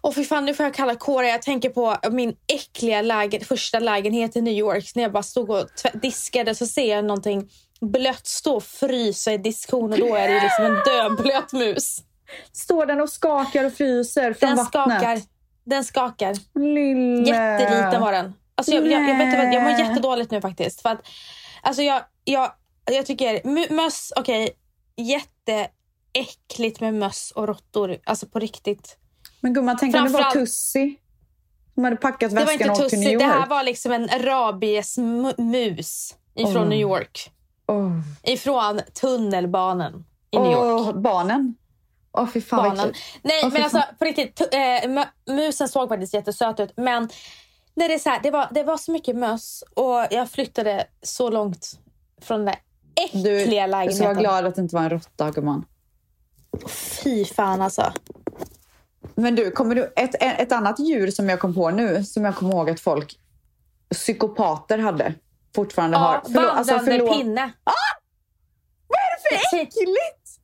Och 0.00 0.14
för 0.14 0.22
fan, 0.22 0.44
nu 0.44 0.54
får 0.54 0.64
jag 0.66 0.74
kalla 0.74 0.94
kåra. 0.94 1.26
Jag 1.28 1.42
tänker 1.42 1.70
på 1.70 1.96
min 2.10 2.36
äckliga 2.52 3.02
lägen, 3.02 3.44
första 3.44 3.78
lägenhet 3.78 4.36
i 4.36 4.40
New 4.40 4.54
York. 4.54 4.92
När 4.94 5.02
jag 5.02 5.12
bara 5.12 5.22
stod 5.22 5.50
och 5.50 5.66
diskade 5.94 6.54
så 6.54 6.66
ser 6.66 6.94
jag 6.96 7.04
någonting 7.04 7.50
blött 7.80 8.26
stå 8.26 8.56
och 8.56 8.64
frysa 8.64 9.32
i 9.32 9.38
diskon 9.38 9.92
och 9.92 9.98
då 9.98 10.14
är 10.14 10.28
det 10.28 10.40
liksom 10.42 10.64
en 10.64 10.74
dödblöt 10.84 11.52
mus. 11.52 11.98
Står 12.52 12.86
den 12.86 13.00
och 13.00 13.10
skakar 13.10 13.64
och 13.64 13.72
fryser 13.72 14.32
från 14.32 14.48
Den 14.48 14.56
vattnet? 14.56 14.98
skakar. 14.98 15.20
Den 15.64 15.84
skakar. 15.84 16.34
Lille. 16.58 17.28
Jätteliten 17.28 18.00
var 18.00 18.12
den. 18.12 18.32
Alltså 18.54 18.72
jag, 18.74 18.86
jag, 18.86 19.08
jag, 19.08 19.16
vet 19.18 19.26
inte 19.26 19.44
vad, 19.44 19.54
jag 19.54 19.62
mår 19.62 19.72
jättedåligt 19.72 20.30
nu 20.30 20.40
faktiskt. 20.40 20.82
För 20.82 20.88
att, 20.88 21.00
alltså 21.62 21.82
jag, 21.82 22.02
jag, 22.24 22.52
jag 22.84 23.06
tycker 23.06 23.40
mö- 23.40 23.72
möss, 23.72 24.12
okej, 24.16 24.50
jätteäckligt 24.96 26.80
med 26.80 26.94
möss 26.94 27.30
och 27.30 27.48
råttor. 27.48 27.96
Alltså 28.04 28.26
på 28.26 28.38
riktigt. 28.38 28.96
Men 29.40 29.54
gumman, 29.54 29.76
tänk 29.80 29.96
om 29.96 30.04
det 30.04 30.10
var 30.10 30.30
Tussi 30.30 30.96
som 31.74 31.84
hade 31.84 31.96
packat 31.96 32.30
Det 32.30 32.36
var 32.36 32.42
väskan 32.46 32.60
inte 32.60 32.70
och 32.70 32.80
åkt 32.80 32.88
till 32.90 32.98
Tussi, 32.98 33.10
New 33.10 33.18
det 33.18 33.24
här 33.24 33.38
York. 33.40 33.50
var 33.50 33.62
liksom 33.62 33.92
en 33.92 34.08
rabiesmus 34.08 36.14
ifrån 36.34 36.56
Oh. 36.62 36.68
New 36.68 36.78
York. 36.80 37.30
Åh. 37.66 37.92
Ifrån 38.22 38.80
tunnelbanan 39.00 40.04
i 40.30 40.38
New 40.38 40.52
York. 40.52 40.94
Åh, 40.94 41.00
barnen. 41.00 41.54
Åh, 42.12 42.26
fy 42.32 42.40
fan 42.40 42.78
äckligt. 42.80 42.98
Nej, 43.22 43.42
fy 43.42 43.48
men 43.50 43.62
alltså 43.62 43.78
fan. 43.78 43.94
på 43.98 44.04
riktigt. 44.04 44.40
mö- 44.86 45.08
musen 45.26 45.68
såg 45.68 45.88
faktiskt 45.88 46.14
jättesöt 46.14 46.60
ut. 46.60 46.72
Men 46.76 47.08
när 47.78 47.88
det, 47.88 47.94
är 47.94 47.98
så 47.98 48.08
här, 48.10 48.20
det, 48.22 48.30
var, 48.30 48.48
det 48.50 48.62
var 48.62 48.76
så 48.76 48.92
mycket 48.92 49.16
möss 49.16 49.64
och 49.74 50.06
jag 50.10 50.30
flyttade 50.30 50.86
så 51.02 51.30
långt 51.30 51.78
från 52.22 52.44
den 52.44 52.46
där 52.46 52.56
Du, 53.22 53.40
äckliga 53.40 53.60
jag 53.68 53.68
ska 53.70 53.76
vara 53.76 53.84
lägenheten. 53.84 54.18
glad 54.18 54.46
att 54.46 54.54
det 54.54 54.60
inte 54.62 54.74
var 54.74 54.82
en 54.82 54.90
råtta, 54.90 55.30
gumman. 55.30 55.64
Fy 57.02 57.24
fan 57.24 57.62
alltså. 57.62 57.92
Men 59.14 59.34
du, 59.34 59.50
kommer 59.50 59.74
du 59.74 59.92
ett, 59.96 60.14
ett 60.20 60.52
annat 60.52 60.78
djur 60.80 61.10
som 61.10 61.28
jag 61.28 61.40
kom 61.40 61.54
på 61.54 61.70
nu, 61.70 62.04
som 62.04 62.24
jag 62.24 62.36
kommer 62.36 62.54
ihåg 62.54 62.70
att 62.70 62.80
folk, 62.80 63.18
psykopater 63.94 64.78
hade, 64.78 65.14
fortfarande 65.54 65.96
Ja, 65.96 66.00
har. 66.00 66.22
Förlåt, 66.24 66.50
alltså, 66.52 66.74
vandrande 66.74 66.98
förlåt. 67.00 67.18
pinne. 67.18 67.52
Vad 68.86 68.98
är 68.98 69.10
det 69.30 69.38
för 69.50 69.56
äckligt? 69.56 70.40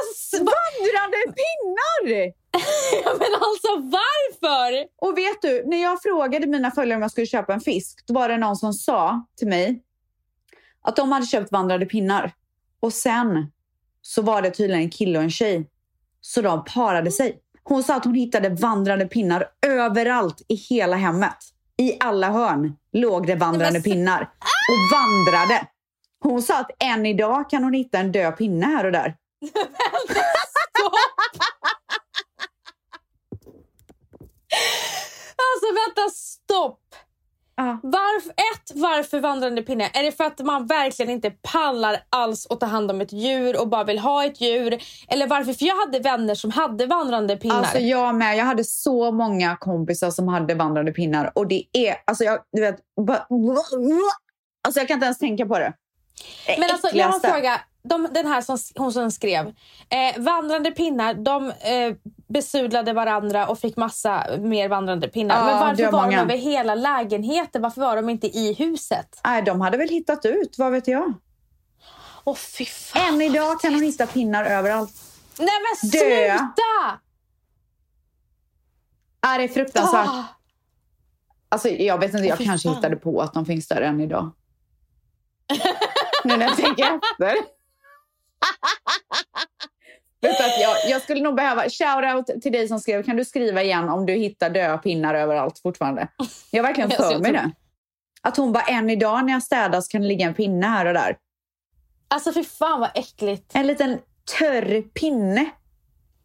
Alltså, 0.00 0.36
Vandrande 0.36 1.16
pinnar! 1.38 2.32
men 3.18 3.34
alltså 3.34 3.96
varför? 3.98 4.86
Och 4.96 5.18
vet 5.18 5.42
du, 5.42 5.64
när 5.66 5.82
jag 5.82 6.02
frågade 6.02 6.46
mina 6.46 6.70
följare 6.70 6.96
om 6.96 7.02
jag 7.02 7.10
skulle 7.10 7.26
köpa 7.26 7.52
en 7.54 7.60
fisk, 7.60 8.04
då 8.06 8.14
var 8.14 8.28
det 8.28 8.36
någon 8.36 8.56
som 8.56 8.72
sa 8.72 9.26
till 9.36 9.48
mig 9.48 9.82
att 10.82 10.96
de 10.96 11.12
hade 11.12 11.26
köpt 11.26 11.52
vandrande 11.52 11.86
pinnar. 11.86 12.32
Och 12.80 12.92
sen 12.92 13.50
så 14.02 14.22
var 14.22 14.42
det 14.42 14.50
tydligen 14.50 14.82
en 14.82 14.90
kille 14.90 15.18
och 15.18 15.24
en 15.24 15.30
tjej. 15.30 15.70
Så 16.20 16.42
de 16.42 16.64
parade 16.64 17.10
sig. 17.10 17.38
Hon 17.62 17.82
sa 17.82 17.96
att 17.96 18.04
hon 18.04 18.14
hittade 18.14 18.48
vandrande 18.48 19.06
pinnar 19.06 19.48
överallt 19.66 20.42
i 20.48 20.54
hela 20.54 20.96
hemmet. 20.96 21.36
I 21.76 21.96
alla 22.00 22.30
hörn 22.30 22.76
låg 22.92 23.26
det 23.26 23.34
vandrande 23.34 23.80
pinnar 23.80 24.20
och 24.70 24.98
vandrade. 24.98 25.66
Hon 26.20 26.42
sa 26.42 26.60
att 26.60 26.70
än 26.78 27.06
idag 27.06 27.50
kan 27.50 27.64
hon 27.64 27.72
hitta 27.72 27.98
en 27.98 28.12
död 28.12 28.36
pinne 28.36 28.66
här 28.66 28.84
och 28.84 28.92
där. 28.92 29.16
Alltså 35.40 35.66
vänta, 35.74 36.10
stopp. 36.10 36.80
Ja. 37.56 37.78
Varför, 37.82 38.30
ett, 38.30 38.70
varför 38.74 39.20
vandrande 39.20 39.62
pinne? 39.62 39.90
Är 39.94 40.02
det 40.02 40.12
för 40.12 40.24
att 40.24 40.38
man 40.38 40.66
verkligen 40.66 41.10
inte 41.12 41.30
pallar 41.30 42.00
alls 42.10 42.46
att 42.50 42.60
ta 42.60 42.66
hand 42.66 42.90
om 42.90 43.00
ett 43.00 43.12
djur 43.12 43.60
och 43.60 43.68
bara 43.68 43.84
vill 43.84 43.98
ha 43.98 44.24
ett 44.24 44.40
djur? 44.40 44.82
Eller 45.08 45.26
varför? 45.26 45.52
För 45.52 45.64
jag 45.64 45.76
hade 45.76 45.98
vänner 45.98 46.34
som 46.34 46.50
hade 46.50 46.86
vandrande 46.86 47.36
pinnar. 47.36 47.56
Alltså 47.56 47.78
jag 47.78 48.14
med. 48.14 48.36
Jag 48.36 48.44
hade 48.44 48.64
så 48.64 49.12
många 49.12 49.56
kompisar 49.56 50.10
som 50.10 50.28
hade 50.28 50.54
vandrande 50.54 50.92
pinnar. 50.92 51.32
Och 51.34 51.46
det 51.46 51.64
är, 51.72 51.96
alltså 52.04 52.24
jag, 52.24 52.38
du 52.52 52.60
vet, 52.60 52.76
bara, 53.06 53.26
Alltså 54.66 54.80
jag 54.80 54.88
kan 54.88 54.94
inte 54.94 55.04
ens 55.04 55.18
tänka 55.18 55.46
på 55.46 55.58
det. 55.58 55.72
Det 56.46 56.58
Men 56.58 56.70
alltså, 56.70 56.88
jag 56.92 57.06
har 57.06 57.12
en 57.12 57.16
äckligaste. 57.16 57.28
fråga. 57.28 57.60
De, 57.82 58.08
den 58.14 58.26
här 58.26 58.40
som, 58.40 58.58
hon 58.76 58.92
som 58.92 59.10
skrev. 59.10 59.46
Eh, 59.88 60.18
vandrande 60.22 60.70
pinnar, 60.70 61.14
de 61.14 61.46
eh, 61.50 61.94
besudlade 62.28 62.92
varandra 62.92 63.46
och 63.46 63.58
fick 63.58 63.76
massa 63.76 64.26
mer 64.38 64.68
vandrande 64.68 65.08
pinnar. 65.08 65.36
Ja, 65.38 65.44
Men 65.44 65.58
varför 65.58 65.84
var 65.84 65.92
var 65.92 66.10
de 66.10 66.16
över 66.16 66.36
hela 66.36 66.74
lägenheten? 66.74 67.62
Varför 67.62 67.80
var 67.80 67.96
de 67.96 68.08
inte 68.08 68.26
i 68.26 68.52
huset? 68.54 69.20
Nej, 69.24 69.42
de 69.42 69.60
hade 69.60 69.76
väl 69.78 69.88
hittat 69.88 70.24
ut, 70.24 70.54
vad 70.58 70.72
vet 70.72 70.88
jag. 70.88 71.14
Åh 72.24 72.34
fy 72.36 72.64
fan. 72.64 73.14
Än 73.14 73.22
idag 73.22 73.60
kan 73.60 73.74
hon 73.74 73.82
hitta 73.82 74.06
pinnar 74.06 74.44
överallt. 74.44 74.92
Nej 75.38 75.48
men 75.48 75.90
Dö. 75.90 75.98
sluta! 75.98 76.98
Är 79.20 79.38
det 79.38 79.44
är 79.44 79.48
fruktansvärt. 79.48 80.08
Ah. 80.08 80.24
Alltså, 81.48 81.68
jag 81.68 81.98
vet 81.98 82.14
inte, 82.14 82.26
jag 82.26 82.38
Fy 82.38 82.44
kanske 82.44 82.68
fan. 82.68 82.76
hittade 82.76 82.96
på 82.96 83.20
att 83.20 83.34
de 83.34 83.46
finns 83.46 83.68
där 83.68 83.80
än 83.80 84.00
idag. 84.00 84.30
nu 86.24 86.36
när 86.36 86.46
jag 86.46 86.56
tänker 86.56 86.84
efter. 87.12 87.57
att 90.40 90.60
jag, 90.60 90.90
jag 90.90 91.02
skulle 91.02 91.20
nog 91.20 91.34
behöva... 91.34 91.68
Shout-out 91.68 92.40
till 92.40 92.52
dig 92.52 92.68
som 92.68 92.80
skrev. 92.80 93.02
Kan 93.02 93.16
du 93.16 93.24
skriva 93.24 93.62
igen 93.62 93.88
om 93.88 94.06
du 94.06 94.12
hittar 94.12 94.50
döda 94.50 94.78
pinnar 94.78 95.14
överallt 95.14 95.58
fortfarande? 95.58 96.08
Jag 96.50 96.62
har 96.62 96.68
verkligen 96.68 96.92
Alltså, 96.92 97.12
för 97.12 97.18
mig 97.18 97.32
det. 97.32 97.50
Att 98.22 98.36
hon 98.36 98.52
bara, 98.52 98.64
än 98.64 98.90
idag 98.90 99.24
när 99.24 99.32
jag 99.32 99.42
städar 99.42 99.80
så 99.80 99.88
kan 99.88 100.02
det 100.02 100.08
ligga 100.08 100.26
en 100.26 100.34
pinne 100.34 100.66
här 100.66 100.86
och 100.86 100.94
där. 100.94 101.16
Alltså 102.08 102.32
fy 102.32 102.44
fan 102.44 102.80
vad 102.80 102.90
äckligt. 102.94 103.50
En 103.54 103.66
liten 103.66 103.98
törr 104.38 104.82
pinne. 104.82 105.50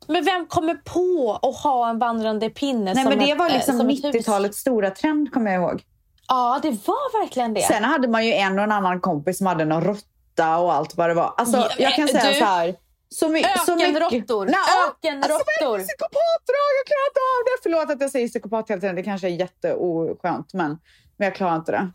Men 0.07 0.25
vem 0.25 0.45
kommer 0.45 0.75
på 0.75 1.39
att 1.41 1.63
ha 1.63 1.89
en 1.89 1.99
vandrande 1.99 2.49
pinne 2.49 2.93
Nej, 2.93 3.05
men 3.05 3.19
det 3.19 3.31
ett, 3.31 3.37
var 3.37 3.49
eh, 3.49 3.53
liksom 3.53 3.77
som 3.77 3.89
ett 3.89 4.03
hus? 4.03 4.15
90-talets 4.15 4.57
stora 4.57 4.89
trend, 4.89 5.33
kommer 5.33 5.51
jag 5.51 5.61
ihåg. 5.61 5.83
Ja, 6.27 6.59
det 6.61 6.69
var 6.69 7.21
verkligen 7.21 7.53
det. 7.53 7.61
Sen 7.61 7.83
hade 7.83 8.07
man 8.07 8.25
ju 8.25 8.33
en 8.33 8.57
och 8.57 8.63
en 8.63 8.71
annan 8.71 9.01
kompis 9.01 9.37
som 9.37 9.47
hade 9.47 9.65
någon 9.65 9.83
råtta 9.83 10.07
och 10.39 10.73
allt 10.73 10.97
vad 10.97 11.09
det 11.09 11.13
var. 11.13 11.33
Alltså, 11.37 11.57
Ja, 11.57 11.69
jag 11.77 11.95
kan 11.95 12.07
säga 12.07 12.29
du- 12.29 12.39
så 12.39 12.45
här. 12.45 12.75
Så, 13.09 13.29
my-. 13.29 13.43
Ökenråttor. 13.43 14.45
Nej, 14.45 14.55
Ökenråttor. 14.89 15.33
Alltså, 15.33 15.45
för 15.59 15.79
psykopatdrag? 15.79 16.71
Jag 16.79 16.85
klarar 16.87 17.07
inte 17.09 17.19
av 17.19 17.43
det. 17.45 17.57
Förlåt 17.63 17.89
att 17.95 18.01
jag 18.01 18.11
säger 18.11 18.27
psykopat 18.27 18.69
hela 18.69 18.81
tiden. 18.81 18.95
Det 18.95 19.03
kanske 19.03 19.27
är 19.27 19.31
jätteoskönt, 19.31 20.53
men, 20.53 20.69
men 21.17 21.25
jag 21.25 21.35
klarar 21.35 21.55
inte 21.55 21.71
det. 21.71 21.91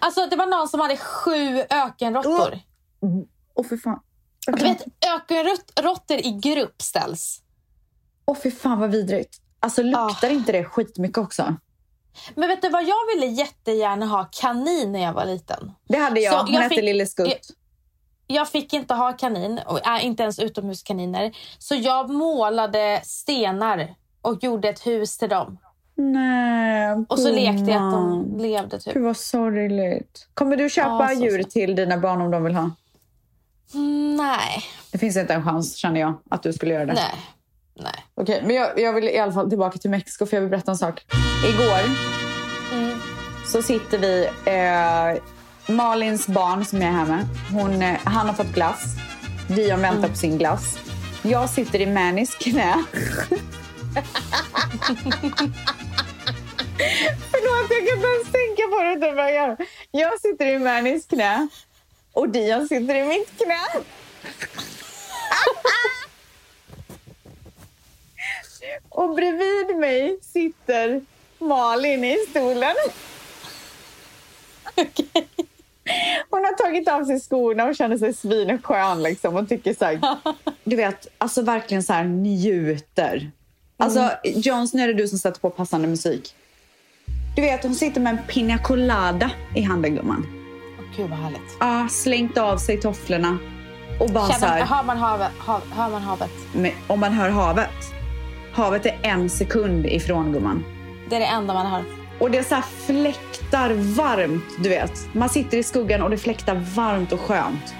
Alltså 0.00 0.26
det 0.26 0.36
var 0.36 0.46
någon 0.46 0.68
som 0.68 0.80
hade 0.80 0.96
sju 0.96 1.60
ökenråttor. 1.70 2.58
Åh, 3.54 3.66
fy 3.70 3.78
fan. 3.78 4.00
Jag 4.46 4.56
Du 4.58 4.62
vet, 4.64 4.84
ökenråttor 5.16 6.16
i 6.16 6.32
grupp 6.42 6.82
ställs. 6.82 7.42
Åh, 8.24 8.36
fy 8.42 8.50
fan 8.50 8.80
vad 8.80 8.90
vidrigt. 8.90 9.36
Alltså 9.60 9.82
luktar 9.82 10.30
inte 10.30 10.52
det 10.52 10.64
skitmycket 10.64 11.18
också? 11.18 11.56
Men 12.34 12.48
vet 12.48 12.62
du 12.62 12.68
vad, 12.68 12.82
jag 12.84 13.06
ville 13.14 13.26
jättegärna 13.26 14.06
ha 14.06 14.28
kanin 14.32 14.92
när 14.92 15.02
jag 15.02 15.12
var 15.12 15.24
liten. 15.24 15.72
Det 15.88 15.98
hade 15.98 16.20
jag. 16.20 16.32
Så 16.32 16.38
Hon 16.38 16.52
jag 16.54 16.60
hette 16.62 16.74
fick- 16.74 16.84
Lille 16.84 17.06
Skutt. 17.06 17.48
Jag 18.26 18.48
fick 18.48 18.72
inte 18.72 18.94
ha 18.94 19.12
kanin, 19.12 19.60
och 19.66 19.86
äh, 19.86 20.06
inte 20.06 20.22
ens 20.22 20.38
utomhuskaniner. 20.38 21.32
Så 21.58 21.74
jag 21.74 22.10
målade 22.10 23.00
stenar 23.04 23.94
och 24.22 24.44
gjorde 24.44 24.68
ett 24.68 24.86
hus 24.86 25.18
till 25.18 25.28
dem. 25.28 25.58
Nej, 25.94 26.96
Och 27.08 27.18
så 27.18 27.32
lekte 27.32 27.70
jag 27.70 27.82
att 27.86 27.92
de 27.92 28.36
levde 28.38 28.78
typ. 28.80 28.94
Gud 28.94 29.02
vad 29.02 29.16
sorgligt. 29.16 30.28
Kommer 30.34 30.56
du 30.56 30.70
köpa 30.70 31.12
Ja, 31.12 31.12
djur 31.12 31.42
till 31.42 31.74
dina 31.76 31.98
barn 31.98 32.20
om 32.20 32.30
de 32.30 32.44
vill 32.44 32.54
ha? 32.54 32.70
Mm, 33.74 34.16
nej, 34.16 34.62
Det 34.92 34.98
finns 34.98 35.16
inte 35.16 35.34
en 35.34 35.44
chans 35.44 35.76
känner 35.76 36.00
jag 36.00 36.14
att 36.30 36.42
du 36.42 36.52
skulle 36.52 36.74
göra 36.74 36.84
det. 36.86 36.92
nej, 36.94 37.14
nej. 37.82 38.04
Okej, 38.14 38.42
men 38.46 38.56
jag, 38.56 38.78
jag 38.80 38.92
vill 38.92 39.04
i 39.08 39.18
alla 39.18 39.32
fall 39.32 39.48
tillbaka 39.48 39.78
till 39.78 39.90
Mexiko 39.90 40.26
för 40.26 40.36
jag 40.36 40.40
vill 40.40 40.50
berätta 40.50 40.70
en 40.70 40.76
sak. 40.78 41.06
Igår 41.54 41.80
Mm. 42.72 42.98
så 43.46 43.62
sitter 43.62 43.98
vi, 43.98 44.28
eh, 44.44 45.22
Malins 45.74 46.26
barn 46.26 46.64
som 46.64 46.82
jag 46.82 46.88
är 46.90 46.92
här 46.94 47.06
med, 47.06 47.26
hon, 47.52 47.82
eh, 47.82 47.98
han 48.04 48.26
har 48.26 48.34
fått 48.34 48.46
glass. 48.54 48.82
Dion 49.48 49.80
väntar 49.80 49.98
Mm. 49.98 50.10
på 50.10 50.16
sin 50.16 50.38
glass. 50.38 50.78
Jag 51.22 51.50
sitter 51.50 51.80
i 51.80 51.86
Mannys 51.86 52.34
knä. 52.34 52.84
Förlåt, 57.30 57.70
jag 57.70 57.88
kan 57.88 57.96
inte 57.96 58.08
ens 58.08 58.32
tänka 58.32 58.62
på 58.76 58.82
det. 58.82 58.92
utan 58.92 59.10
att 59.10 59.16
Jag, 59.16 59.34
gör. 59.34 59.56
jag 59.90 60.20
sitter 60.20 60.46
i 60.46 60.58
Mannys 60.58 61.06
knä 61.06 61.48
och 62.12 62.28
Dion 62.28 62.68
sitter 62.68 62.94
i 62.94 63.04
mitt 63.08 63.28
knä. 63.38 63.60
Och 68.88 69.14
bredvid 69.14 69.76
mig 69.76 70.18
sitter 70.22 71.00
Malin 71.38 72.04
i 72.04 72.16
stolen. 72.30 72.74
Hon 76.30 76.44
har 76.44 76.56
tagit 76.56 76.88
av 76.88 77.04
sig 77.04 77.20
skorna 77.20 77.64
och 77.64 77.76
känner 77.76 77.98
sig 77.98 78.14
svinskön 78.14 79.02
liksom 79.02 79.36
och 79.36 79.48
tycker 79.48 79.74
så 79.74 79.84
här, 79.84 80.00
du 80.64 80.76
vet, 80.76 81.06
alltså 81.18 81.42
verkligen 81.42 81.82
så 81.82 81.92
här 81.92 82.04
njuter. 82.04 83.30
Alltså 83.76 84.10
Jones, 84.24 84.74
nu 84.74 84.82
är 84.82 84.86
det 84.86 84.94
du 84.94 85.08
som 85.08 85.18
sätter 85.18 85.40
på 85.40 85.50
passande 85.50 85.88
musik. 85.88 86.34
Du 87.36 87.42
vet, 87.42 87.62
hon 87.62 87.74
sitter 87.74 88.00
med 88.00 88.10
en 88.10 88.26
pina 88.28 88.58
colada 88.58 89.30
i 89.54 89.62
handen 89.62 89.94
gumman. 89.94 90.26
Gud 90.96 91.10
vad 91.10 91.18
härligt. 91.18 91.56
Ja, 91.60 91.88
slängt 91.90 92.38
av 92.38 92.56
sig 92.58 92.80
tofflorna 92.80 93.38
och 94.00 94.10
bara 94.10 94.26
så 94.26 94.32
Känner, 94.32 94.48
här, 94.48 94.64
hör, 94.64 94.82
man 94.82 94.96
havet, 94.96 95.30
hav, 95.38 95.60
hör 95.72 95.90
man 95.90 96.02
havet? 96.02 96.30
med, 96.54 96.72
om 96.86 97.00
man 97.00 97.12
hör 97.12 97.28
havet. 97.28 97.70
Havet 98.52 98.86
är 98.86 98.98
en 99.02 99.30
sekund 99.30 99.86
ifrån 99.86 100.32
gumman. 100.32 100.64
Det 101.08 101.16
är 101.16 101.20
det 101.20 101.26
enda 101.26 101.54
man 101.54 101.66
hör. 101.66 101.84
Och 102.18 102.30
det 102.30 102.38
är 102.38 102.42
så 102.42 102.62
fläktar 102.86 103.70
varmt, 103.74 104.44
du 104.58 104.68
vet. 104.68 105.14
Man 105.14 105.28
sitter 105.28 105.58
i 105.58 105.62
skuggan 105.62 106.02
och 106.02 106.10
det 106.10 106.18
fläktar 106.18 106.54
varmt 106.74 107.12
och 107.12 107.20
skönt. 107.20 107.74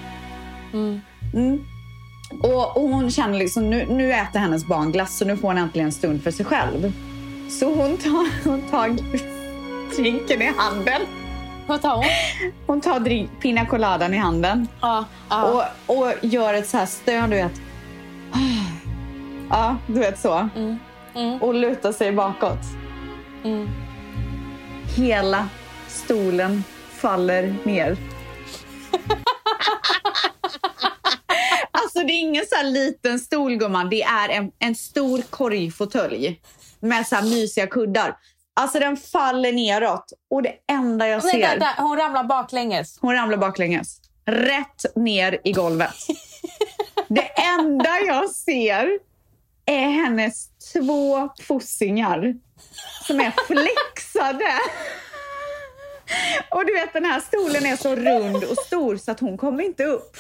Mm. 0.73 1.01
Mm. 1.35 1.65
Och, 2.43 2.77
och 2.77 2.89
hon 2.89 3.11
känner 3.11 3.39
liksom, 3.39 3.71
nu, 3.71 3.87
nu 3.87 4.13
äter 4.13 4.39
hennes 4.39 4.67
barn 4.67 4.93
glass 4.93 5.19
så 5.19 5.25
nu 5.25 5.37
får 5.37 5.49
hon 5.49 5.59
äntligen 5.59 5.87
en 5.87 5.93
stund 5.93 6.23
för 6.23 6.31
sig 6.31 6.47
själv. 6.47 6.93
Så 7.51 7.75
hon 7.75 7.97
tar, 7.97 8.45
hon 8.49 8.63
tar 8.63 8.97
drinken 9.97 10.43
i 10.43 10.53
handen. 10.57 11.03
Vad 11.67 11.83
tar 11.83 11.97
hon? 11.97 12.05
Hon 12.67 12.81
tar 12.81 13.01
drink, 13.01 13.31
pina 13.41 13.67
coladan 13.67 14.15
i 14.15 14.17
handen 14.17 14.69
Ja, 14.81 15.05
ja. 15.31 15.67
och, 15.87 15.97
och 15.97 16.13
gör 16.21 16.55
ett 16.55 16.69
så 16.69 16.77
här 16.77 16.87
stön, 16.87 17.31
du 17.31 17.37
vet. 17.37 17.53
Ja, 19.55 19.77
du 19.87 20.01
vet 20.01 20.19
så. 20.19 20.49
Mm. 20.57 20.79
Mm. 21.15 21.43
Och 21.43 21.55
lutar 21.55 21.93
sig 21.93 22.13
bakåt. 22.13 22.59
Mm. 23.45 23.69
Hela 24.97 25.49
stolen 25.89 26.65
faller 26.91 27.57
ner. 27.65 27.89
alltså 31.71 31.99
det 31.99 32.13
är 32.13 32.21
ingen 32.21 32.45
så 32.49 32.63
liten 32.63 33.19
stol 33.19 33.57
gumman. 33.57 33.91
Det 33.91 34.03
är 34.03 34.29
en, 34.29 34.51
en 34.59 34.75
stor 34.75 35.23
korgfåtölj 35.31 36.41
med 36.81 37.07
så 37.07 37.17
här 37.17 37.23
mysiga 37.23 37.67
kuddar. 37.67 38.17
Alltså 38.61 38.79
den 38.79 38.97
faller 38.97 39.53
neråt 39.53 40.13
och 40.31 40.43
det 40.43 40.55
enda 40.73 41.09
jag 41.09 41.25
Nej, 41.25 41.33
ser... 41.33 41.59
där, 41.59 41.75
hon 41.79 41.97
ramlar 41.97 42.25
baklänges. 42.25 42.99
Hon 43.01 43.15
ramlar 43.15 43.37
baklänges. 43.37 44.01
Rätt 44.25 44.97
ner 44.97 45.39
i 45.45 45.53
golvet. 45.53 45.95
Det 47.09 47.29
enda 47.59 47.99
jag 48.07 48.31
ser 48.31 49.12
är 49.67 49.89
hennes 49.89 50.49
två 50.73 51.29
fossingar 51.43 52.35
som 53.07 53.21
är 53.21 53.33
flexade. 53.47 54.59
Och 56.51 56.67
du 56.67 56.73
vet 56.73 56.93
den 56.93 57.05
här 57.05 57.21
stolen 57.21 57.67
är 57.67 57.77
så 57.77 57.97
rund 57.97 58.45
och 58.45 58.59
stor 58.59 58.97
så 58.97 59.11
att 59.11 59.21
hon 59.21 59.39
kommer 59.39 59.65
inte 59.65 59.85
upp. 59.85 60.17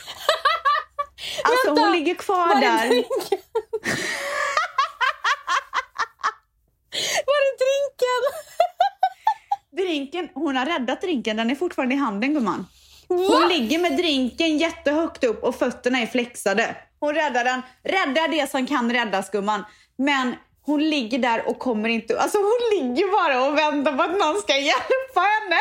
Alltså 1.45 1.69
Vänta, 1.69 1.83
hon 1.83 1.93
ligger 1.93 2.15
kvar 2.15 2.61
där. 2.61 2.89
Var 7.27 7.39
det 7.43 7.57
drinken? 7.65 8.23
Drinken, 9.77 10.29
hon 10.35 10.57
har 10.57 10.67
räddat 10.67 11.01
drinken, 11.01 11.37
den 11.37 11.51
är 11.51 11.55
fortfarande 11.55 11.95
i 11.95 11.99
handen 11.99 12.35
gumman. 12.35 12.67
Hon 13.09 13.49
ligger 13.49 13.79
med 13.79 13.97
drinken 13.97 14.59
jättehögt 14.59 15.25
upp 15.25 15.43
och 15.45 15.55
fötterna 15.55 15.99
är 15.99 16.07
flexade. 16.07 16.77
Hon 17.03 17.15
räddar 17.15 17.45
den. 17.45 17.63
Räddar 17.85 18.29
det 18.29 18.51
som 18.51 18.67
kan 18.67 18.93
räddas 18.93 19.31
gumman. 19.31 19.65
Men 19.99 20.37
hon 20.63 20.91
ligger 20.91 21.19
där 21.19 21.49
och 21.49 21.59
kommer 21.59 21.89
inte... 21.89 22.21
Alltså 22.21 22.39
hon 22.39 22.61
ligger 22.79 23.13
bara 23.13 23.47
och 23.47 23.59
väntar 23.59 23.93
på 23.93 24.03
att 24.03 24.19
någon 24.19 24.43
ska 24.43 24.57
hjälpa 24.57 25.21
henne. 25.21 25.61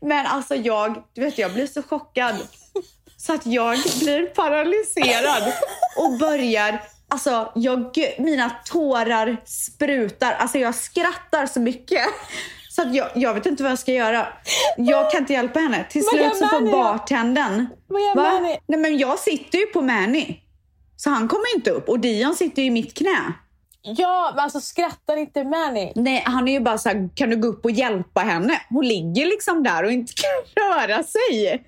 Men 0.00 0.26
alltså 0.26 0.54
jag, 0.54 1.02
du 1.14 1.20
vet 1.20 1.38
jag 1.38 1.52
blir 1.52 1.66
så 1.66 1.82
chockad. 1.82 2.36
Så 3.16 3.32
att 3.32 3.46
jag 3.46 3.78
blir 4.00 4.26
paralyserad 4.26 5.52
och 5.96 6.18
börjar... 6.18 6.82
Alltså 7.08 7.52
jag, 7.54 7.96
mina 8.18 8.50
tårar 8.50 9.36
sprutar. 9.44 10.32
Alltså 10.32 10.58
jag 10.58 10.74
skrattar 10.74 11.46
så 11.46 11.60
mycket. 11.60 12.06
Så 12.70 12.82
att 12.82 12.94
jag, 12.94 13.08
jag 13.14 13.34
vet 13.34 13.46
inte 13.46 13.62
vad 13.62 13.72
jag 13.72 13.78
ska 13.78 13.92
göra. 13.92 14.28
Jag 14.76 15.10
kan 15.10 15.20
inte 15.20 15.32
hjälpa 15.32 15.58
henne. 15.60 15.84
Till 15.90 16.02
Vad 16.02 16.20
slut 16.20 16.36
så 16.36 16.48
får 16.48 16.72
bartendern... 16.72 17.66
Vad 17.86 18.02
gör 18.02 18.14
Va? 18.14 18.22
Manny? 18.22 18.58
Nej 18.66 18.80
men 18.80 18.98
jag 18.98 19.18
sitter 19.18 19.58
ju 19.58 19.66
på 19.66 19.82
Manny. 19.82 20.40
Så 20.96 21.10
han 21.10 21.28
kommer 21.28 21.54
inte 21.56 21.70
upp. 21.70 21.88
Och 21.88 22.00
Dion 22.00 22.34
sitter 22.34 22.62
ju 22.62 22.68
i 22.68 22.70
mitt 22.70 22.94
knä. 22.94 23.32
Ja, 23.82 24.32
men 24.34 24.44
alltså 24.44 24.60
skrattar 24.60 25.16
inte 25.16 25.44
Manny? 25.44 25.92
Nej, 25.94 26.22
han 26.26 26.48
är 26.48 26.52
ju 26.52 26.60
bara 26.60 26.78
så 26.78 26.88
här, 26.88 27.10
kan 27.14 27.30
du 27.30 27.36
gå 27.36 27.48
upp 27.48 27.64
och 27.64 27.70
hjälpa 27.70 28.20
henne? 28.20 28.60
Hon 28.68 28.86
ligger 28.86 29.26
liksom 29.26 29.62
där 29.62 29.84
och 29.84 29.92
inte 29.92 30.12
kan 30.12 30.64
röra 30.64 31.02
sig. 31.02 31.64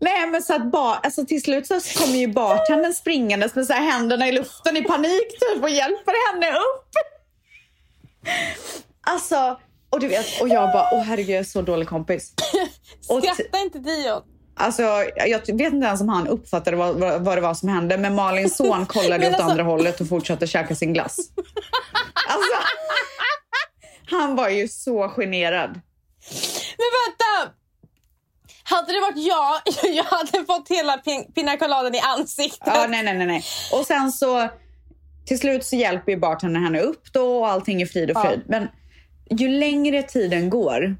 Nej, 0.00 0.26
men 0.26 0.42
så 0.42 0.54
att 0.54 0.72
bar, 0.72 0.98
alltså 1.02 1.26
till 1.26 1.42
slut 1.42 1.66
så 1.66 1.80
kommer 1.98 2.18
ju 2.18 2.26
bartendern 2.26 2.92
springandes 2.92 3.54
med 3.54 3.66
så 3.66 3.72
här 3.72 3.82
händerna 3.82 4.28
i 4.28 4.32
luften 4.32 4.76
i 4.76 4.82
panik 4.82 5.28
typ 5.40 5.62
och 5.62 5.70
hjälper 5.70 6.32
henne 6.32 6.56
upp. 6.56 6.90
Alltså, 9.00 9.58
och 9.90 10.00
du 10.00 10.08
vet, 10.08 10.40
och 10.40 10.48
jag 10.48 10.72
bara, 10.72 10.88
åh 10.92 11.02
herregud, 11.02 11.30
jag 11.30 11.40
är 11.40 11.44
så 11.44 11.62
dålig 11.62 11.88
kompis. 11.88 12.32
Skrattar 13.00 13.62
inte 13.62 13.78
Dion? 13.78 14.22
Alltså, 14.56 14.82
jag 15.16 15.38
vet 15.38 15.48
inte 15.48 15.86
ens 15.86 16.00
om 16.00 16.08
han 16.08 16.28
uppfattade 16.28 16.76
vad, 16.76 16.94
vad, 16.96 17.24
vad 17.24 17.36
det 17.36 17.40
var 17.40 17.54
som 17.54 17.68
hände, 17.68 17.98
men 17.98 18.14
Malins 18.14 18.56
son 18.56 18.86
kollade 18.86 19.26
åt 19.28 19.34
alltså- 19.34 19.50
andra 19.50 19.62
hållet 19.62 20.00
och 20.00 20.08
fortsatte 20.08 20.46
käka 20.46 20.74
sin 20.74 20.92
glass. 20.92 21.16
Alltså, 22.28 22.52
han 24.10 24.36
var 24.36 24.48
ju 24.48 24.68
så 24.68 25.08
generad. 25.08 25.70
Men 26.78 26.90
vänta! 27.06 27.54
Hade 28.64 28.92
det 28.92 29.00
varit 29.00 29.16
jag, 29.26 29.60
jag 29.94 30.04
hade 30.04 30.44
fått 30.46 30.68
hela 30.68 30.96
pin- 30.96 31.32
pinakoladen 31.34 31.94
i 31.94 32.00
ansiktet. 32.00 32.60
Ja, 32.74 32.86
nej, 32.88 33.02
nej, 33.02 33.26
nej. 33.26 33.44
Och 33.72 33.86
sen 33.86 34.12
så 34.12 34.48
till 35.26 35.38
slut 35.38 35.64
så 35.64 35.76
hjälper 35.76 36.12
ju 36.12 36.18
bartendern 36.18 36.64
henne 36.64 36.80
upp 36.80 37.12
då 37.12 37.38
och 37.38 37.48
allting 37.48 37.82
är 37.82 37.86
frid 37.86 38.10
och 38.10 38.16
Ja. 38.16 38.22
fröjd. 38.22 38.42
Men 38.48 38.68
ju 39.30 39.48
längre 39.48 40.02
tiden 40.02 40.50
går, 40.50 40.96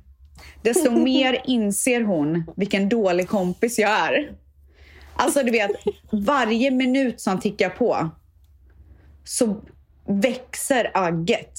desto 0.62 0.90
mer 1.04 1.40
inser 1.44 2.00
hon 2.00 2.44
vilken 2.56 2.88
dålig 2.88 3.28
kompis 3.28 3.78
jag 3.78 3.90
är. 3.90 4.32
Alltså 5.16 5.42
du 5.42 5.50
vet, 5.50 5.70
varje 6.10 6.70
minut 6.70 7.20
som 7.20 7.40
tickar 7.40 7.68
på 7.70 8.08
så 9.24 9.56
växer 10.08 10.90
agget. 10.94 11.58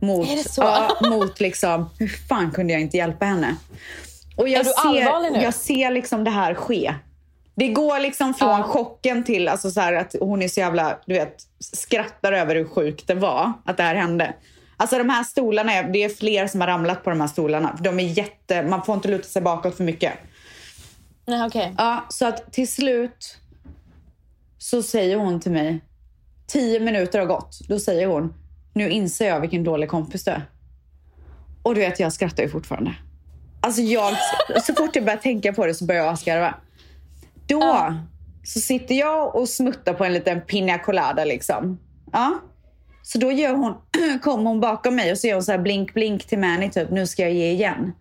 Mot, 0.00 0.28
Är 0.28 0.36
det 0.36 0.48
så? 0.48 0.62
Ja, 0.62 0.98
mot 1.10 1.40
liksom, 1.40 1.90
hur 1.98 2.08
fan 2.08 2.50
kunde 2.50 2.72
jag 2.72 2.82
inte 2.82 2.96
hjälpa 2.96 3.24
henne? 3.24 3.56
Och 4.36 4.48
jag 4.48 4.60
Är 4.60 4.64
du 4.64 4.70
ser, 4.70 5.04
allvarlig 5.06 5.32
nu? 5.32 5.42
Jag 5.42 5.54
ser 5.54 5.90
liksom 5.90 6.24
det 6.24 6.30
här 6.30 6.54
ske. 6.54 6.94
Det 7.54 7.68
går 7.68 8.00
liksom 8.00 8.34
från 8.34 8.48
Ja. 8.48 8.62
chocken 8.62 9.24
till 9.24 9.48
alltså 9.48 9.70
så 9.70 9.80
att 9.80 10.14
hon 10.20 10.42
är 10.42 10.48
så 10.48 10.60
jävla, 10.60 10.98
du 11.06 11.14
vet, 11.14 11.36
skrattar 11.60 12.32
över 12.32 12.54
hur 12.56 12.64
sjukt 12.64 13.06
det 13.06 13.14
var 13.14 13.52
att 13.64 13.76
det 13.76 13.82
här 13.82 13.94
hände. 13.94 14.34
Alltså 14.82 14.98
de 14.98 15.08
här 15.10 15.24
stolarna, 15.24 15.72
är- 15.72 15.88
det 15.92 16.04
är 16.04 16.08
fler 16.08 16.46
som 16.46 16.60
har 16.60 16.68
ramlat 16.68 17.04
på 17.04 17.10
de 17.10 17.20
här 17.20 17.28
stolarna. 17.28 17.78
De 17.80 18.00
är 18.00 18.04
jätte, 18.04 18.62
man 18.62 18.84
får 18.84 18.94
inte 18.94 19.08
luta 19.08 19.28
sig 19.28 19.42
bakåt 19.42 19.76
för 19.76 19.84
mycket. 19.84 20.12
Nej, 21.26 21.46
okej. 21.46 21.74
Ja, 21.78 22.04
så 22.08 22.26
att 22.26 22.52
till 22.52 22.68
slut 22.68 23.38
så 24.58 24.82
säger 24.82 25.16
hon 25.16 25.40
till 25.40 25.52
mig, 25.52 25.80
tio 26.46 26.80
minuter 26.80 27.18
har 27.18 27.26
gått, 27.26 27.58
då 27.68 27.78
säger 27.78 28.06
hon, 28.06 28.34
nu 28.74 28.90
inser 28.90 29.28
jag 29.28 29.40
vilken 29.40 29.64
dålig 29.64 29.88
kompis 29.88 30.24
du 30.24 30.30
är. 30.30 30.48
Och 31.62 31.74
du 31.74 31.80
vet, 31.80 32.00
jag 32.00 32.12
skrattar 32.12 32.42
ju 32.42 32.48
fortfarande. 32.48 32.94
Alltså 33.60 33.80
jag, 33.82 34.16
så 34.62 34.74
fort 34.74 34.96
jag 34.96 35.04
börjar 35.04 35.18
tänka 35.18 35.52
på 35.52 35.66
det 35.66 35.74
så 35.74 35.84
börjar 35.84 36.04
jag 36.06 36.18
skarva. 36.18 36.54
Då 37.46 37.58
Ja. 37.60 37.94
så 38.44 38.60
sitter 38.60 38.94
jag 38.94 39.34
och 39.36 39.48
smuttar 39.48 39.94
på 39.94 40.04
en 40.04 40.12
liten 40.12 40.40
pina 40.40 40.78
colada 40.78 41.24
liksom. 41.24 41.78
Ja. 42.12 42.38
Så 43.02 43.18
då 43.18 43.32
gör 43.32 43.54
hon, 43.54 43.74
kommer 44.22 44.50
hon 44.50 44.60
bakom 44.60 44.94
mig 44.96 45.12
och 45.12 45.18
så 45.18 45.26
gör 45.26 45.34
hon 45.34 45.42
så 45.42 45.52
här 45.52 45.58
blink 45.58 45.94
blink 45.94 46.26
till 46.26 46.38
Manny 46.38 46.70
typ, 46.70 46.90
nu 46.90 47.06
ska 47.06 47.22
jag 47.22 47.32
ge 47.32 47.50
igen. 47.50 47.92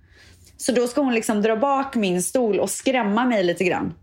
Så 0.57 0.71
då 0.71 0.87
ska 0.87 1.01
hon 1.01 1.13
liksom 1.13 1.41
dra 1.41 1.55
bak 1.55 1.95
min 1.95 2.23
stol 2.23 2.59
och 2.59 2.69
skrämma 2.69 3.25
mig 3.25 3.43
lite 3.43 3.63
grann. 3.63 3.93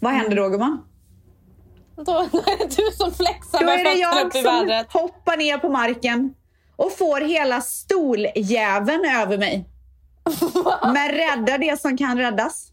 Vad 0.00 0.12
händer 0.12 0.36
då 0.36 0.48
gumman? 0.48 0.84
Då, 1.96 2.02
då 2.32 2.38
är 2.38 2.58
det 2.58 2.76
du 2.76 2.90
som 2.96 3.12
flexar 3.12 3.60
Då 3.60 3.66
med 3.66 3.80
är 3.80 3.84
det 3.84 3.94
jag 3.94 4.32
som 4.32 4.84
hoppar 5.00 5.36
ner 5.36 5.58
på 5.58 5.68
marken 5.68 6.34
och 6.76 6.92
får 6.98 7.20
hela 7.20 7.60
stoljäveln 7.60 9.04
över 9.04 9.38
mig. 9.38 9.68
Men 10.94 11.08
räddar 11.08 11.58
det 11.58 11.80
som 11.80 11.96
kan 11.96 12.18
räddas. 12.18 12.68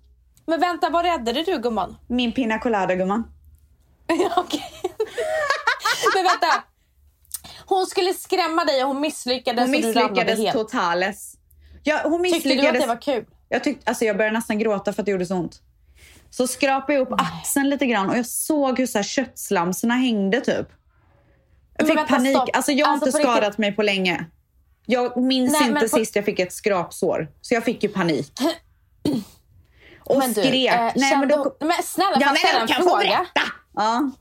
Men 0.46 0.60
vänta, 0.60 0.90
vad 0.90 1.06
räddade 1.06 1.44
du 1.44 1.58
gumman? 1.58 1.98
Min 2.08 2.32
pina 2.32 2.60
colada 2.60 2.96
gumman. 2.96 3.24
Okej. 4.38 4.72
Men 6.16 6.24
vänta. 6.24 6.64
Hon 7.80 7.86
skulle 7.88 8.14
skrämma 8.14 8.66
dig 8.66 8.84
och 8.84 8.88
hon 8.90 9.02
misslyckades 9.02 9.60
Hon 9.60 9.76
och 9.76 9.82
misslyckades 9.82 10.40
helt. 10.40 10.54
totales. 10.54 11.34
Ja, 11.84 12.02
hon 12.04 12.24
Tyckte 12.24 12.50
du 12.50 12.68
att 12.68 12.74
det 12.80 12.86
var 12.88 13.02
kul? 13.02 13.26
Jag, 13.50 13.64
tyckte, 13.64 13.90
alltså 13.90 14.06
jag 14.06 14.18
började 14.18 14.38
nästan 14.38 14.60
gråta 14.60 14.94
för 14.94 15.02
att 15.02 15.06
det 15.06 15.12
gjorde 15.12 15.26
så 15.26 15.36
ont. 15.36 15.62
Så 16.30 16.48
skrapade 16.48 16.94
jag 16.94 17.02
upp 17.02 17.22
axeln 17.22 17.70
lite 17.70 17.86
grann 17.86 18.10
och 18.10 18.18
jag 18.18 18.26
såg 18.26 18.80
hur 18.80 18.88
så 18.88 18.98
här 18.98 19.04
köttslamsorna 19.04 19.94
hängde 19.94 20.42
typ. 20.42 20.68
Jag 21.78 21.88
fick 21.88 21.98
vänta, 21.98 22.14
panik. 22.16 22.38
stopp. 22.38 22.50
Alltså 22.54 22.72
jag 22.72 22.86
har 22.86 22.94
Alltså, 22.94 23.06
inte 23.08 23.12
på 23.12 23.18
riktigt. 23.18 23.34
skadat 23.36 23.58
mig 23.58 23.72
på 23.72 23.82
länge. 23.84 24.26
Jag 24.86 25.18
minns 25.18 25.52
Nej, 25.52 25.70
inte 25.70 25.82
på- 25.82 25.98
sist 25.98 26.16
jag 26.16 26.26
fick 26.26 26.40
ett 26.40 26.54
skrapsår. 26.54 27.28
Så 27.42 27.54
jag 27.54 27.64
fick 27.66 27.84
ju 27.84 27.90
panik. 27.90 28.32
Och 30.04 30.18
Men 30.18 30.34
du, 30.34 30.42
skrek. 30.42 30.74
eh, 30.74 30.92
Nej, 30.96 31.18
men 31.18 31.28
då... 31.28 31.56
men 31.60 31.72
snälla, 31.84 32.12
får 32.14 32.22
Ja, 32.22 32.28
jag 32.28 32.38
ställa 32.38 32.62
en 32.62 32.68
fråga? 32.90 33.26
Ja. 33.76 34.12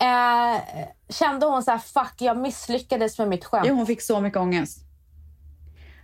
Eh, 0.00 0.60
kände 1.08 1.46
hon 1.46 1.62
så 1.62 1.70
här, 1.70 1.78
fuck, 1.78 2.14
jag 2.18 2.36
misslyckades 2.38 3.18
med 3.18 3.28
mitt 3.28 3.44
skämt? 3.44 3.66
Jo, 3.68 3.74
hon 3.74 3.86
fick 3.86 4.02
så 4.02 4.20
mycket 4.20 4.38
ångest. 4.38 4.78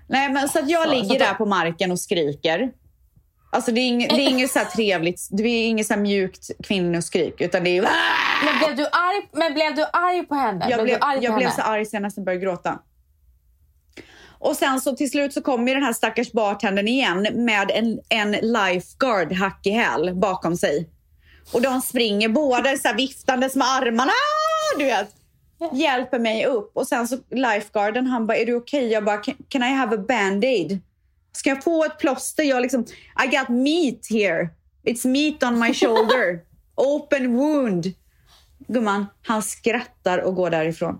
Nej, 0.08 0.32
men 0.32 0.48
så 0.48 0.58
att 0.58 0.68
jag 0.70 0.84
Så- 0.84 0.90
ligger 0.90 1.04
så 1.08 1.12
då- 1.12 1.18
där 1.18 1.34
på 1.34 1.46
marken 1.46 1.92
och 1.92 2.00
skriker. 2.00 2.72
Alltså 3.52 3.72
det 3.72 3.80
är 3.80 3.88
inget, 3.88 4.10
det 4.10 4.22
är 4.22 4.28
inget 4.28 4.50
så 4.50 4.60
trevligt, 4.74 5.28
det 5.30 5.42
är 5.42 5.66
inget 5.66 5.86
så 5.86 5.96
mjukt 5.96 6.50
kvinnoskrik, 6.64 7.40
utan 7.40 7.64
det 7.64 7.70
är 7.78 7.82
Men 8.44 8.58
blev 8.58 8.76
du 8.76 8.84
arg, 8.86 9.28
men 9.32 9.54
blev 9.54 9.74
du 9.74 9.84
arg 9.92 10.26
på 10.26 10.34
henne? 10.34 10.66
Jag 10.70 10.82
blev, 10.84 10.98
arg 11.00 11.18
jag 11.22 11.34
blev 11.34 11.48
henne? 11.48 11.62
så 11.62 11.62
arg 11.62 11.86
så 11.86 11.96
jag 11.96 12.02
nästan 12.02 12.24
började 12.24 12.44
gråta. 12.44 12.78
Och 14.38 14.56
sen 14.56 14.80
så 14.80 14.96
till 14.96 15.10
slut 15.10 15.32
så 15.32 15.42
kommer 15.42 15.68
ju 15.68 15.74
den 15.74 15.82
här 15.82 15.92
stackars 15.92 16.32
bartendern 16.32 16.88
igen 16.88 17.26
med 17.32 17.70
en, 17.70 18.00
en 18.08 18.30
lifeguard 18.32 19.32
hack 19.32 19.66
i 19.66 19.70
häl 19.70 20.14
bakom 20.14 20.56
sig. 20.56 20.88
Och 21.52 21.62
de 21.62 21.80
springer 21.80 22.28
båda 22.28 22.76
så 22.76 22.88
här 22.88 22.94
viftandes 22.96 23.54
med 23.54 23.68
armarna, 23.68 24.12
du 24.78 24.84
vet. 24.84 25.14
Hjälper 25.72 26.18
mig 26.18 26.46
upp. 26.46 26.76
Och 26.76 26.88
sen 26.88 27.08
så 27.08 27.18
lifeguarden 27.30 28.06
han 28.06 28.26
bara, 28.26 28.36
är 28.36 28.46
du 28.46 28.54
okej? 28.54 28.88
Jag 28.88 29.04
bara, 29.04 29.16
can, 29.16 29.34
can 29.48 29.62
I 29.62 29.72
have 29.72 29.96
a 29.96 30.04
band-aid? 30.08 30.80
Ska 31.32 31.50
jag 31.50 31.64
få 31.64 31.84
ett 31.84 31.98
plåster? 31.98 32.42
Jag 32.42 32.62
liksom, 32.62 32.84
I 33.24 33.36
got 33.36 33.48
meat 33.48 34.06
here. 34.10 34.48
It's 34.84 35.06
meat 35.06 35.42
on 35.42 35.58
my 35.58 35.74
shoulder. 35.74 36.40
Open 36.74 37.36
wound. 37.36 37.92
Gumman, 38.58 39.06
han 39.22 39.42
skrattar 39.42 40.18
och 40.18 40.34
går 40.34 40.50
därifrån. 40.50 40.98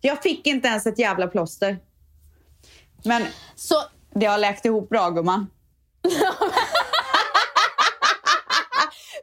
Jag 0.00 0.22
fick 0.22 0.46
inte 0.46 0.68
ens 0.68 0.86
ett 0.86 0.98
jävla 0.98 1.26
plåster. 1.26 1.78
Men 3.04 3.26
Så, 3.56 3.74
det 4.14 4.26
har 4.26 4.38
läkt 4.38 4.64
ihop 4.64 4.88
bra 4.88 5.10
gumman. 5.10 5.50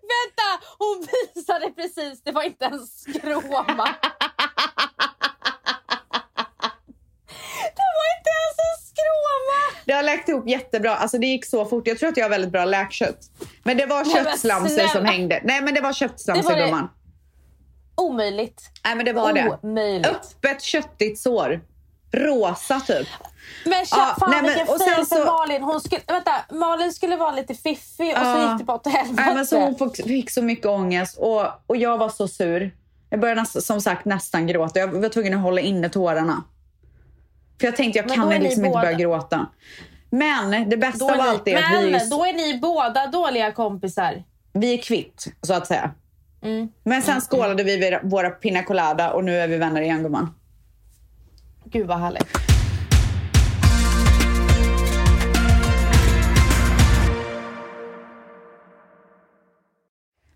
vänta! 0.01 0.65
Hon 0.77 1.07
visade 1.35 1.68
precis, 1.81 2.21
det 2.23 2.31
var 2.31 2.43
inte 2.43 2.65
en 2.65 2.79
skråma. 2.87 3.87
Det 7.75 7.89
var 7.97 8.07
inte 8.17 8.29
ens 8.39 8.57
en 8.67 8.77
skråma! 8.89 9.79
Det 9.85 9.93
har 9.93 10.03
läkt 10.03 10.29
ihop 10.29 10.47
jättebra. 10.49 10.95
Alltså 10.95 11.17
det 11.17 11.27
gick 11.27 11.45
så 11.45 11.65
fort. 11.65 11.87
Jag 11.87 11.99
tror 11.99 12.09
att 12.09 12.17
jag 12.17 12.25
har 12.25 12.29
väldigt 12.29 12.51
bra 12.51 12.65
läkkött. 12.65 13.19
Men 13.63 13.77
det 13.77 13.85
var 13.85 14.05
köttslamsor 14.05 14.87
som 14.87 15.05
hängde. 15.05 15.41
Nej 15.43 15.61
men 15.61 15.73
det 15.73 15.81
var 15.81 15.89
Det 15.89 15.93
köttslamsor 15.95 16.55
det. 16.55 16.61
gumman. 16.65 16.89
Omöjligt. 17.95 18.61
Nej 18.85 18.95
men 18.95 19.05
det 19.05 19.13
var 19.13 19.33
det. 19.33 19.59
Omöjligt. 19.63 20.07
Öppet 20.07 20.61
köttigt 20.61 21.19
sår. 21.19 21.61
Rosa 22.11 22.79
typ. 22.79 23.07
Men 23.65 23.85
tja, 23.85 23.95
Ja, 23.97 24.15
fan 24.19 24.29
nej, 24.31 24.41
men- 24.41 24.49
vilken 24.49 24.67
fail 24.67 25.05
för 25.05 25.15
så- 25.15 25.25
Malin. 25.25 25.63
Hon 25.63 25.81
skulle, 25.81 26.01
vänta, 26.07 26.31
Malin 26.51 26.93
skulle 26.93 27.15
vara 27.15 27.31
lite 27.31 27.53
fiffig 27.55 28.11
och 28.11 28.17
så 28.17 28.25
Ja. 28.25 28.49
gick 28.51 28.57
det 28.59 28.63
bara 28.65 28.77
åt 28.77 28.87
helvete. 28.87 29.23
Nej, 29.25 29.35
men 29.35 29.45
så 29.45 29.59
hon 29.59 29.91
fick, 29.93 30.29
så 30.31 30.41
mycket 30.41 30.65
ångest 30.65 31.17
och, 31.17 31.45
och 31.67 31.77
jag 31.77 31.97
var 31.97 32.09
så 32.09 32.27
sur. 32.27 32.71
Jag 33.09 33.19
började 33.19 33.41
nästan, 33.41 33.61
som 33.61 33.81
sagt 33.81 34.05
nästan 34.05 34.47
gråta. 34.47 34.79
Jag 34.79 34.87
var 34.87 35.09
tvungen 35.09 35.33
att 35.33 35.41
hålla 35.41 35.61
inne 35.61 35.89
tårarna. 35.89 36.43
För 37.59 37.67
jag 37.67 37.75
tänkte 37.75 37.99
jag 37.99 38.09
kan 38.09 38.29
liksom 38.29 38.65
inte 38.65 38.69
båda- 38.69 38.81
börja 38.81 38.97
gråta. 38.97 39.45
Men 40.09 40.69
det 40.69 40.77
bästa 40.77 41.05
av 41.05 41.11
allt 41.21 41.47
är 41.47 41.57
att 41.57 41.83
vi 41.83 41.91
men 41.91 42.09
då 42.09 42.25
är 42.25 42.33
ni 42.33 42.59
båda 42.59 43.07
dåliga 43.07 43.51
kompisar. 43.51 44.23
vi 44.53 44.73
är 44.73 44.77
kvitt, 44.77 45.25
så 45.41 45.53
att 45.53 45.67
säga. 45.67 45.91
Mm. 46.41 46.69
Men 46.83 47.01
sen 47.01 47.21
skålade 47.21 47.63
vi 47.63 47.99
våra 48.03 48.29
pina 48.29 48.63
colada 48.63 49.11
och 49.11 49.23
nu 49.23 49.37
är 49.39 49.47
vi 49.47 49.57
vänner 49.57 49.81
igen 49.81 50.03
gumman. 50.03 50.35
Gud 51.71 51.87
vad 51.87 51.99
härligt. 51.99 52.27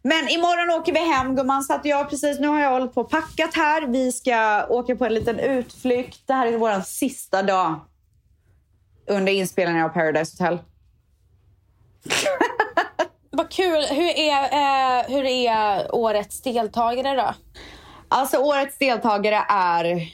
Men 0.06 0.30
imorgon 0.30 0.80
åker 0.82 0.94
vi 0.94 1.00
hem 1.00 1.36
gumman. 1.36 1.64
Så 1.64 1.74
att 1.74 1.86
jag 1.86 2.10
precis, 2.10 2.40
nu 2.40 2.48
har 2.48 2.60
jag 2.60 2.72
hållit 2.72 2.94
på 2.94 3.02
och 3.02 3.10
packat 3.10 3.56
här. 3.56 3.88
Vi 3.88 4.12
ska 4.12 4.66
åka 4.70 4.96
på 4.96 5.06
en 5.06 5.14
liten 5.14 5.40
utflykt. 5.40 6.28
Det 6.28 6.34
här 6.34 6.48
är 6.48 6.58
vår 6.58 6.82
sista 6.82 7.44
dag 7.44 7.80
under 9.08 9.34
inspelningen 9.34 9.86
av 9.86 9.90
Paradise 9.90 10.44
Hotel. 10.44 10.60
Vad 13.32 13.52
kul. 13.52 13.82
Hur 13.90 14.18
är, 14.18 14.44
eh, 14.44 15.04
hur 15.08 15.26
är 15.26 15.96
årets 15.96 16.42
deltagare 16.42 17.16
då? 17.16 17.34
Alltså 18.08 18.38
årets 18.38 18.78
deltagare 18.78 19.46
är 19.50 20.12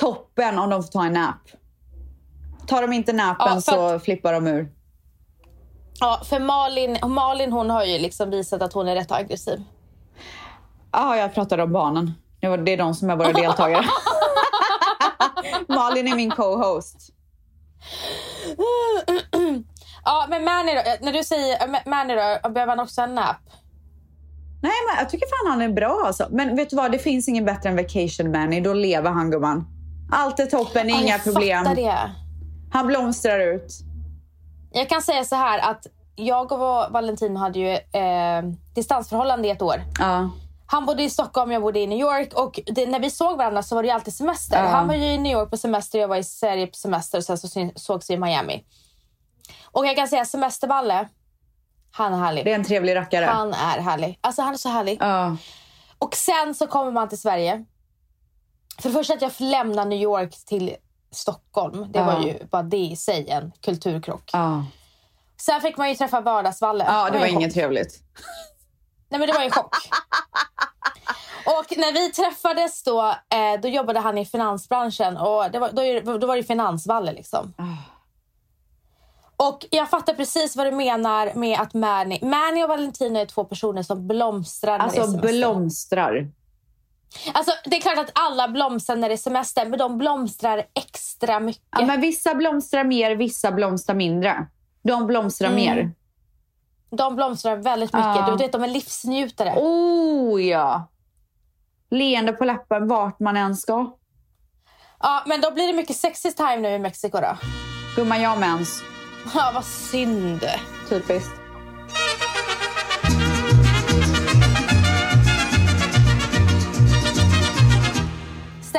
toppen 0.00 0.58
om 0.58 0.70
de 0.70 0.82
får 0.82 0.90
ta 0.90 1.04
en 1.04 1.12
nap. 1.12 1.36
Tar 2.66 2.82
de 2.82 2.92
inte 2.92 3.12
nappen 3.12 3.46
Ja, 3.54 3.60
så 3.60 3.98
flippar 4.00 4.32
de 4.32 4.46
ur. 4.46 4.72
Ja, 6.00 6.20
för 6.24 6.40
Malin, 6.40 6.98
Malin 7.06 7.52
hon 7.52 7.70
har 7.70 7.84
ju 7.84 7.98
liksom 7.98 8.30
visat 8.30 8.62
att 8.62 8.72
hon 8.72 8.88
är 8.88 8.94
rätt 8.94 9.12
aggressiv. 9.12 9.62
Ja, 10.92 11.16
jag 11.16 11.34
pratade 11.34 11.62
om 11.62 11.72
barnen. 11.72 12.12
Det 12.40 12.48
var- 12.48 12.58
det 12.58 12.72
är 12.72 12.76
de 12.76 12.94
som 12.94 13.10
är 13.10 13.16
våra 13.16 13.32
deltagare. 13.32 13.84
Malin 15.68 16.08
är 16.08 16.16
min 16.16 16.30
co-host. 16.30 16.96
Ja, 20.04 20.26
men 20.28 20.44
Manny 20.44 20.74
då? 20.74 20.80
När 21.00 21.12
du 21.12 21.24
säger 21.24 21.88
Manny 21.90 22.14
då, 22.14 22.50
behöver 22.50 22.66
han 22.76 22.80
också 22.80 23.00
en 23.00 23.14
nap? 23.14 23.36
Nej, 24.62 24.72
men 24.88 24.96
jag 24.98 25.10
tycker 25.10 25.26
fan 25.26 25.50
han 25.52 25.62
är 25.70 25.74
bra 25.74 26.02
alltså. 26.06 26.26
Men 26.30 26.56
vet 26.56 26.70
du 26.70 26.76
vad, 26.76 26.92
det 26.92 26.98
finns 26.98 27.28
ingen 27.28 27.44
bättre 27.44 27.68
än 27.70 27.76
Vacation 27.76 28.30
Manny. 28.32 28.60
Då 28.60 28.72
lever 28.74 29.10
han 29.10 29.30
gumman. 29.30 29.64
Allt 30.12 30.40
är 30.40 30.46
toppen, 30.46 30.88
Ja, 30.88 31.00
inga 31.00 31.18
problem. 31.18 31.64
det. 31.74 32.10
Han 32.72 32.86
blomstrar 32.86 33.40
ut. 33.40 33.72
Jag 34.72 34.88
kan 34.88 35.02
säga 35.02 35.24
så 35.24 35.36
här 35.36 35.70
att 35.70 35.86
jag 36.16 36.52
och 36.52 36.92
Valentino 36.92 37.38
hade 37.38 37.58
ju 37.58 37.68
eh, 38.00 38.42
distansförhållande 38.74 39.48
i 39.48 39.50
ett 39.50 39.62
år. 39.62 39.82
Ja. 39.98 40.30
Han 40.66 40.86
bodde 40.86 41.02
i 41.02 41.10
Stockholm, 41.10 41.52
jag 41.52 41.62
bodde 41.62 41.78
i 41.80 41.86
New 41.86 41.98
York 41.98 42.34
och 42.34 42.60
det, 42.66 42.86
när 42.86 43.00
vi 43.00 43.10
såg 43.10 43.38
varandra 43.38 43.62
så 43.62 43.74
var 43.74 43.82
det 43.82 43.86
ju 43.88 43.94
alltid 43.94 44.14
semester. 44.14 44.62
Ja. 44.64 44.68
Han 44.68 44.88
var 44.88 44.94
ju 44.94 45.04
i 45.04 45.18
New 45.18 45.32
York 45.32 45.50
på 45.50 45.56
semester, 45.56 45.98
jag 45.98 46.08
var 46.08 46.16
i 46.16 46.24
Sverige 46.24 46.66
på 46.66 46.76
semester 46.76 47.18
och 47.18 47.24
sen 47.24 47.38
så 47.38 47.70
sågs 47.76 48.10
vi 48.10 48.14
i 48.14 48.18
Miami. 48.18 48.64
Och 49.64 49.86
jag 49.86 49.96
kan 49.96 50.08
säga 50.08 50.24
semesterballe, 50.24 51.08
han 51.92 52.14
är 52.14 52.18
härlig. 52.18 52.44
Det 52.44 52.50
är 52.50 52.54
en 52.54 52.64
trevlig 52.64 52.96
rackare. 52.96 53.24
Han 53.24 53.48
är 53.54 53.80
härlig. 53.80 54.18
Alltså 54.20 54.42
han 54.42 54.54
är 54.54 54.58
så 54.58 54.68
härlig. 54.68 54.98
Ja. 55.00 55.36
Och 55.98 56.14
sen 56.14 56.54
så 56.54 56.66
kommer 56.66 56.92
man 56.92 57.08
till 57.08 57.18
Sverige. 57.20 57.64
För 58.80 58.88
det 58.88 58.94
första 58.94 59.14
att 59.14 59.22
jag 59.22 59.32
lämnar 59.38 59.84
New 59.84 60.02
York 60.02 60.44
till 60.46 60.76
Stockholm. 61.10 61.86
Det 61.92 62.02
var 62.02 62.20
ju 62.20 62.46
bara 62.50 62.62
det 62.62 62.76
i 62.76 62.96
sig 62.96 63.28
en 63.28 63.52
kulturkrock. 63.60 64.30
Sen 65.40 65.60
fick 65.60 65.76
man 65.76 65.88
ju 65.88 65.94
träffa 65.94 66.20
vardagsvalle. 66.20 66.84
ja, 66.88 67.10
det 67.10 67.18
var 67.18 67.26
en 67.26 67.34
inget 67.34 67.54
trevligt. 67.54 67.98
Nej 69.08 69.18
men 69.20 69.28
det 69.28 69.32
var 69.32 69.40
ju 69.40 69.46
en 69.46 69.52
chock. 69.52 69.76
Och 71.46 71.76
när 71.76 71.92
vi 71.92 72.10
träffades 72.12 72.82
då, 72.82 73.08
eh, 73.08 73.60
då 73.62 73.68
jobbade 73.68 74.00
han 74.00 74.18
i 74.18 74.26
finansbranschen 74.26 75.16
och 75.16 75.50
det 75.50 75.58
var, 75.58 76.02
då, 76.02 76.18
då 76.18 76.26
var 76.26 76.36
det 76.36 76.42
finansvalle 76.42 77.12
liksom. 77.12 77.54
Ah. 77.56 77.64
Och 79.48 79.66
jag 79.70 79.90
fattar 79.90 80.14
precis 80.14 80.56
vad 80.56 80.66
du 80.66 80.70
menar 80.70 81.34
med 81.34 81.60
att 81.60 81.74
Manny, 81.74 82.18
Manny 82.22 82.64
och 82.64 82.68
Valentino 82.68 83.18
är 83.18 83.26
två 83.26 83.44
personer 83.44 83.82
som 83.82 84.08
blomstrar 84.08 84.78
Alltså 84.78 85.18
blomstrar. 85.18 86.30
Alltså, 87.32 87.52
det 87.64 87.76
är 87.76 87.80
klart 87.80 87.98
att 87.98 88.10
alla 88.14 88.48
blomstrar 88.48 88.96
när 88.96 89.08
det 89.08 89.14
är 89.14 89.16
semester, 89.16 89.66
men 89.66 89.78
de 89.78 89.98
blomstrar 89.98 90.64
extra 90.74 91.40
mycket. 91.40 91.62
Ja, 91.70 91.86
men 91.86 92.00
vissa 92.00 92.34
blomstrar 92.34 92.84
mer, 92.84 93.16
vissa 93.16 93.52
blomstrar 93.52 93.94
mindre. 93.96 94.46
De 94.82 95.06
blomstrar 95.06 95.48
Mm. 95.48 95.60
mer. 95.60 95.92
De 96.90 97.16
blomstrar 97.16 97.56
väldigt 97.56 97.92
mycket. 97.92 98.16
Ja. 98.16 98.26
Du 98.30 98.36
vet, 98.44 98.52
de 98.52 98.64
är 98.64 98.68
livsnjutare. 98.68 99.54
Oh 99.56 100.42
ja! 100.42 100.88
Leende 101.90 102.32
på 102.32 102.44
läppen 102.44 102.88
vart 102.88 103.20
man 103.20 103.36
än 103.36 103.56
ska. 103.56 103.96
Ja, 105.00 105.22
men 105.26 105.40
då 105.40 105.50
blir 105.50 105.66
det 105.66 105.72
mycket 105.72 105.96
sexy 105.96 106.32
time 106.32 106.56
nu 106.56 106.68
i 106.68 106.78
Mexiko 106.78 107.18
då. 107.20 107.36
Gumman, 107.96 108.22
jag 108.22 108.30
har 108.30 108.36
mens. 108.36 108.82
Ja, 109.34 109.50
vad 109.54 109.64
synd. 109.64 110.40
Typiskt. 110.88 111.39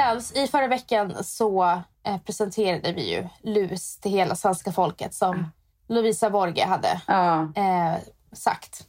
Ställs, 0.02 0.32
i 0.32 0.48
förra 0.48 0.68
veckan 0.68 1.24
så 1.24 1.64
eh, 2.08 2.18
presenterade 2.26 2.94
vi 2.94 3.12
ju 3.14 3.28
LUS 3.42 3.98
till 3.98 4.12
hela 4.12 4.36
svenska 4.36 4.72
folket 4.72 5.14
som 5.14 5.52
Lovisa 5.88 6.30
Borge 6.30 6.66
hade 6.66 7.02
Ja. 7.08 7.42
eh, 7.42 7.96
sagt. 8.34 8.88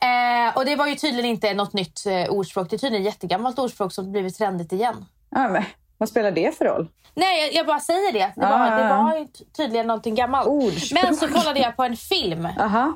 Eh, 0.00 0.56
och 0.56 0.64
det 0.64 0.76
var 0.76 0.86
ju 0.86 0.94
tydligen 0.94 1.30
inte 1.30 1.54
något 1.54 1.72
nytt 1.72 2.06
eh, 2.06 2.28
ordspråk. 2.30 2.70
Det 2.70 2.76
är 2.76 2.78
tydligen 2.78 3.06
ett 3.06 3.12
jättegammalt 3.14 3.58
ordspråk 3.58 3.92
som 3.92 4.12
blivit 4.12 4.38
trendigt 4.38 4.72
igen. 4.72 5.04
ja 5.30 5.48
men, 5.48 5.64
vad 5.98 6.08
spelar 6.08 6.30
det 6.30 6.58
för 6.58 6.64
roll? 6.64 6.88
Nej, 7.14 7.42
jag, 7.42 7.54
jag 7.54 7.66
bara 7.66 7.80
säger 7.80 8.12
det. 8.12 8.32
Det 8.36 8.40
var, 8.46 8.70
det 8.70 8.82
ja. 8.82 8.88
var 9.02 9.26
tydligen 9.56 9.86
någonting 9.86 10.14
gammalt. 10.14 10.46
Ordspråk. 10.46 11.02
Men 11.02 11.16
så 11.16 11.28
kollade 11.28 11.60
jag 11.60 11.76
på 11.76 11.82
en 11.84 11.96
film 11.96 12.48
Aha. 12.60 12.92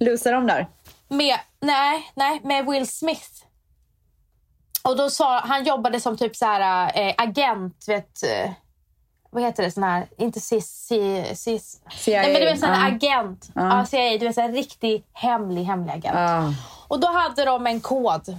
Lusar 0.00 0.32
de 0.32 0.46
där? 0.46 0.68
med, 1.08 1.36
nej, 1.60 2.10
nej, 2.14 2.40
med 2.44 2.66
Will 2.66 2.88
Smith. 2.88 3.28
Och 4.84 4.96
då 4.96 5.10
sa, 5.10 5.38
han 5.40 5.64
jobbade 5.64 6.00
som 6.00 6.16
typ 6.16 6.36
så 6.36 6.44
här 6.46 6.92
eh, 7.08 7.14
agent, 7.18 7.84
vet, 7.88 8.22
eh, 8.22 8.50
vad 9.30 9.42
heter 9.42 9.62
det, 9.62 9.70
sån 9.70 9.82
här, 9.82 10.06
inte 10.18 10.40
cis, 10.40 10.88
cis. 11.34 11.80
CIA. 11.90 12.22
Nej 12.22 12.32
men 12.32 12.40
du 12.40 12.46
vet 12.46 12.60
sån 12.60 12.68
här 12.68 12.90
Ja. 12.90 12.96
agent, 12.96 13.48
Ja. 13.54 13.78
ja. 13.78 13.86
CIA, 13.86 14.18
du 14.18 14.26
vet 14.26 14.36
här 14.36 14.52
riktig 14.52 15.04
hemlig, 15.12 15.64
hemlig 15.64 15.92
agent. 15.92 16.18
Ja. 16.18 16.52
Och 16.88 17.00
då 17.00 17.08
hade 17.08 17.44
de 17.44 17.66
en 17.66 17.80
kod. 17.80 18.38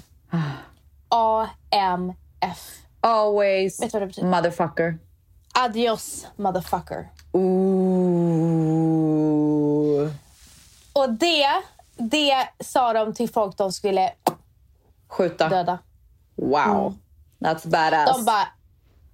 AMF. 1.09 2.79
Always 3.01 3.81
Vet 3.81 3.91
du 3.91 3.95
vad 3.95 4.01
det 4.01 4.07
betyder? 4.07 4.27
motherfucker. 4.27 4.97
Adios 5.53 6.27
motherfucker. 6.35 7.09
Ooh. 8.73 10.09
Och 10.93 11.09
det, 11.09 11.47
det 11.97 12.47
sa 12.59 12.93
de 12.93 13.13
till 13.13 13.29
folk 13.29 13.57
de 13.57 13.71
skulle 13.71 14.11
Skjuta. 15.07 15.49
döda. 15.49 15.79
Wow. 16.35 16.93
That's 17.39 17.67
badass. 17.67 18.17
De 18.17 18.25
bara 18.25 18.47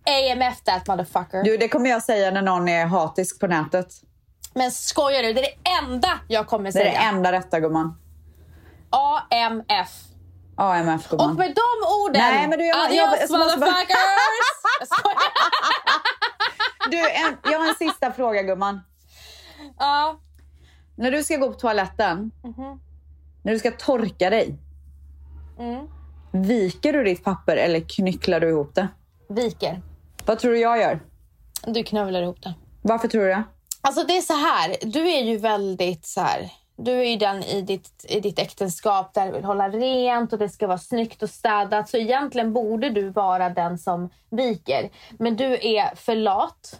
AMF 0.05 0.61
that 0.63 0.87
motherfucker. 0.87 1.43
Du, 1.43 1.57
det 1.57 1.67
kommer 1.69 1.89
jag 1.89 2.03
säga 2.03 2.31
när 2.31 2.41
någon 2.41 2.69
är 2.69 2.85
hatisk 2.85 3.39
på 3.39 3.47
nätet. 3.47 3.87
Men 4.53 4.71
skojar 4.71 5.23
du? 5.23 5.33
Det 5.33 5.39
är 5.39 5.43
det 5.43 5.69
enda 5.85 6.19
jag 6.27 6.47
kommer 6.47 6.71
Det 6.71 6.79
är 6.79 6.83
det 6.85 6.89
säga. 6.91 7.01
enda 7.01 7.31
rätta 7.31 7.59
gumman. 7.59 7.97
AMF. 8.89 9.91
AMF 10.55 11.11
Och 11.13 11.19
gumman. 11.19 11.35
med 11.35 11.47
de 11.55 11.87
orden, 12.05 12.21
Nej, 12.21 12.47
men 12.47 12.59
du, 12.59 12.65
jag- 12.65 12.93
jag- 12.93 13.07
adios 13.09 13.29
jag 13.29 13.29
bara- 13.29 13.39
motherfuckers! 13.45 13.95
Jag. 16.83 16.91
Du, 16.91 16.97
en, 17.11 17.37
jag 17.51 17.59
har 17.59 17.67
en 17.69 17.75
sista 17.75 18.11
fråga 18.11 18.41
gumman. 18.43 18.81
Ja. 19.79 20.19
När 20.95 21.11
du 21.11 21.23
ska 21.23 21.35
gå 21.37 21.47
på 21.53 21.59
toaletten, 21.59 22.31
när 23.43 23.51
du 23.53 23.59
ska 23.59 23.71
torka 23.71 24.29
dig, 24.29 24.57
Mm. 25.59 25.87
Viker 26.31 26.93
du 26.93 27.03
ditt 27.03 27.23
papper 27.23 27.57
eller 27.57 27.79
knycklar 27.79 28.39
du 28.39 28.49
ihop 28.49 28.75
det? 28.75 28.87
Viker. 29.29 29.81
Vad 30.25 30.39
tror 30.39 30.51
du 30.51 30.59
jag 30.59 30.79
gör? 30.79 30.99
Du 31.65 31.83
knövlar 31.83 32.21
ihop 32.21 32.41
det. 32.41 32.53
Varför 32.81 33.07
tror 33.07 33.21
du 33.21 33.27
det? 33.27 33.43
Alltså 33.81 34.03
det 34.03 34.17
är 34.17 34.21
så 34.21 34.33
här, 34.33 34.75
du 34.81 35.09
är 35.09 35.23
ju 35.23 35.37
väldigt 35.37 36.05
så 36.05 36.21
här. 36.21 36.49
Du 36.75 36.91
är 36.91 37.03
ju 37.03 37.15
den 37.15 37.43
i 37.43 37.61
ditt, 37.61 38.05
i 38.09 38.19
ditt 38.19 38.39
äktenskap 38.39 39.13
där 39.13 39.25
du 39.25 39.31
vill 39.31 39.43
hålla 39.43 39.69
rent 39.69 40.33
och 40.33 40.39
det 40.39 40.49
ska 40.49 40.67
vara 40.67 40.77
snyggt 40.77 41.23
och 41.23 41.29
städat. 41.29 41.89
Så 41.89 41.97
egentligen 41.97 42.53
borde 42.53 42.89
du 42.89 43.09
vara 43.09 43.49
den 43.49 43.77
som 43.77 44.09
viker. 44.29 44.89
Men 45.19 45.35
du 45.35 45.53
är 45.53 45.95
för 45.95 46.15
lat 46.15 46.79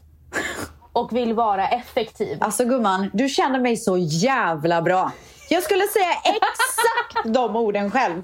och 0.93 1.15
vill 1.15 1.33
vara 1.33 1.67
effektiv. 1.67 2.37
Alltså 2.41 2.65
gumman, 2.65 3.09
du 3.13 3.29
känner 3.29 3.59
mig 3.59 3.77
så 3.77 3.97
jävla 3.97 4.81
bra. 4.81 5.11
Jag 5.49 5.63
skulle 5.63 5.87
säga 5.87 6.13
exakt 6.25 7.33
de 7.33 7.55
orden 7.55 7.91
själv. 7.91 8.23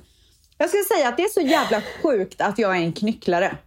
Jag 0.58 0.70
skulle 0.70 0.84
säga 0.84 1.10
att 1.10 1.18
det 1.18 1.24
är 1.24 1.30
så 1.30 1.42
jävla 1.42 1.82
sjukt 2.04 2.42
att 2.42 2.58
jag 2.60 2.72
är 2.78 2.82
en 2.82 2.94
knycklare. 2.94 3.58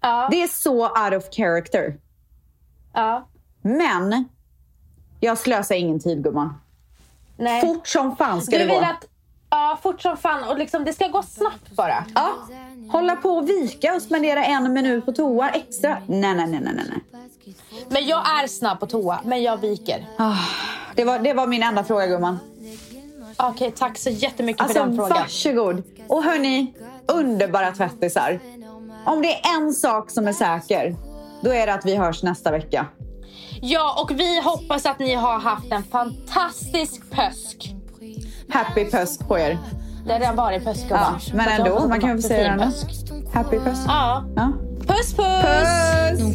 Ja, 0.00 0.28
Det 0.30 0.42
är 0.42 0.48
så 0.48 0.82
out 0.88 1.14
of 1.24 1.34
character. 1.34 1.94
ja. 2.94 3.26
Men 3.62 4.28
jag 5.20 5.38
slösar 5.38 5.74
ingen 5.74 6.00
tid 6.00 6.22
gumman. 6.24 6.54
Nej. 7.36 7.60
Fort 7.60 7.88
som 7.88 8.16
fan 8.16 8.42
ska 8.42 8.52
du 8.52 8.58
det 8.58 8.64
vill 8.64 8.74
gå. 8.74 8.80
att, 8.86 9.06
ja, 9.50 9.78
fort 9.82 10.02
som 10.02 10.16
fan 10.16 10.44
och 10.48 10.58
liksom, 10.58 10.84
det 10.84 10.92
ska 10.92 11.08
gå 11.08 11.22
snabbt 11.22 11.70
bara. 11.70 12.04
Ja, 12.14 12.32
hålla 12.92 13.16
på 13.16 13.30
och 13.30 13.48
vika 13.48 13.94
och 13.94 14.02
spendera 14.02 14.44
en 14.44 14.72
minut 14.72 15.06
på 15.06 15.12
toa 15.12 15.50
extra. 15.50 15.98
Nej, 16.06 16.34
nej, 16.34 16.46
nej, 16.46 16.60
nej, 16.62 16.74
nej. 16.74 17.24
Men 17.88 18.06
jag 18.06 18.18
är 18.42 18.46
snabb 18.46 18.80
på 18.80 18.86
toa, 18.86 19.20
men 19.24 19.42
jag 19.42 19.56
viker. 19.56 20.06
Ah, 20.18 20.36
det, 20.94 21.04
var, 21.04 21.18
det 21.18 21.32
var 21.32 21.46
min 21.46 21.62
enda 21.62 21.84
fråga 21.84 22.06
gumman. 22.06 22.38
Okej, 23.48 23.72
tack 23.78 23.98
så 23.98 24.10
jättemycket 24.10 24.62
Alltså 24.62 24.78
för 24.78 24.86
den 24.86 24.96
frågan. 24.96 25.18
varsågod. 25.20 25.82
Och 26.08 26.22
hörni, 26.24 26.74
underbara 27.08 27.72
tvättisar. 27.72 28.40
Om 29.06 29.22
det 29.22 29.34
är 29.34 29.56
en 29.56 29.72
sak 29.72 30.10
som 30.10 30.28
är 30.28 30.32
säker, 30.32 30.96
då 31.42 31.52
är 31.54 31.66
det 31.66 31.74
att 31.74 31.84
vi 31.86 31.96
hörs 31.96 32.22
nästa 32.22 32.50
vecka. 32.50 32.86
Ja, 33.62 34.02
och 34.02 34.20
vi 34.20 34.40
hoppas 34.40 34.86
att 34.86 34.98
ni 34.98 35.14
har 35.14 35.38
haft 35.38 35.72
en 35.72 35.82
fantastisk 35.82 37.10
pösk. 37.10 37.74
Happy 38.48 38.84
pösk 38.84 39.28
på 39.28 39.38
er. 39.38 39.58
Det 40.06 40.12
har 40.12 40.20
redan 40.20 40.36
varit 40.36 40.64
pösk 40.64 40.86
Ja, 40.88 40.96
va? 40.96 41.20
men 41.34 41.48
ändå, 41.48 41.88
man 41.88 42.00
kan 42.00 42.10
väl 42.10 42.22
säga 42.22 42.56
det 42.56 42.64
pösk. 42.64 42.86
Happy 43.34 43.58
pösk. 43.58 43.80
Ja. 43.86 44.24
Ja. 44.36 44.52
Puss 44.86 45.14
puss! 45.16 46.20